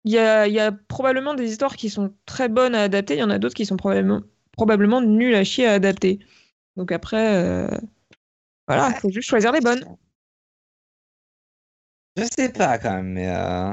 Il 0.04 0.12
y 0.12 0.18
a, 0.18 0.46
il 0.46 0.54
y 0.54 0.60
a 0.60 0.72
probablement 0.72 1.34
des 1.34 1.50
histoires 1.50 1.76
qui 1.76 1.90
sont 1.90 2.14
très 2.24 2.48
bonnes 2.48 2.74
à 2.74 2.82
adapter, 2.82 3.14
il 3.14 3.20
y 3.20 3.22
en 3.22 3.30
a 3.30 3.38
d'autres 3.38 3.54
qui 3.54 3.66
sont 3.66 3.76
probablement, 3.76 4.22
probablement 4.52 5.00
nulles 5.02 5.34
à 5.34 5.44
chier 5.44 5.66
à 5.66 5.72
adapter. 5.72 6.20
Donc 6.76 6.92
après, 6.92 7.34
euh, 7.36 7.68
voilà, 8.66 8.88
il 8.90 9.00
faut 9.00 9.10
juste 9.10 9.28
choisir 9.28 9.52
les 9.52 9.60
bonnes. 9.60 9.84
Je 12.16 12.24
sais 12.24 12.52
pas 12.52 12.78
quand 12.78 12.92
même, 12.92 13.12
mais 13.12 13.28
euh, 13.28 13.72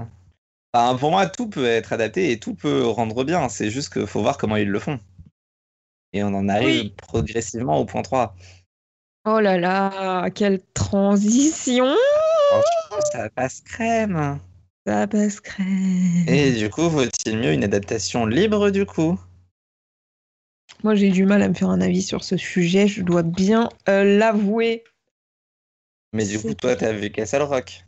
enfin, 0.74 0.98
pour 0.98 1.12
moi, 1.12 1.28
tout 1.28 1.50
peut 1.50 1.66
être 1.66 1.94
adapté 1.94 2.32
et 2.32 2.40
tout 2.40 2.56
peut 2.56 2.86
rendre 2.86 3.24
bien. 3.24 3.48
C'est 3.50 3.70
juste 3.70 3.94
qu'il 3.94 4.08
faut 4.08 4.22
voir 4.22 4.38
comment 4.38 4.58
ils 4.58 4.70
le 4.70 4.80
font. 4.80 5.00
Et 6.14 6.24
on 6.24 6.34
en 6.34 6.48
arrive 6.50 6.84
Oui. 6.84 6.94
progressivement 6.98 7.78
au 7.78 7.86
point 7.86 8.02
3. 8.02 8.36
Oh 9.26 9.40
là 9.40 9.58
là, 9.58 10.30
quelle 10.30 10.62
transition 10.74 11.94
Ça 13.12 13.30
passe 13.30 13.62
crème. 13.62 14.40
Et 16.28 16.54
du 16.54 16.70
coup, 16.70 16.90
vaut-il 16.90 17.38
mieux 17.38 17.52
une 17.52 17.64
adaptation 17.64 18.26
libre 18.26 18.70
du 18.70 18.86
coup? 18.86 19.20
Moi, 20.84 20.96
j'ai 20.96 21.10
du 21.10 21.26
mal 21.26 21.42
à 21.42 21.50
me 21.50 21.54
faire 21.54 21.70
un 21.70 21.82
avis 21.82 22.02
sur 22.02 22.24
ce 22.24 22.38
sujet, 22.38 22.88
je 22.88 23.02
dois 23.02 23.24
bien 23.24 23.70
euh, 23.90 24.18
l'avouer. 24.18 24.84
Mais 26.14 26.26
du 26.26 26.40
coup, 26.40 26.54
toi, 26.54 26.76
t'as 26.76 26.94
vu 26.94 27.10
Castle 27.10 27.42
Rock? 27.42 27.84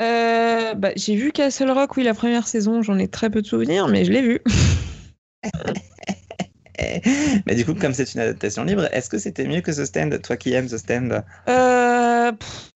Euh, 0.00 0.74
bah, 0.74 0.90
j'ai 0.96 1.16
vu 1.16 1.32
Castle 1.32 1.70
Rock, 1.70 1.96
oui, 1.96 2.04
la 2.04 2.14
première 2.14 2.46
saison, 2.46 2.82
j'en 2.82 2.98
ai 2.98 3.08
très 3.08 3.30
peu 3.30 3.42
de 3.42 3.46
souvenirs, 3.46 3.88
mais 3.88 4.04
je 4.04 4.12
l'ai 4.12 4.22
vu. 4.22 4.40
Mais 7.46 7.54
du 7.54 7.64
coup, 7.64 7.74
comme 7.74 7.94
c'est 7.94 8.14
une 8.14 8.20
adaptation 8.20 8.64
libre, 8.64 8.88
est-ce 8.92 9.08
que 9.08 9.18
c'était 9.18 9.46
mieux 9.46 9.60
que 9.60 9.70
The 9.70 9.84
Stand? 9.84 10.20
Toi 10.22 10.36
qui 10.36 10.52
aimes 10.52 10.68
The 10.68 10.76
Stand? 10.76 11.24
Euh, 11.48 12.32
pff, 12.32 12.72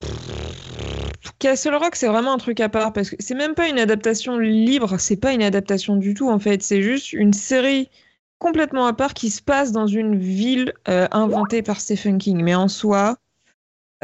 Castle 1.40 1.74
Rock, 1.74 1.96
c'est 1.96 2.06
vraiment 2.06 2.34
un 2.34 2.38
truc 2.38 2.60
à 2.60 2.68
part 2.68 2.92
parce 2.92 3.10
que 3.10 3.16
c'est 3.18 3.34
même 3.34 3.54
pas 3.54 3.68
une 3.68 3.78
adaptation 3.78 4.38
libre, 4.38 4.98
c'est 4.98 5.16
pas 5.16 5.32
une 5.32 5.42
adaptation 5.42 5.96
du 5.96 6.14
tout 6.14 6.30
en 6.30 6.38
fait, 6.38 6.62
c'est 6.62 6.82
juste 6.82 7.12
une 7.12 7.32
série 7.32 7.90
complètement 8.38 8.86
à 8.86 8.92
part 8.92 9.14
qui 9.14 9.30
se 9.30 9.42
passe 9.42 9.72
dans 9.72 9.86
une 9.86 10.16
ville 10.18 10.72
euh, 10.88 11.08
inventée 11.10 11.62
par 11.62 11.80
Stephen 11.80 12.18
King. 12.18 12.42
Mais 12.42 12.54
en 12.54 12.68
soi, 12.68 13.16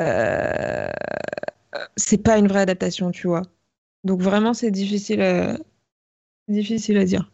euh, 0.00 0.88
c'est 1.96 2.22
pas 2.22 2.38
une 2.38 2.48
vraie 2.48 2.60
adaptation, 2.60 3.10
tu 3.10 3.26
vois. 3.28 3.42
Donc 4.04 4.20
vraiment, 4.20 4.54
c'est 4.54 4.70
difficile 4.70 5.20
à... 5.22 5.58
difficile 6.48 6.98
à 6.98 7.04
dire. 7.04 7.30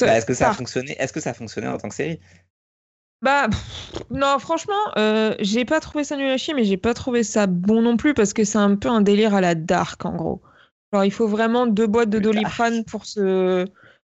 Bah, 0.00 0.16
Est-ce 0.16 0.26
que 0.26 0.34
ça 0.34 0.50
a 0.50 0.54
fonctionné 0.54 0.96
Est-ce 0.98 1.12
que 1.12 1.20
ça 1.20 1.30
a 1.30 1.34
fonctionné 1.34 1.68
en 1.68 1.78
tant 1.78 1.88
que 1.88 1.94
série? 1.94 2.20
Bah, 3.22 3.48
pff, 3.50 4.02
non, 4.10 4.38
franchement, 4.38 4.74
euh, 4.98 5.34
j'ai 5.40 5.64
pas 5.64 5.80
trouvé 5.80 6.04
ça 6.04 6.16
nul 6.16 6.30
à 6.30 6.36
chier, 6.36 6.54
mais 6.54 6.64
j'ai 6.64 6.76
pas 6.76 6.94
trouvé 6.94 7.22
ça 7.22 7.46
bon 7.46 7.82
non 7.82 7.96
plus 7.96 8.14
parce 8.14 8.32
que 8.32 8.44
c'est 8.44 8.58
un 8.58 8.76
peu 8.76 8.88
un 8.88 9.00
délire 9.00 9.34
à 9.34 9.40
la 9.40 9.54
dark 9.54 10.04
en 10.04 10.14
gros. 10.14 10.42
Genre, 10.92 11.04
il 11.04 11.10
faut 11.10 11.26
vraiment 11.26 11.66
deux 11.66 11.86
boîtes 11.86 12.10
de 12.10 12.18
Le 12.18 12.24
doliprane 12.24 12.84
pour 12.84 13.06
se, 13.06 13.66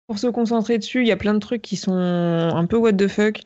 pour 0.07 0.19
se 0.19 0.27
concentrer 0.27 0.79
dessus. 0.79 1.01
Il 1.03 1.07
y 1.07 1.13
a 1.13 1.17
plein 1.17 1.35
de 1.35 1.39
trucs 1.39 1.63
qui 1.63 1.77
sont 1.77 1.95
un 1.97 2.67
peu 2.67 2.77
what 2.77 2.93
the 2.95 3.09
fuck. 3.09 3.41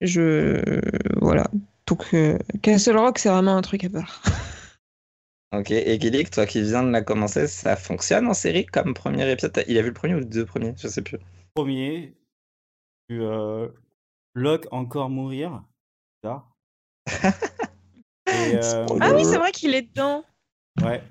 Je. 0.00 0.80
Voilà. 1.20 1.48
Donc, 1.86 2.14
euh, 2.14 2.38
Castle 2.62 2.96
Rock, 2.96 3.18
c'est 3.18 3.28
vraiment 3.28 3.56
un 3.56 3.62
truc 3.62 3.84
à 3.84 3.90
part. 3.90 4.22
Ok, 5.54 5.70
et 5.70 6.00
Gillick, 6.00 6.30
toi 6.30 6.46
qui 6.46 6.62
viens 6.62 6.82
de 6.82 6.88
la 6.90 7.02
commencer, 7.02 7.46
ça 7.46 7.76
fonctionne 7.76 8.26
en 8.26 8.32
série 8.32 8.64
comme 8.64 8.94
premier 8.94 9.30
épisode? 9.30 9.52
T'as- 9.52 9.64
Il 9.68 9.76
a 9.76 9.82
vu 9.82 9.88
le 9.88 9.92
premier 9.92 10.14
ou 10.14 10.18
le 10.20 10.24
deux 10.24 10.46
premiers? 10.46 10.72
Je 10.78 10.88
sais 10.88 11.02
plus. 11.02 11.18
Premier, 11.54 12.14
tu, 13.10 13.20
euh, 13.20 13.68
Locke 14.34 14.66
encore 14.70 15.10
mourir. 15.10 15.62
Ça. 16.24 16.44
Et, 18.26 18.54
euh, 18.56 18.86
Ah 19.00 19.12
oui, 19.14 19.24
c'est 19.24 19.36
vrai 19.38 19.52
qu'il 19.52 19.74
est 19.74 19.82
dedans. 19.82 20.24
Ouais. 20.82 21.02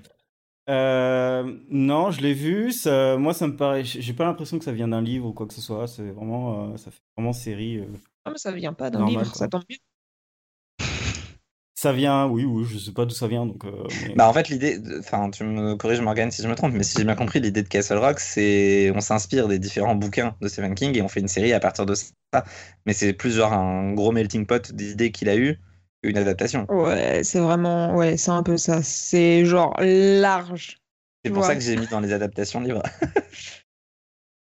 Euh, 0.68 1.58
non, 1.68 2.10
je 2.10 2.20
l'ai 2.20 2.34
vu. 2.34 2.72
Ça, 2.72 3.16
moi, 3.16 3.34
ça 3.34 3.46
me 3.46 3.56
paraît. 3.56 3.84
J'ai 3.84 4.12
pas 4.14 4.24
l'impression 4.24 4.58
que 4.58 4.64
ça 4.64 4.72
vient 4.72 4.88
d'un 4.88 5.02
livre 5.02 5.26
ou 5.26 5.32
quoi 5.32 5.46
que 5.46 5.54
ce 5.54 5.60
soit. 5.60 5.86
C'est 5.86 6.10
vraiment, 6.10 6.72
euh, 6.72 6.76
ça 6.76 6.90
fait 6.90 7.00
vraiment 7.16 7.32
série. 7.32 7.78
euh. 7.78 7.86
Ah, 8.24 8.30
mais 8.30 8.38
ça 8.38 8.52
vient 8.52 8.72
pas 8.72 8.90
d'un 8.90 9.04
livre, 9.06 9.22
quoi. 9.22 9.32
ça 9.34 9.48
tombe 9.48 9.64
bien. 9.68 9.78
Ça 11.82 11.92
vient, 11.92 12.26
oui, 12.28 12.44
oui, 12.44 12.64
je 12.64 12.78
sais 12.78 12.92
pas 12.92 13.04
d'où 13.06 13.10
ça 13.14 13.26
vient. 13.26 13.44
Donc, 13.44 13.64
euh, 13.64 13.70
mais- 14.06 14.14
Bah 14.14 14.28
en 14.28 14.32
fait 14.32 14.48
l'idée, 14.48 14.78
enfin 15.00 15.30
tu 15.30 15.42
me 15.42 15.74
corriges 15.74 16.00
Morgan 16.00 16.30
si 16.30 16.40
je 16.40 16.46
me 16.46 16.54
trompe, 16.54 16.74
mais 16.74 16.84
si 16.84 16.96
j'ai 16.96 17.02
bien 17.04 17.16
compris 17.16 17.40
l'idée 17.40 17.64
de 17.64 17.68
Castle 17.68 17.98
Rock, 17.98 18.20
c'est 18.20 18.92
on 18.94 19.00
s'inspire 19.00 19.48
des 19.48 19.58
différents 19.58 19.96
bouquins 19.96 20.36
de 20.40 20.46
Stephen 20.46 20.76
King 20.76 20.96
et 20.96 21.02
on 21.02 21.08
fait 21.08 21.18
une 21.18 21.26
série 21.26 21.52
à 21.52 21.58
partir 21.58 21.84
de 21.84 21.94
ça. 21.96 22.44
Mais 22.86 22.92
c'est 22.92 23.12
plus 23.12 23.32
genre 23.34 23.52
un 23.52 23.94
gros 23.94 24.12
melting 24.12 24.46
pot 24.46 24.70
d'idées 24.72 25.10
qu'il 25.10 25.28
a 25.28 25.34
eu 25.36 25.58
qu'une 26.04 26.16
adaptation. 26.18 26.66
Ouais, 26.68 27.24
c'est 27.24 27.40
vraiment. 27.40 27.96
Ouais, 27.96 28.16
c'est 28.16 28.30
un 28.30 28.44
peu 28.44 28.56
ça. 28.58 28.80
C'est 28.84 29.44
genre 29.44 29.74
large. 29.80 30.78
C'est 31.24 31.32
pour 31.32 31.42
Ouais. 31.42 31.48
ça 31.48 31.54
que 31.56 31.60
j'ai 31.62 31.76
mis 31.76 31.88
dans 31.88 31.98
les 32.00 32.12
adaptations 32.12 32.60
libres. 32.60 32.82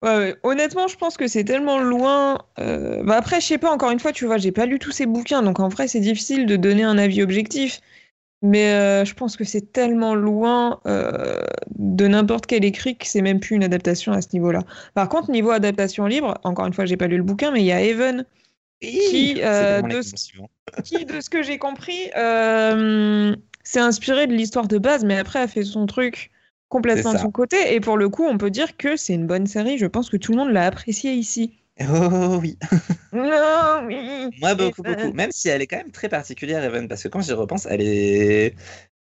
Ouais, 0.02 0.16
ouais. 0.16 0.36
Honnêtement, 0.44 0.88
je 0.88 0.96
pense 0.96 1.16
que 1.18 1.28
c'est 1.28 1.44
tellement 1.44 1.78
loin. 1.78 2.38
euh, 2.58 3.02
Bah 3.04 3.16
après, 3.16 3.40
je 3.40 3.46
sais 3.46 3.58
pas, 3.58 3.70
encore 3.70 3.90
une 3.90 4.00
fois, 4.00 4.12
tu 4.12 4.24
vois, 4.24 4.38
j'ai 4.38 4.52
pas 4.52 4.64
lu 4.66 4.78
tous 4.78 4.92
ces 4.92 5.04
bouquins, 5.06 5.42
donc 5.42 5.60
en 5.60 5.68
vrai, 5.68 5.88
c'est 5.88 6.00
difficile 6.00 6.46
de 6.46 6.56
donner 6.56 6.84
un 6.84 6.96
avis 6.98 7.22
objectif. 7.22 7.80
Mais 8.42 8.72
euh, 8.72 9.04
je 9.04 9.14
pense 9.14 9.36
que 9.36 9.44
c'est 9.44 9.72
tellement 9.72 10.14
loin 10.14 10.80
euh, 10.86 11.42
de 11.78 12.06
n'importe 12.08 12.46
quel 12.46 12.64
écrit 12.64 12.96
que 12.96 13.06
c'est 13.06 13.22
même 13.22 13.40
plus 13.40 13.56
une 13.56 13.64
adaptation 13.64 14.12
à 14.12 14.22
ce 14.22 14.28
niveau-là. 14.34 14.64
Par 14.94 15.08
contre, 15.08 15.30
niveau 15.30 15.50
adaptation 15.50 16.06
libre, 16.06 16.38
encore 16.44 16.66
une 16.66 16.74
fois, 16.74 16.86
j'ai 16.86 16.96
pas 16.96 17.08
lu 17.08 17.18
le 17.18 17.24
bouquin, 17.24 17.50
mais 17.52 17.60
il 17.60 17.66
y 17.66 17.72
a 17.72 17.82
Evan 17.82 18.24
Qui, 18.80 19.34
de- 19.34 20.02
suivant. 20.02 20.50
qui, 20.84 21.04
de 21.06 21.20
ce 21.20 21.30
que 21.30 21.42
j'ai 21.42 21.58
compris, 21.58 22.10
s'est 23.64 23.80
inspiré 23.80 24.26
de 24.26 24.34
l'histoire 24.34 24.68
de 24.68 24.78
base, 24.78 25.04
mais 25.04 25.18
après 25.18 25.40
a 25.40 25.48
fait 25.48 25.64
son 25.64 25.86
truc 25.86 26.30
complètement 26.70 27.12
de 27.12 27.18
son 27.18 27.30
côté. 27.30 27.74
Et 27.74 27.80
pour 27.80 27.98
le 27.98 28.08
coup, 28.08 28.24
on 28.24 28.38
peut 28.38 28.50
dire 28.50 28.76
que 28.78 28.96
c'est 28.96 29.12
une 29.14 29.26
bonne 29.26 29.46
série. 29.46 29.76
Je 29.76 29.86
pense 29.86 30.08
que 30.08 30.16
tout 30.16 30.32
le 30.32 30.38
monde 30.38 30.52
l'a 30.52 30.64
apprécié 30.66 31.12
ici. 31.12 31.58
Oh 31.82 32.38
oui. 32.40 32.58
Non, 33.12 33.82
oui. 33.86 34.30
Moi, 34.38 34.54
beaucoup, 34.54 34.82
beaucoup. 34.82 35.12
Même 35.12 35.30
si 35.32 35.48
elle 35.48 35.62
est 35.62 35.66
quand 35.66 35.78
même 35.78 35.92
très 35.92 36.08
particulière, 36.08 36.62
Evan, 36.62 36.88
parce 36.88 37.02
que 37.02 37.08
quand 37.08 37.20
j'y 37.20 37.32
repense, 37.32 37.66
elle 37.66 37.80
est. 37.82 38.54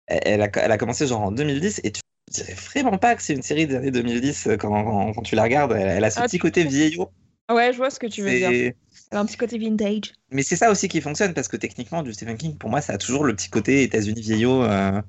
Elle 0.07 0.41
a, 0.41 0.49
elle 0.55 0.71
a 0.71 0.77
commencé 0.77 1.05
genre 1.07 1.21
en 1.21 1.31
2010 1.31 1.81
et 1.83 1.91
tu 1.91 2.01
dirais 2.31 2.53
vraiment 2.53 2.97
pas 2.97 3.15
que 3.15 3.21
c'est 3.21 3.33
une 3.33 3.41
série 3.41 3.67
des 3.67 3.75
années 3.75 3.91
2010 3.91 4.47
quand, 4.59 4.69
quand, 4.83 5.13
quand 5.13 5.21
tu 5.21 5.35
la 5.35 5.43
regardes. 5.43 5.73
Elle, 5.73 5.87
elle 5.89 6.03
a 6.03 6.11
ce 6.11 6.19
Ah, 6.19 6.25
petit 6.25 6.39
côté 6.39 6.63
vieillot. 6.63 7.09
Ouais, 7.49 7.71
je 7.73 7.77
vois 7.77 7.89
ce 7.89 7.99
que 7.99 8.07
tu 8.07 8.21
veux 8.21 8.29
dire. 8.29 8.49
C'est- 8.49 8.75
Elle 9.11 9.17
a 9.17 9.21
un 9.21 9.25
petit 9.25 9.37
côté 9.37 9.57
vintage. 9.57 10.13
Mais 10.31 10.43
c'est 10.43 10.55
ça 10.55 10.69
aussi 10.71 10.87
qui 10.87 11.01
fonctionne 11.01 11.33
parce 11.33 11.47
que 11.47 11.57
techniquement, 11.57 12.03
du 12.03 12.13
Stephen 12.13 12.37
King, 12.37 12.57
pour 12.57 12.69
moi, 12.69 12.81
ça 12.81 12.93
a 12.93 12.97
toujours 12.97 13.23
le 13.23 13.35
petit 13.35 13.49
côté 13.49 13.83
États-Unis 13.83 14.21
vieillot. 14.21 14.63
euh, 14.63 15.01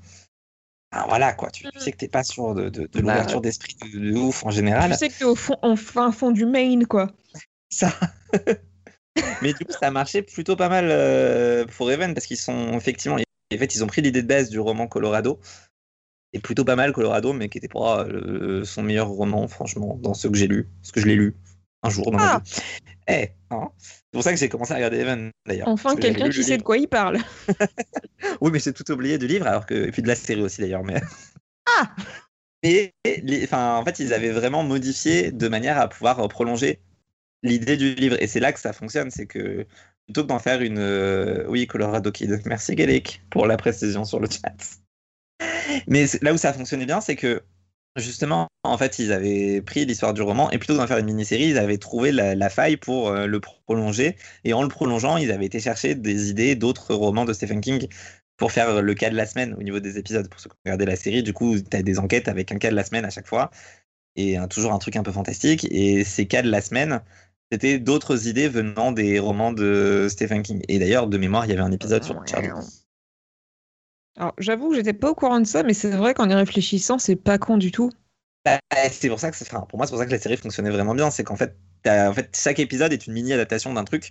ah, 0.90 1.04
voilà 1.08 1.32
quoi, 1.34 1.50
tu, 1.50 1.64
tu 1.70 1.78
sais 1.80 1.92
que 1.92 1.96
t'es 1.98 2.08
pas 2.08 2.24
sûr 2.24 2.54
de, 2.54 2.68
de, 2.68 2.82
de 2.82 2.88
Bah, 2.94 3.00
l'ouverture 3.00 3.40
d'esprit 3.40 3.76
de, 3.82 3.98
de 3.98 4.16
ouf 4.16 4.44
en 4.44 4.50
général. 4.50 4.90
Tu 4.92 4.96
sais 4.98 5.08
que 5.08 5.18
t'es 5.18 5.24
au 5.24 5.34
fond, 5.34 5.56
en 5.62 5.76
fin 5.76 6.12
fond 6.12 6.30
du 6.30 6.46
Maine, 6.46 6.86
quoi. 6.86 7.12
Ça. 7.70 7.92
Mais 9.42 9.52
du 9.52 9.64
coup, 9.64 9.72
ça 9.72 9.88
a 9.88 9.90
marché 9.90 10.22
plutôt 10.22 10.56
pas 10.56 10.68
mal 10.68 10.88
euh, 10.90 11.64
pour 11.76 11.90
Evan 11.90 12.14
parce 12.14 12.26
qu'ils 12.26 12.36
sont 12.38 12.72
effectivement, 12.74 13.16
en 13.16 13.56
fait, 13.58 13.74
ils 13.74 13.82
ont 13.84 13.86
pris 13.86 14.00
l'idée 14.00 14.22
de 14.22 14.26
base 14.28 14.48
du 14.48 14.60
roman 14.60 14.86
Colorado. 14.86 15.40
Et 16.34 16.40
plutôt 16.40 16.64
pas 16.64 16.76
mal 16.76 16.92
Colorado, 16.92 17.32
mais 17.32 17.48
qui 17.48 17.56
était 17.58 17.68
pour 17.68 17.80
moi 17.82 18.04
le- 18.04 18.62
son 18.64 18.82
meilleur 18.82 19.08
roman, 19.08 19.48
franchement, 19.48 19.96
dans 20.02 20.12
ceux 20.14 20.28
que 20.30 20.36
j'ai 20.36 20.46
lu. 20.46 20.68
Parce 20.82 20.92
que 20.92 21.00
je 21.00 21.06
l'ai 21.06 21.14
lu 21.16 21.34
un 21.82 21.88
jour 21.90 22.10
dans 22.10 22.18
ma 22.18 22.34
Ah. 22.34 22.42
vie. 22.44 22.52
Eh, 23.08 23.30
hein. 23.50 23.70
C'est 24.10 24.16
pour 24.16 24.22
ça 24.22 24.32
que 24.32 24.38
j'ai 24.38 24.48
commencé 24.48 24.72
à 24.72 24.76
regarder 24.76 24.98
Even, 24.98 25.30
d'ailleurs. 25.46 25.68
Enfin, 25.68 25.94
que 25.94 26.00
quelqu'un 26.00 26.30
qui 26.30 26.42
sait 26.42 26.56
de 26.56 26.62
quoi 26.62 26.78
il 26.78 26.88
parle. 26.88 27.18
Oui, 28.40 28.50
mais 28.52 28.58
j'ai 28.58 28.72
tout 28.72 28.90
oublié 28.90 29.18
du 29.18 29.26
livre, 29.26 29.46
alors 29.46 29.66
que... 29.66 29.74
et 29.74 29.90
puis 29.90 30.02
de 30.02 30.08
la 30.08 30.14
série 30.14 30.42
aussi, 30.42 30.60
d'ailleurs. 30.60 30.82
Mais... 30.84 31.00
Ah 31.66 31.90
les- 32.62 32.92
enfin, 33.44 33.76
en 33.76 33.84
fait, 33.84 33.98
ils 33.98 34.12
avaient 34.14 34.30
vraiment 34.32 34.62
modifié 34.64 35.30
de 35.30 35.48
manière 35.48 35.78
à 35.78 35.88
pouvoir 35.88 36.20
euh, 36.20 36.28
prolonger 36.28 36.80
l'idée 37.42 37.76
du 37.76 37.94
livre. 37.94 38.16
Et 38.20 38.26
c'est 38.26 38.40
là 38.40 38.52
que 38.52 38.60
ça 38.60 38.72
fonctionne, 38.72 39.10
c'est 39.10 39.26
que 39.26 39.66
plutôt 40.06 40.22
que 40.22 40.28
d'en 40.28 40.38
faire 40.38 40.62
une... 40.62 40.78
euh, 40.78 41.44
Oui, 41.48 41.66
Colorado 41.66 42.10
Kid. 42.10 42.40
Merci, 42.46 42.74
Gaelic, 42.74 43.22
pour 43.30 43.46
la 43.46 43.56
précision 43.56 44.04
sur 44.04 44.20
le 44.20 44.28
chat. 44.30 44.80
Mais 45.86 46.06
là 46.22 46.32
où 46.32 46.36
ça 46.36 46.52
fonctionnait 46.52 46.86
bien, 46.86 47.00
c'est 47.00 47.16
que 47.16 47.42
justement, 47.98 48.48
en 48.64 48.78
fait, 48.78 48.98
ils 48.98 49.12
avaient 49.12 49.60
pris 49.62 49.84
l'histoire 49.84 50.14
du 50.14 50.22
roman 50.22 50.50
et 50.50 50.58
plutôt 50.58 50.74
que 50.74 50.78
d'en 50.78 50.86
faire 50.86 50.98
une 50.98 51.06
mini-série, 51.06 51.48
ils 51.48 51.58
avaient 51.58 51.78
trouvé 51.78 52.12
la, 52.12 52.34
la 52.34 52.48
faille 52.48 52.76
pour 52.76 53.08
euh, 53.08 53.26
le 53.26 53.40
prolonger. 53.40 54.16
Et 54.44 54.52
en 54.52 54.62
le 54.62 54.68
prolongeant, 54.68 55.16
ils 55.16 55.30
avaient 55.30 55.46
été 55.46 55.60
chercher 55.60 55.94
des 55.94 56.30
idées 56.30 56.54
d'autres 56.54 56.94
romans 56.94 57.24
de 57.24 57.32
Stephen 57.32 57.60
King 57.60 57.88
pour 58.36 58.52
faire 58.52 58.82
le 58.82 58.94
cas 58.94 59.10
de 59.10 59.16
la 59.16 59.26
semaine 59.26 59.54
au 59.58 59.62
niveau 59.62 59.80
des 59.80 59.98
épisodes. 59.98 60.28
Pour 60.28 60.40
ceux 60.40 60.48
qui 60.48 60.54
ont 60.54 60.60
regardé 60.66 60.86
la 60.86 60.96
série, 60.96 61.22
du 61.22 61.32
coup, 61.32 61.56
tu 61.58 61.76
as 61.76 61.82
des 61.82 61.98
enquêtes 61.98 62.28
avec 62.28 62.52
un 62.52 62.58
cas 62.58 62.70
de 62.70 62.76
la 62.76 62.84
semaine 62.84 63.04
à 63.04 63.10
chaque 63.10 63.26
fois 63.26 63.50
et 64.16 64.36
toujours 64.50 64.72
un 64.72 64.78
truc 64.78 64.96
un 64.96 65.02
peu 65.02 65.12
fantastique. 65.12 65.66
Et 65.70 66.04
ces 66.04 66.26
cas 66.26 66.42
de 66.42 66.50
la 66.50 66.60
semaine, 66.60 67.00
c'était 67.50 67.78
d'autres 67.78 68.28
idées 68.28 68.48
venant 68.48 68.92
des 68.92 69.18
romans 69.18 69.52
de 69.52 70.08
Stephen 70.10 70.42
King. 70.42 70.62
Et 70.68 70.78
d'ailleurs, 70.78 71.06
de 71.06 71.16
mémoire, 71.18 71.46
il 71.46 71.50
y 71.50 71.52
avait 71.52 71.62
un 71.62 71.72
épisode 71.72 72.04
sur 72.04 72.20
Charlie. 72.26 72.48
Alors, 74.18 74.34
j'avoue 74.38 74.70
que 74.70 74.76
j'étais 74.76 74.92
pas 74.92 75.10
au 75.10 75.14
courant 75.14 75.38
de 75.40 75.46
ça, 75.46 75.62
mais 75.62 75.74
c'est 75.74 75.90
vrai 75.90 76.12
qu'en 76.12 76.28
y 76.28 76.34
réfléchissant, 76.34 76.98
c'est 76.98 77.14
pas 77.16 77.38
con 77.38 77.56
du 77.56 77.70
tout. 77.70 77.90
Bah, 78.44 78.58
c'est 78.90 79.08
pour 79.08 79.20
ça 79.20 79.30
que 79.30 79.36
enfin, 79.42 79.60
pour 79.68 79.78
moi 79.78 79.86
c'est 79.86 79.90
pour 79.90 79.98
ça 79.98 80.06
que 80.06 80.10
la 80.10 80.18
série 80.18 80.36
fonctionnait 80.36 80.70
vraiment 80.70 80.94
bien 80.94 81.10
c'est 81.10 81.22
qu'en 81.24 81.36
fait, 81.36 81.56
t'as- 81.82 82.08
en 82.08 82.14
fait 82.14 82.34
chaque 82.40 82.58
épisode 82.60 82.92
est 82.92 83.06
une 83.06 83.12
mini 83.12 83.32
adaptation 83.32 83.74
d'un 83.74 83.84
truc 83.84 84.10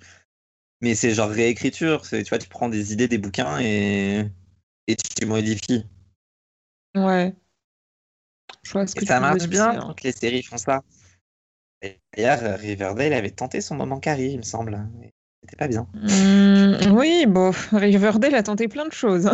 mais 0.81 0.93
c'est 0.95 1.11
genre 1.13 1.29
réécriture 1.29 2.01
tu 2.07 2.21
vois 2.23 2.37
tu 2.37 2.47
prends 2.49 2.69
des 2.69 2.93
idées 2.93 3.07
des 3.07 3.17
bouquins 3.17 3.57
et 3.59 4.25
et 4.87 4.95
tu 4.95 5.25
modifies 5.25 5.85
Ouais. 6.93 7.35
Je 8.63 8.71
vois 8.73 8.85
ce 8.85 8.93
que 8.93 9.03
et 9.03 9.07
ça 9.07 9.19
marche 9.19 9.47
bien 9.47 9.79
quand 9.79 10.03
les 10.03 10.11
séries 10.11 10.43
font 10.43 10.57
ça 10.57 10.81
d'ailleurs 12.15 12.59
Riverdale 12.59 13.13
avait 13.13 13.31
tenté 13.31 13.61
son 13.61 13.75
moment 13.75 13.99
Carrie 13.99 14.33
il 14.33 14.37
me 14.37 14.43
semble 14.43 14.87
mais 14.99 15.13
c'était 15.41 15.55
pas 15.57 15.67
bien 15.69 15.87
Hum, 15.95 16.95
oui, 16.95 17.25
bon, 17.27 17.51
Riverdale 17.71 18.35
a 18.35 18.43
tenté 18.43 18.67
plein 18.67 18.85
de 18.85 18.93
choses. 18.93 19.29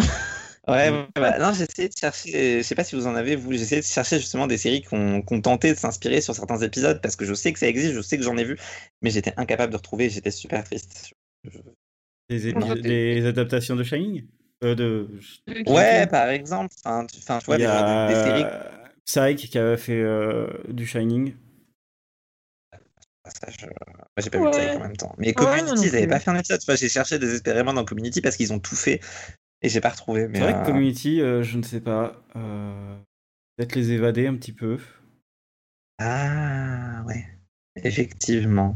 Ouais 0.68 0.90
ouais, 0.90 1.08
bah, 1.16 1.38
non 1.40 1.54
j'ai 1.54 1.64
essayé 1.64 1.90
de 1.90 1.94
chercher 1.98 2.58
je 2.60 2.64
sais 2.64 2.76
pas 2.76 2.84
si 2.84 2.96
vous 2.96 3.06
en 3.08 3.16
avez 3.16 3.36
vous 3.36 3.52
j'ai 3.54 3.62
essayé 3.64 3.82
de 3.82 3.86
chercher 3.86 4.20
justement 4.20 4.48
des 4.48 4.58
séries 4.58 4.82
qui 4.82 4.94
ont, 4.94 5.22
qui 5.22 5.34
ont 5.34 5.42
tenté 5.42 5.74
de 5.74 5.78
s'inspirer 5.78 6.22
sur 6.22 6.34
certains 6.36 6.60
épisodes 6.60 7.02
parce 7.02 7.16
que 7.16 7.26
je 7.26 7.34
sais 7.34 7.52
que 7.52 7.60
ça 7.60 7.68
existe 7.68 7.94
je 7.94 8.02
sais 8.02 8.18
que 8.18 8.24
j'en 8.24 8.38
ai 8.38 8.44
vu 8.46 8.58
mais 9.02 9.10
j'étais 9.10 9.34
incapable 9.38 9.72
de 9.74 9.78
retrouver 9.78 10.10
j'étais 10.10 10.32
super 10.32 10.64
triste 10.64 11.14
Les, 12.30 12.54
Non, 12.54 12.74
les 12.76 13.26
adaptations 13.26 13.76
de 13.76 13.84
Shining? 13.84 14.26
Euh, 14.64 14.76
de... 14.76 15.08
Ouais, 15.68 16.08
par 16.08 16.30
exemple. 16.30 16.74
Enfin, 16.86 17.06
tu, 17.06 17.18
enfin, 17.18 17.40
tu 17.40 17.46
vois, 17.48 17.58
Il 17.58 17.62
y 17.62 17.66
des, 17.66 17.68
a 17.68 18.08
des 18.08 18.16
séries. 18.16 18.46
Psyche 19.06 19.50
qui 19.50 19.58
avait 19.58 19.78
fait 19.78 20.00
euh, 20.02 20.48
du 20.70 20.86
Shining. 20.88 21.34
Ça, 23.26 23.48
je- 23.50 23.66
j'ai 24.18 24.30
pas 24.30 24.38
Ouais. 24.38 24.46
vu 24.52 24.54
ça 24.54 24.80
en 24.80 24.80
même 24.82 24.98
temps. 24.98 25.14
Mais 25.18 25.28
Ouais, 25.28 25.34
Community, 25.34 25.74
non 25.76 25.82
ils 25.84 25.96
avaient 25.96 26.02
plus. 26.02 26.08
pas 26.08 26.20
fait 26.20 26.30
un 26.32 26.36
épisode. 26.36 26.60
Tu 26.60 26.66
vois, 26.66 26.76
j'ai 26.76 26.90
cherché 26.90 27.20
désespérément 27.20 27.74
dans 27.74 27.86
Community 27.86 28.22
parce 28.22 28.36
qu'ils 28.36 28.52
ont 28.54 28.60
tout 28.60 28.76
fait 28.76 29.00
et 29.64 29.70
j'ai 29.70 29.82
pas 29.82 29.90
retrouvé. 29.90 30.30
C'est 30.34 30.42
vrai 30.42 30.54
euh, 30.54 30.62
que 30.62 30.66
Community, 30.66 31.22
euh, 31.22 31.42
je 31.42 31.58
ne 31.58 31.64
sais 31.64 31.82
pas. 31.82 32.14
euh, 32.36 32.98
Peut-être 33.56 33.76
les 33.76 33.92
évader 33.92 34.28
un 34.28 34.36
petit 34.36 34.52
peu. 34.52 34.78
Ah, 36.00 37.04
ouais. 37.08 37.26
Effectivement. 37.78 38.76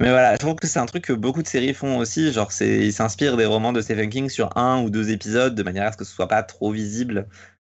Mais 0.00 0.08
voilà, 0.08 0.32
je 0.32 0.38
trouve 0.38 0.54
que 0.54 0.66
c'est 0.66 0.78
un 0.78 0.86
truc 0.86 1.04
que 1.04 1.12
beaucoup 1.12 1.42
de 1.42 1.48
séries 1.48 1.74
font 1.74 1.98
aussi. 1.98 2.32
Genre, 2.32 2.52
c'est, 2.52 2.86
ils 2.86 2.92
s'inspirent 2.92 3.36
des 3.36 3.46
romans 3.46 3.72
de 3.72 3.80
Stephen 3.80 4.08
King 4.08 4.28
sur 4.28 4.56
un 4.56 4.82
ou 4.82 4.90
deux 4.90 5.10
épisodes 5.10 5.54
de 5.54 5.62
manière 5.62 5.86
à 5.86 5.92
ce 5.92 5.96
que 5.96 6.04
ce 6.04 6.12
soit 6.12 6.28
pas 6.28 6.42
trop 6.42 6.72
visible 6.72 7.28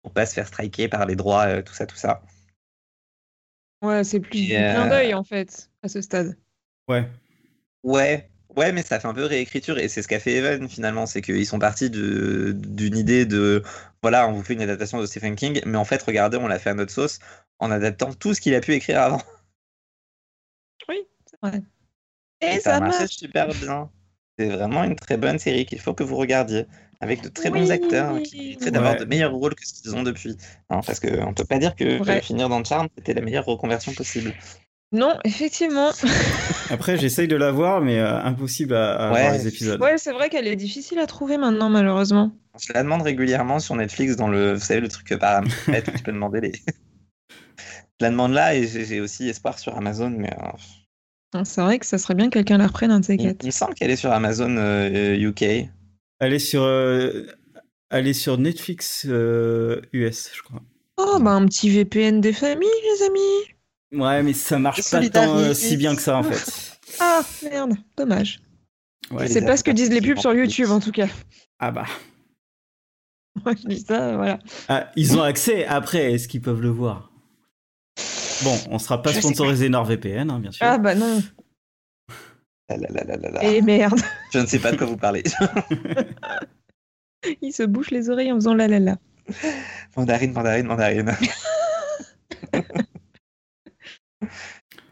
pour 0.01 0.14
pas 0.14 0.26
se 0.26 0.34
faire 0.34 0.47
striker 0.47 0.88
par 0.88 1.05
les 1.05 1.16
droits, 1.16 1.45
euh, 1.45 1.62
tout 1.62 1.74
ça, 1.74 1.86
tout 1.86 1.95
ça. 1.95 2.24
Ouais, 3.84 4.03
c'est 4.03 4.20
plus 4.20 4.41
du 4.41 4.47
clin 4.47 4.88
euh, 4.88 4.89
d'œil 4.89 5.14
en 5.14 5.24
fait, 5.24 5.70
à 5.84 5.88
ce 5.88 6.01
stade. 6.01 6.38
Ouais. 6.88 7.07
Ouais, 7.84 8.30
ouais, 8.56 8.72
mais 8.72 8.84
ça 8.84 8.99
fait 8.99 9.08
un 9.08 9.14
peu 9.14 9.26
réécriture 9.26 9.78
et 9.80 9.88
c'est 9.88 10.02
ce 10.02 10.08
qu'a 10.08 10.20
fait 10.20 10.34
Even 10.34 10.68
finalement, 10.70 11.06
c'est 11.06 11.22
qu'ils 11.22 11.45
sont 11.45 11.60
partis 11.60 11.89
d'une 11.89 12.97
idée 12.97 13.26
de 13.26 13.64
voilà, 14.02 14.28
on 14.28 14.34
vous 14.34 14.43
fait 14.43 14.54
une 14.54 14.62
adaptation 14.62 14.99
de 14.99 15.06
Stephen 15.06 15.36
King, 15.36 15.62
mais 15.66 15.78
en 15.78 15.86
fait, 15.86 16.02
regardez, 16.02 16.38
on 16.38 16.47
l'a 16.47 16.60
fait 16.60 16.72
à 16.72 16.74
notre 16.74 16.91
sauce 16.91 17.20
en 17.60 17.70
adaptant 17.72 18.14
tout 18.14 18.34
ce 18.34 18.41
qu'il 18.41 18.56
a 18.56 18.62
pu 18.62 18.74
écrire 18.74 19.02
avant. 19.02 19.22
Oui, 20.89 21.08
c'est 21.30 21.39
vrai. 21.41 21.62
Et, 22.41 22.56
Et 22.56 22.60
ça, 22.60 22.80
marche. 22.80 23.06
super 23.08 23.47
bien. 23.49 23.89
C'est 24.39 24.47
vraiment 24.47 24.84
une 24.84 24.95
très 24.95 25.18
bonne 25.18 25.38
série 25.38 25.66
qu'il 25.66 25.80
faut 25.80 25.93
que 25.93 26.04
vous 26.04 26.16
regardiez, 26.16 26.66
avec 26.99 27.22
de 27.22 27.30
très 27.30 27.52
bons 27.52 27.70
acteurs 27.72 28.20
qui 28.24 28.38
mériteraient 28.38 28.72
d'avoir 28.72 28.93
Ouais. 28.93 28.99
de 28.99 29.06
meilleurs 29.06 29.34
rôles 29.34 29.54
que 29.54 29.68
ce 29.68 29.74
qu'ils 29.82 29.95
ont 29.95 30.04
depuis. 30.04 30.36
Hein, 30.70 30.80
parce 30.86 30.99
qu'on 30.99 31.34
peut 31.34 31.45
pas 31.45 31.60
dire 31.60 31.76
que 31.76 32.02
finir 32.22 32.49
dans 32.49 32.64
Charm, 32.64 32.88
c'était 32.97 33.14
la 33.14 33.22
meilleure 33.22 33.45
reconversion 33.45 33.93
possible. 33.93 34.34
Non, 34.91 35.17
effectivement. 35.23 35.91
Après, 36.69 36.97
j'essaye 36.97 37.27
de 37.27 37.35
la 37.35 37.51
voir, 37.51 37.81
mais 37.81 37.99
euh, 37.99 38.21
impossible 38.21 38.75
à, 38.75 39.07
à 39.09 39.13
Ouais. 39.13 39.21
voir 39.21 39.33
les 39.33 39.47
épisodes. 39.47 39.81
Ouais, 39.81 39.97
c'est 39.97 40.11
vrai 40.11 40.29
qu'elle 40.29 40.47
est 40.47 40.55
difficile 40.55 40.99
à 40.99 41.07
trouver 41.07 41.37
maintenant, 41.37 41.69
malheureusement. 41.69 42.31
Je 42.59 42.73
la 42.73 42.83
demande 42.83 43.01
régulièrement 43.01 43.59
sur 43.59 43.75
Netflix 43.75 44.15
dans 44.17 44.27
le, 44.27 44.53
vous 44.53 44.59
savez, 44.59 44.81
le 44.81 44.89
truc 44.89 45.17
par 45.17 45.43
où 45.43 45.47
tu 45.95 46.03
peux 46.03 46.11
demander 46.11 46.41
les. 46.41 46.51
Je 46.53 48.05
la 48.05 48.09
demande 48.09 48.33
là 48.33 48.55
et 48.55 48.67
j'ai 48.67 48.99
aussi 48.99 49.29
espoir 49.29 49.59
sur 49.59 49.77
Amazon, 49.77 50.09
mais 50.09 50.31
euh, 50.33 50.47
Hein, 51.33 51.45
C'est 51.45 51.61
vrai 51.61 51.79
que 51.79 51.85
ça 51.85 51.97
serait 51.97 52.15
bien 52.15 52.29
que 52.29 52.33
quelqu'un 52.33 52.57
la 52.57 52.67
reprenne, 52.67 52.91
un 52.91 52.99
de 52.99 53.05
ces 53.05 53.13
il, 53.13 53.23
quatre. 53.23 53.37
il 53.43 53.45
me 53.47 53.51
semble 53.51 53.73
qu'elle 53.73 53.89
est 53.91 53.95
sur 53.95 54.11
Amazon 54.11 54.53
euh, 54.57 55.15
UK. 55.15 55.69
Elle 56.19 56.33
est 56.33 56.39
sur, 56.39 56.63
euh, 56.63 57.25
elle 57.89 58.07
est 58.07 58.13
sur 58.13 58.37
Netflix 58.37 59.05
euh, 59.07 59.79
US, 59.93 60.29
je 60.35 60.41
crois. 60.41 60.61
Oh, 60.97 61.17
bah 61.21 61.31
un 61.31 61.45
petit 61.45 61.69
VPN 61.69 62.19
des 62.19 62.33
familles, 62.33 62.67
les 62.99 63.05
amis. 63.05 63.55
Ouais, 63.93 64.23
mais 64.23 64.33
ça 64.33 64.57
marche 64.57 64.89
pas 64.89 65.07
tant, 65.09 65.37
euh, 65.37 65.53
si 65.53 65.75
bien 65.77 65.95
que 65.95 66.01
ça 66.01 66.17
en 66.17 66.23
fait. 66.23 66.67
Ah, 66.99 67.21
merde, 67.43 67.75
dommage. 67.97 68.41
Ouais. 69.11 69.29
c'est 69.29 69.45
pas 69.45 69.55
ce 69.55 69.63
que 69.63 69.71
disent 69.71 69.89
les 69.91 70.01
pubs 70.01 70.17
sur 70.19 70.33
YouTube, 70.33 70.65
plus. 70.65 70.73
en 70.73 70.79
tout 70.81 70.91
cas. 70.91 71.07
Ah 71.57 71.71
bah. 71.71 71.85
Moi, 73.45 73.55
je 73.55 73.67
dis 73.67 73.79
ça, 73.79 74.17
voilà. 74.17 74.39
Ah, 74.67 74.91
ils 74.97 75.17
ont 75.17 75.21
accès 75.23 75.65
après, 75.65 76.11
est-ce 76.11 76.27
qu'ils 76.27 76.41
peuvent 76.41 76.61
le 76.61 76.69
voir? 76.69 77.11
Bon, 78.43 78.57
on 78.69 78.77
sera 78.77 79.01
pas 79.01 79.13
Je 79.13 79.19
sponsorisé 79.19 79.69
NordVPN, 79.69 80.29
hein, 80.29 80.39
bien 80.39 80.51
sûr. 80.51 80.65
Ah, 80.65 80.77
bah 80.77 80.95
non. 80.95 81.23
Ah 82.67 82.77
là 82.77 82.87
là 82.89 83.03
là 83.05 83.15
là 83.15 83.29
là. 83.31 83.43
Et 83.43 83.61
merde. 83.61 83.99
Je 84.33 84.39
ne 84.39 84.45
sais 84.45 84.59
pas 84.59 84.73
de 84.73 84.77
quoi 84.77 84.87
vous 84.87 84.97
parlez. 84.97 85.23
Il 87.41 87.53
se 87.53 87.63
bouche 87.63 87.91
les 87.91 88.09
oreilles 88.09 88.31
en 88.31 88.35
faisant 88.35 88.53
la 88.53 88.67
la 88.67 88.79
la. 88.79 88.97
mandarine, 89.95 90.33
mandarine, 90.33 90.65
mandarine. 90.67 91.15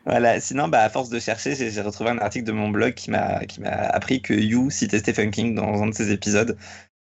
Voilà, 0.10 0.40
sinon, 0.40 0.68
bah, 0.70 0.82
à 0.82 0.90
force 0.90 1.10
de 1.10 1.20
chercher, 1.20 1.56
j'ai 1.56 1.82
retrouvé 1.82 2.10
un 2.10 2.18
article 2.18 2.46
de 2.46 2.52
mon 2.52 2.70
blog 2.70 2.96
qui 2.96 3.12
m'a 3.12 3.46
qui 3.46 3.62
m'a 3.62 3.70
appris 3.70 4.24
que 4.24 4.34
You 4.34 4.72
citait 4.72 4.98
Stephen 4.98 5.30
King 5.30 5.54
dans 5.54 5.84
un 5.84 5.88
de 5.88 5.94
ses 5.94 6.12
épisodes 6.12 6.58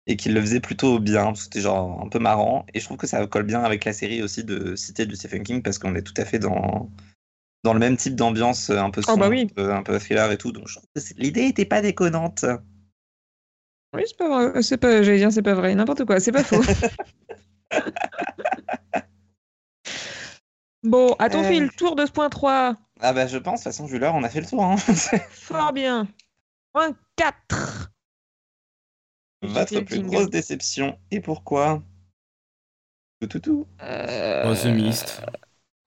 et 0.06 0.16
qu'il 0.16 0.32
le 0.32 0.40
faisait 0.40 0.60
plutôt 0.60 0.98
bien. 1.00 1.34
C'était 1.34 1.60
genre 1.60 2.00
un 2.02 2.08
peu 2.08 2.18
marrant. 2.18 2.64
Et 2.72 2.80
je 2.80 2.84
trouve 2.86 2.96
que 2.96 3.06
ça 3.06 3.26
colle 3.26 3.42
bien 3.42 3.62
avec 3.62 3.84
la 3.84 3.92
série 3.92 4.22
aussi 4.22 4.42
de 4.42 4.74
citer 4.74 5.04
du 5.04 5.16
Stephen 5.16 5.42
King 5.42 5.62
parce 5.62 5.78
qu'on 5.78 5.94
est 5.94 6.00
tout 6.02 6.14
à 6.16 6.24
fait 6.24 6.38
dans, 6.38 6.90
dans 7.62 7.74
le 7.74 7.78
même 7.78 7.98
type 7.98 8.14
d'ambiance, 8.16 8.70
un 8.70 8.88
peu 8.90 9.02
Oh, 9.06 9.16
bah 9.18 9.24
sombre, 9.24 9.28
oui. 9.28 9.42
un, 9.50 9.54
peu, 9.54 9.74
un 9.74 9.82
peu 9.82 9.98
thriller 9.98 10.32
et 10.32 10.38
tout. 10.38 10.52
Donc 10.52 10.68
l'idée 11.18 11.42
était 11.44 11.66
pas 11.66 11.82
déconnante. 11.82 12.46
Oui, 13.94 14.02
c'est 14.06 14.16
pas 14.16 14.48
vrai. 14.50 14.62
C'est 14.62 14.78
pas, 14.78 15.02
j'allais 15.02 15.18
dire, 15.18 15.30
c'est 15.30 15.42
pas 15.42 15.52
vrai. 15.54 15.74
N'importe 15.74 16.06
quoi, 16.06 16.20
c'est 16.20 16.32
pas 16.32 16.42
faux. 16.42 16.62
bon, 20.82 21.12
a-t-on 21.18 21.40
Euh. 21.40 21.48
fait 21.48 21.60
le 21.60 21.68
tour 21.68 21.96
de 21.96 22.06
ce 22.06 22.12
point 22.12 22.30
3 22.30 22.76
Ah 23.06 23.12
bah 23.12 23.26
je 23.26 23.36
pense, 23.36 23.60
de 23.60 23.64
toute 23.64 23.72
façon, 23.72 23.84
vu 23.84 23.98
l'heure, 23.98 24.14
on 24.14 24.22
a 24.22 24.30
fait 24.30 24.40
le 24.40 24.46
tour. 24.46 24.64
Hein. 24.64 24.76
Fort 25.30 25.74
bien. 25.74 26.08
Point 26.72 26.96
4. 27.16 27.90
Votre 29.42 29.80
plus 29.80 30.00
grosse 30.00 30.30
déception 30.30 30.98
et 31.10 31.20
pourquoi? 31.20 31.82
Tout, 33.20 33.28
tout, 33.28 33.40
tout. 33.40 33.66
Euh, 33.82 34.44
Oh, 34.46 34.54
The 34.54 34.66
Mist. 34.66 35.20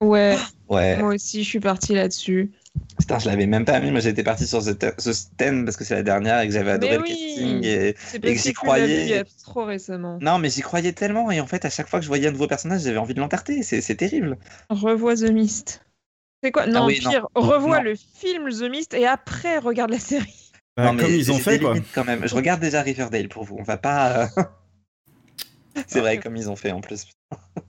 Ouais, 0.00 0.36
Ouais, 0.68 0.96
moi 0.98 1.14
aussi, 1.14 1.42
je 1.42 1.48
suis 1.48 1.58
partie 1.58 1.92
là-dessus. 1.94 2.52
putain, 3.00 3.18
je 3.18 3.26
l'avais 3.28 3.46
même 3.46 3.64
pas 3.64 3.80
mis. 3.80 3.90
Moi, 3.90 3.98
j'étais 3.98 4.22
parti 4.22 4.46
sur 4.46 4.60
The 4.62 5.12
Stand 5.12 5.64
parce 5.64 5.76
que 5.76 5.82
c'est 5.82 5.96
la 5.96 6.04
dernière 6.04 6.40
et 6.40 6.46
que 6.46 6.52
j'avais 6.52 6.70
adoré 6.70 6.92
Mais 6.92 6.96
le 6.98 7.02
oui. 7.02 7.08
casting. 7.08 7.64
Et... 7.64 7.94
Que 8.20 8.34
j'y 8.34 8.52
croyais. 8.52 9.24
trop 9.42 9.64
récemment. 9.64 10.18
Non, 10.22 10.38
mais 10.38 10.50
j'y 10.50 10.60
croyais 10.60 10.92
tellement. 10.92 11.32
Et 11.32 11.40
en 11.40 11.48
fait, 11.48 11.64
à 11.64 11.70
chaque 11.70 11.88
fois 11.88 11.98
que 11.98 12.04
je 12.04 12.08
voyais 12.08 12.28
un 12.28 12.30
nouveau 12.30 12.46
personnage, 12.46 12.82
j'avais 12.82 12.98
envie 12.98 13.14
de 13.14 13.20
l'enterter. 13.20 13.64
C'est 13.64 13.80
c'est 13.80 13.96
terrible. 13.96 14.38
Revois 14.70 15.16
The 15.16 15.32
Mist. 15.32 15.82
C'est 16.42 16.52
quoi? 16.52 16.66
Non, 16.66 16.82
Ah 16.82 16.86
oui, 16.86 17.00
non. 17.02 17.10
pire, 17.10 17.26
revois 17.34 17.78
Non. 17.78 17.82
le 17.84 17.94
film 17.96 18.48
The 18.50 18.70
Mist 18.70 18.94
et 18.94 19.06
après 19.06 19.58
regarde 19.58 19.90
la 19.90 19.98
série. 19.98 20.34
Bah, 20.76 20.84
non, 20.84 20.92
mais 20.92 21.02
comme 21.02 21.12
ils 21.12 21.32
ont 21.32 21.38
fait 21.40 21.58
quoi. 21.58 21.74
quand 21.92 22.04
même. 22.04 22.28
Je 22.28 22.34
regarde 22.36 22.60
déjà 22.60 22.82
Riverdale 22.82 23.28
pour 23.28 23.42
vous. 23.42 23.56
On 23.58 23.64
va 23.64 23.76
pas. 23.78 24.22
euh, 24.22 24.26
c'est 25.88 25.98
Ah, 25.98 26.02
vrai, 26.02 26.18
comme 26.20 26.36
ils 26.36 26.48
ont 26.48 26.54
fait 26.54 26.70
en 26.70 26.80
plus. 26.80 27.08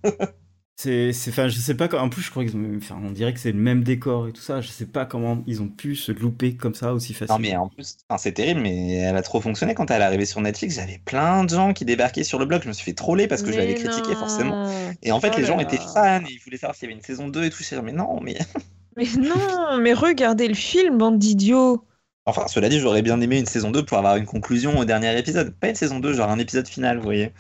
C'est, 0.82 1.12
c'est, 1.12 1.32
enfin, 1.32 1.50
je 1.50 1.60
sais 1.60 1.76
pas. 1.76 1.90
En 2.00 2.08
plus, 2.08 2.22
je 2.22 2.32
crois 2.32 2.46
qu'ils 2.46 2.56
ont, 2.56 2.78
enfin, 2.78 2.98
on 3.04 3.12
dirait 3.12 3.34
que 3.34 3.40
c'est 3.42 3.52
le 3.52 3.60
même 3.60 3.84
décor 3.84 4.30
et 4.30 4.32
tout 4.32 4.40
ça. 4.42 4.62
Je 4.62 4.70
sais 4.70 4.86
pas 4.86 5.06
comment 5.06 5.44
ils 5.46 5.62
ont 5.62 5.68
pu 5.68 5.94
se 5.98 6.14
louper 6.14 6.56
comme 6.56 6.74
ça 6.74 6.94
aussi 6.94 7.14
facilement. 7.14 7.38
Non, 7.38 7.50
mais 7.50 7.56
en 7.58 7.68
plus, 7.68 7.98
enfin, 8.08 8.18
c'est 8.18 8.32
terrible, 8.32 8.62
mais 8.62 8.94
elle 8.94 9.18
a 9.18 9.22
trop 9.22 9.42
fonctionné 9.42 9.74
quand 9.76 9.92
elle 9.92 10.02
est 10.02 10.06
arrivée 10.06 10.26
sur 10.26 10.40
Netflix. 10.40 10.76
J'avais 10.76 11.00
plein 11.04 11.44
de 11.44 11.50
gens 11.50 11.74
qui 11.74 11.84
débarquaient 11.84 12.24
sur 12.24 12.40
le 12.40 12.46
blog. 12.46 12.62
Je 12.64 12.70
me 12.70 12.74
suis 12.74 12.86
fait 12.86 12.94
troller 12.94 13.28
parce 13.28 13.42
que 13.44 13.52
je 13.52 13.58
l'avais 13.58 13.74
critiqué 13.76 14.16
forcément. 14.16 14.56
non. 14.56 14.96
Et 15.04 15.12
en 15.12 15.20
fait, 15.20 15.34
Oh 15.34 15.36
les 15.36 15.42
là 15.42 15.48
gens 15.48 15.58
là. 15.58 15.64
étaient 15.64 15.80
fans 15.80 16.22
et 16.26 16.32
ils 16.32 16.40
voulaient 16.40 16.56
savoir 16.56 16.76
s'il 16.76 16.88
y 16.88 16.92
avait 16.94 16.98
une 16.98 17.04
saison 17.06 17.28
2 17.28 17.44
et 17.44 17.50
tout. 17.50 17.58
Je 17.58 17.64
suis 17.66 17.76
mais 17.82 17.92
non, 17.92 18.22
mais. 18.22 18.38
Mais 18.96 19.06
non, 19.18 19.78
mais 19.80 19.94
regardez 19.94 20.48
le 20.48 20.54
film, 20.54 20.98
bande 20.98 21.18
d'idiots. 21.20 21.84
Enfin, 22.26 22.48
cela 22.48 22.70
dit, 22.70 22.80
j'aurais 22.80 23.02
bien 23.02 23.20
aimé 23.22 23.40
une 23.40 23.46
saison 23.46 23.72
2 23.72 23.84
pour 23.86 23.98
avoir 23.98 24.16
une 24.18 24.26
conclusion 24.26 24.78
au 24.78 24.86
dernier 24.86 25.18
épisode. 25.18 25.56
Pas 25.60 25.70
une 25.70 25.76
saison 25.76 26.00
2, 26.00 26.14
genre 26.14 26.30
un 26.30 26.40
épisode 26.40 26.68
final, 26.68 26.98
vous 26.98 27.04
voyez. 27.04 27.34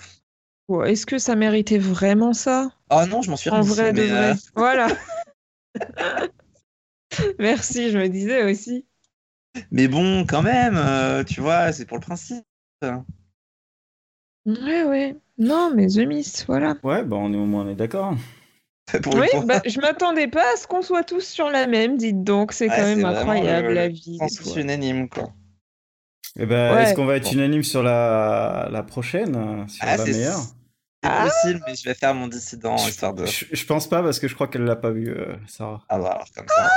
Est-ce 0.86 1.06
que 1.06 1.18
ça 1.18 1.36
méritait 1.36 1.78
vraiment 1.80 2.34
ça? 2.34 2.72
Oh 2.92 3.04
non, 3.10 3.22
je 3.22 3.30
m'en 3.32 3.38
suis 3.38 3.50
En 3.50 3.62
remis. 3.62 3.70
vrai 3.70 3.94
de 3.94 4.02
vrai. 4.04 4.32
euh, 4.32 4.34
Voilà. 4.56 4.88
Merci, 7.40 7.90
je 7.92 7.98
me 7.98 8.08
disais 8.08 8.44
aussi. 8.50 8.86
mais 9.72 9.88
bon, 9.88 10.26
quand 10.28 10.42
même, 10.44 10.76
euh, 10.78 11.24
tu 11.24 11.42
vois, 11.42 11.72
c'est 11.72 11.86
pour 11.86 11.98
le 11.98 12.02
principe. 12.02 12.46
Ouais, 14.46 14.84
ouais. 14.84 15.16
Non, 15.38 15.72
mais 15.76 15.88
The 15.88 16.00
Mist, 16.08 16.46
voilà. 16.48 16.76
Ouais, 16.84 17.04
bah 17.04 17.18
on 17.18 17.34
est 17.34 17.38
au 17.38 17.46
moins 17.46 17.66
on 17.66 17.70
est 17.70 17.76
d'accord. 17.76 18.14
Oui, 19.14 19.28
bah, 19.46 19.62
je 19.66 19.80
m'attendais 19.80 20.28
pas 20.28 20.54
à 20.54 20.58
ce 20.58 20.66
qu'on 20.66 20.82
soit 20.82 21.04
tous 21.04 21.22
sur 21.22 21.50
la 21.50 21.68
même, 21.68 21.96
dites 21.98 22.24
donc. 22.24 22.54
C'est 22.54 22.68
Ouais, 22.70 22.76
quand 22.76 22.84
c'est 22.86 22.96
même 22.96 23.06
incroyable, 23.06 23.68
le- 23.70 23.74
la 23.76 23.88
vie. 23.88 24.18
fois. 24.42 24.60
unanime, 24.60 25.08
quoi. 25.10 25.32
Et 26.40 26.46
ben, 26.46 26.74
Ouais. 26.76 26.84
est-ce 26.84 26.96
qu'on 26.96 27.06
va 27.06 27.18
être 27.18 27.26
Bon. 27.26 27.34
unanime 27.34 27.64
sur 27.64 27.84
la, 27.84 28.68
la 28.72 28.84
prochaine, 28.84 29.68
sur 29.68 29.86
Ah, 29.88 29.98
la 29.98 30.06
c'est 30.06 30.12
meilleure? 30.14 30.40
c'est 30.40 30.54
Ah. 31.02 31.30
possible, 31.30 31.64
mais 31.66 31.76
je 31.76 31.84
vais 31.86 31.94
faire 31.94 32.14
mon 32.14 32.28
dissident 32.28 32.76
histoire 32.76 33.14
de. 33.14 33.26
je, 33.26 33.46
je 33.52 33.66
pense 33.66 33.88
pas 33.88 34.04
parce 34.04 34.20
que 34.20 34.28
je 34.28 34.36
crois 34.36 34.48
qu'elle 34.48 34.64
l'a 34.66 34.76
pas 34.76 34.92
vu, 34.92 35.10
euh, 35.10 35.36
Sarah. 35.48 35.84
Ah 35.88 35.98
bah, 35.98 36.12
alors, 36.12 36.28
comme 36.36 36.48
ça. 36.48 36.70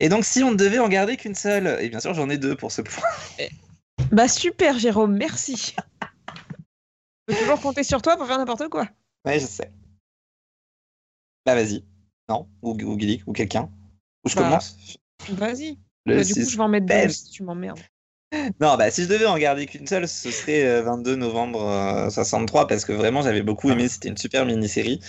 Et 0.00 0.08
donc, 0.08 0.24
si 0.24 0.42
on 0.42 0.50
ne 0.50 0.56
devait 0.56 0.78
en 0.78 0.88
garder 0.88 1.16
qu'une 1.16 1.34
seule, 1.34 1.76
et 1.80 1.88
bien 1.88 2.00
sûr, 2.00 2.14
j'en 2.14 2.28
ai 2.30 2.38
deux 2.38 2.56
pour 2.56 2.72
ce 2.72 2.82
point. 2.82 3.02
Bah 4.10 4.26
super, 4.28 4.78
Jérôme, 4.78 5.14
merci. 5.16 5.74
Je 7.28 7.34
peux 7.34 7.40
toujours 7.40 7.60
compter 7.60 7.84
sur 7.84 8.02
toi 8.02 8.16
pour 8.16 8.26
faire 8.26 8.38
n'importe 8.38 8.68
quoi. 8.68 8.88
Ouais, 9.24 9.38
je 9.38 9.46
sais. 9.46 9.70
Bah, 11.46 11.54
vas-y. 11.54 11.84
Non? 12.28 12.48
Ou, 12.62 12.72
ou 12.72 12.96
Guilic, 12.96 13.22
ou 13.26 13.32
quelqu'un? 13.32 13.70
Ou 14.24 14.28
je 14.30 14.34
Bah, 14.36 14.42
commence? 14.42 14.76
Vas-y. 15.28 15.78
Bah, 16.06 16.24
du 16.24 16.32
coup, 16.34 16.40
je 16.48 16.56
vais 16.56 16.62
en 16.62 16.68
mettre 16.68 16.86
deux 16.86 16.94
Ben. 16.94 17.10
si 17.10 17.30
tu 17.30 17.42
m'emmerdes. 17.44 17.78
Non, 18.60 18.76
bah, 18.76 18.90
si 18.90 19.02
je 19.04 19.08
devais 19.08 19.26
en 19.26 19.38
garder 19.38 19.66
qu'une 19.66 19.86
seule, 19.86 20.06
ce 20.06 20.30
serait 20.30 20.64
euh, 20.64 20.82
22 20.82 21.16
novembre 21.16 21.62
euh, 21.62 22.10
63, 22.10 22.66
parce 22.68 22.84
que 22.84 22.92
vraiment, 22.92 23.22
j'avais 23.22 23.42
beaucoup 23.42 23.70
aimé. 23.70 23.88
C'était 23.88 24.08
une 24.08 24.16
super 24.16 24.46
mini-série. 24.46 25.00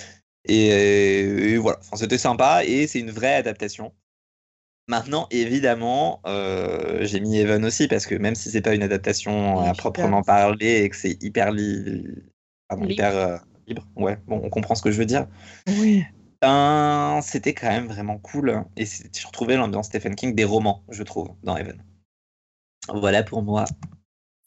Et, 0.45 0.71
euh, 0.71 1.49
et 1.49 1.57
voilà, 1.57 1.77
enfin, 1.81 1.97
c'était 1.97 2.17
sympa, 2.17 2.63
et 2.65 2.87
c'est 2.87 2.99
une 2.99 3.11
vraie 3.11 3.35
adaptation. 3.35 3.93
Maintenant, 4.87 5.27
évidemment, 5.29 6.21
euh, 6.25 7.05
j'ai 7.05 7.19
mis 7.19 7.37
Evan 7.37 7.63
aussi, 7.63 7.87
parce 7.87 8.07
que 8.07 8.15
même 8.15 8.33
si 8.35 8.49
c'est 8.49 8.61
pas 8.61 8.73
une 8.73 8.83
adaptation 8.83 9.31
à 9.31 9.57
Évidemment. 9.59 9.73
proprement 9.75 10.23
parler, 10.23 10.81
et 10.83 10.89
que 10.89 10.95
c'est 10.95 11.21
hyper, 11.23 11.51
li- 11.51 12.03
pardon, 12.67 12.83
Libre. 12.85 12.93
hyper 12.93 13.15
euh, 13.17 13.37
libre, 13.67 13.87
ouais, 13.95 14.17
bon, 14.27 14.41
on 14.43 14.49
comprend 14.49 14.73
ce 14.73 14.81
que 14.81 14.91
je 14.91 14.97
veux 14.97 15.05
dire. 15.05 15.27
Oui. 15.67 16.03
Ben, 16.41 17.19
c'était 17.21 17.53
quand 17.53 17.69
même 17.69 17.87
vraiment 17.87 18.17
cool. 18.17 18.63
Et 18.75 18.87
c'est- 18.87 19.15
je 19.15 19.27
retrouvais 19.27 19.55
l'ambiance 19.57 19.85
Stephen 19.87 20.15
King 20.15 20.33
des 20.33 20.43
romans, 20.43 20.83
je 20.89 21.03
trouve, 21.03 21.29
dans 21.43 21.55
Evan. 21.55 21.81
Voilà 22.89 23.23
pour 23.23 23.43
moi. 23.43 23.65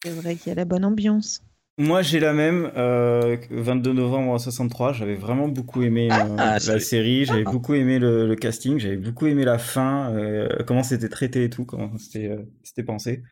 C'est 0.03 0.11
vrai 0.11 0.37
qu'il 0.37 0.49
y 0.49 0.53
a 0.53 0.55
la 0.55 0.65
bonne 0.65 0.85
ambiance. 0.85 1.43
Moi, 1.77 2.03
j'ai 2.03 2.21
la 2.21 2.33
même, 2.33 2.71
euh, 2.77 3.37
22 3.51 3.93
novembre 3.93 4.39
63. 4.39 4.93
J'avais 4.93 5.17
vraiment 5.17 5.49
beaucoup 5.49 5.83
aimé 5.83 6.09
euh, 6.13 6.37
Ah, 6.39 6.59
la 6.59 6.59
je- 6.59 6.79
série, 6.79 7.25
j'avais 7.25 7.43
Ah. 7.47 7.51
beaucoup 7.51 7.75
aimé 7.75 7.99
le, 7.99 8.29
le 8.29 8.37
casting, 8.37 8.79
j'avais 8.79 8.97
beaucoup 8.97 9.27
aimé 9.27 9.45
la 9.45 9.59
fin, 9.59 10.15
euh, 10.15 10.49
comment 10.67 10.85
c'était 10.85 11.09
traité 11.09 11.45
et 11.45 11.51
tout, 11.51 11.65
comment 11.65 11.97
c'était 11.99 12.29
euh, 12.29 12.43
c'était 12.63 12.85
pensé. 12.85 13.25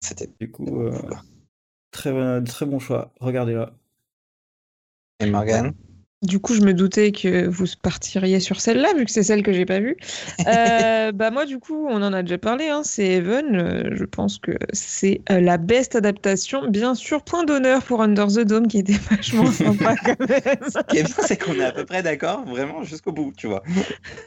C'était 0.00 0.28
Du 0.38 0.50
coup, 0.50 0.82
euh, 0.82 0.92
très, 1.90 2.12
bon- 2.12 2.44
très 2.44 2.66
bon 2.66 2.78
choix. 2.78 3.14
Regardez-la. 3.20 3.72
Et 5.20 5.30
Morgan 5.30 5.72
Du 6.22 6.40
coup, 6.40 6.54
je 6.54 6.62
me 6.62 6.72
doutais 6.72 7.12
que 7.12 7.46
vous 7.46 7.66
partiriez 7.82 8.40
sur 8.40 8.58
celle-là, 8.58 8.94
vu 8.94 9.04
que 9.04 9.10
c'est 9.10 9.22
celle 9.22 9.42
que 9.42 9.52
j'ai 9.52 9.66
pas 9.66 9.80
vue. 9.80 9.96
Euh, 10.46 11.10
bah 11.12 11.30
moi, 11.30 11.44
du 11.44 11.58
coup, 11.58 11.86
on 11.88 12.02
en 12.02 12.12
a 12.12 12.22
déjà 12.22 12.38
parlé. 12.38 12.68
Hein, 12.68 12.82
c'est 12.84 13.04
Even. 13.04 13.56
Euh, 13.56 13.90
je 13.92 14.04
pense 14.04 14.38
que 14.38 14.52
c'est 14.72 15.20
euh, 15.30 15.40
la 15.40 15.56
best 15.56 15.96
adaptation. 15.96 16.68
Bien 16.68 16.94
sûr, 16.94 17.22
point 17.22 17.44
d'honneur 17.44 17.82
pour 17.82 18.00
Under 18.00 18.28
the 18.28 18.40
Dome, 18.40 18.68
qui 18.68 18.78
était 18.78 18.98
vachement 19.10 19.50
sympa 19.50 19.96
quand 19.96 20.20
même. 20.20 20.58
Ce 20.68 20.82
qui 20.86 20.98
est 20.98 21.02
bien, 21.02 21.24
c'est 21.26 21.36
qu'on 21.36 21.54
est 21.54 21.64
à 21.64 21.72
peu 21.72 21.84
près 21.84 22.02
d'accord, 22.02 22.44
vraiment 22.44 22.84
jusqu'au 22.84 23.12
bout, 23.12 23.32
tu 23.36 23.48
vois. 23.48 23.62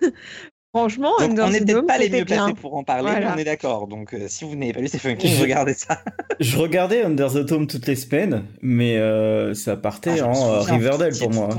Franchement, 0.73 1.13
Donc, 1.19 1.31
Under 1.31 1.45
on 1.45 1.49
n'est 1.49 1.61
the 1.61 1.65
peut-être 1.65 1.87
pas 1.87 1.97
les 1.97 2.09
mieux 2.09 2.23
bien. 2.23 2.45
placés 2.45 2.53
pour 2.53 2.75
en 2.75 2.83
parler, 2.83 3.09
Voilà. 3.09 3.29
mais 3.29 3.33
on 3.35 3.37
est 3.39 3.43
d'accord. 3.43 3.87
Donc, 3.87 4.13
euh, 4.13 4.27
si 4.27 4.43
vous 4.45 4.55
n'avez 4.55 4.71
pas 4.73 4.81
lu 4.81 4.87
Stephen 4.87 5.17
King, 5.17 5.39
regardez 5.41 5.73
ça. 5.73 6.03
Je 6.39 6.57
regardais 6.57 7.03
Under 7.03 7.31
the 7.31 7.37
Dome 7.39 7.65
toutes 7.65 7.87
les 7.87 7.95
semaines, 7.95 8.45
mais 8.61 8.97
euh, 8.97 9.55
ça 9.55 9.71
Ah, 9.73 9.77
partait 9.77 10.17
je 10.17 10.23
me 10.23 10.27
en 10.29 10.53
euh, 10.53 10.59
Riverdale 10.61 11.17
pour 11.17 11.31
moi. 11.31 11.49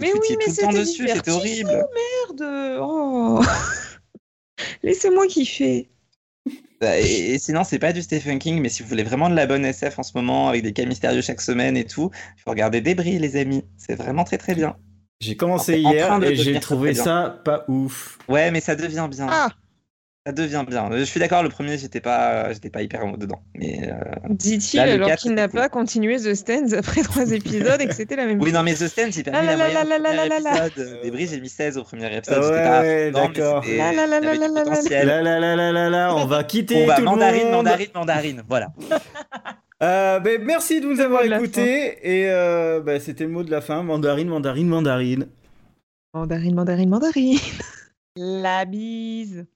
Mais 0.00 0.12
oui, 0.14 0.36
mais 0.38 0.50
c'était 0.52 0.68
dessus, 0.78 0.92
c'était 1.08 1.20
divertissant, 1.30 1.36
horrible. 1.36 1.84
Merde. 2.38 2.78
Oh. 2.80 3.42
Laissez-moi 4.82 5.26
kiffer. 5.26 5.88
Bah, 6.80 6.98
Et, 7.00 7.34
et 7.34 7.38
sinon, 7.38 7.64
c'est 7.64 7.78
pas 7.78 7.92
du 7.92 8.00
Stephen 8.02 8.38
King, 8.38 8.60
mais 8.62 8.68
si 8.70 8.82
vous 8.82 8.88
voulez 8.88 9.02
vraiment 9.02 9.28
de 9.28 9.34
la 9.34 9.46
bonne 9.46 9.64
SF 9.64 9.98
en 9.98 10.02
ce 10.02 10.12
moment, 10.14 10.48
avec 10.48 10.62
des 10.62 10.72
cas 10.72 10.84
mystérieux 10.86 11.20
chaque 11.20 11.40
semaine 11.40 11.76
et 11.76 11.84
tout, 11.84 12.10
il 12.36 12.40
faut 12.42 12.50
regarder 12.50 12.80
Débris, 12.80 13.18
les 13.18 13.36
amis. 13.36 13.64
C'est 13.76 13.94
vraiment 13.96 14.24
très 14.24 14.38
très 14.38 14.54
bien. 14.54 14.76
J'ai 15.20 15.36
commencé 15.36 15.82
En- 15.84 15.88
en 15.88 15.92
hier 15.92 16.22
et 16.22 16.36
j'ai 16.36 16.60
trouvé 16.60 16.94
ça 16.94 17.40
pas 17.44 17.64
ouf. 17.68 18.18
Ouais, 18.28 18.50
mais 18.50 18.60
ça 18.60 18.76
devient 18.76 19.08
bien. 19.10 19.26
Ah, 19.30 19.48
Ça 20.26 20.32
devient 20.32 20.64
bien. 20.68 20.88
Je 20.92 21.02
suis 21.04 21.18
d'accord, 21.18 21.42
le 21.42 21.48
premier, 21.48 21.76
j'étais 21.78 22.00
pas, 22.00 22.52
j'étais 22.52 22.70
pas 22.70 22.82
hyper 22.82 23.00
dedans. 23.16 23.42
Mais 23.54 23.90
euh, 23.90 23.94
dit-il 24.28 24.78
alors 24.78 25.10
qu'il 25.16 25.32
n'a 25.34 25.48
pas 25.48 25.68
continué 25.68 26.18
The 26.18 26.34
Stands 26.34 26.72
après 26.76 27.02
trois 27.02 27.32
épisodes 27.32 27.80
et 27.80 27.86
que 27.86 27.94
c'était 27.94 28.14
la 28.14 28.26
même 28.26 28.40
oui, 28.40 28.52
non, 28.52 28.62
mais 28.62 28.74
The 28.74 28.86
Stand, 28.88 29.10
j'ai 29.12 29.22
Ah 29.26 29.30
permis 29.32 29.46
là 29.46 29.56
la 29.56 29.84
là 29.84 29.84
là 29.84 29.98
premier 29.98 30.28
là 30.28 30.40
là. 30.40 30.66
épisode. 30.68 31.00
Débris, 31.02 31.26
j'ai 31.28 31.40
mis 31.40 31.48
16 31.48 31.78
au 31.78 31.82
premier 31.82 32.14
épisode. 32.16 32.44
Ah 32.54 32.82
ouais, 32.82 33.10
d'accord. 33.10 33.64
là 33.64 33.92
là. 34.06 34.20
potentiel. 34.64 35.06
Là, 35.06 35.22
là, 35.22 35.40
là, 35.40 35.56
là, 35.56 35.72
là, 35.72 35.90
là, 35.90 36.14
on 36.14 36.26
va 36.26 36.44
quitter 36.44 36.86
bah, 36.86 36.94
tout 36.96 37.00
le 37.00 37.06
mandarine, 37.06 37.44
monde. 37.44 37.52
mandarine, 37.52 37.88
mandarine, 37.94 38.42
voilà. 38.48 38.68
Euh, 39.82 40.18
ben, 40.18 40.42
merci 40.42 40.80
de 40.80 40.86
nous 40.86 41.00
avoir 41.00 41.22
écoutés 41.22 41.98
et 42.02 42.30
euh, 42.30 42.80
ben, 42.80 43.00
c'était 43.00 43.24
le 43.24 43.30
mot 43.30 43.44
de 43.44 43.50
la 43.50 43.60
fin. 43.60 43.82
Mandarine, 43.82 44.28
mandarine, 44.28 44.68
mandarine. 44.68 45.28
Mandarine, 46.12 46.54
mandarine, 46.54 46.88
mandarine. 46.88 47.38
La 48.16 48.64
bise. 48.64 49.46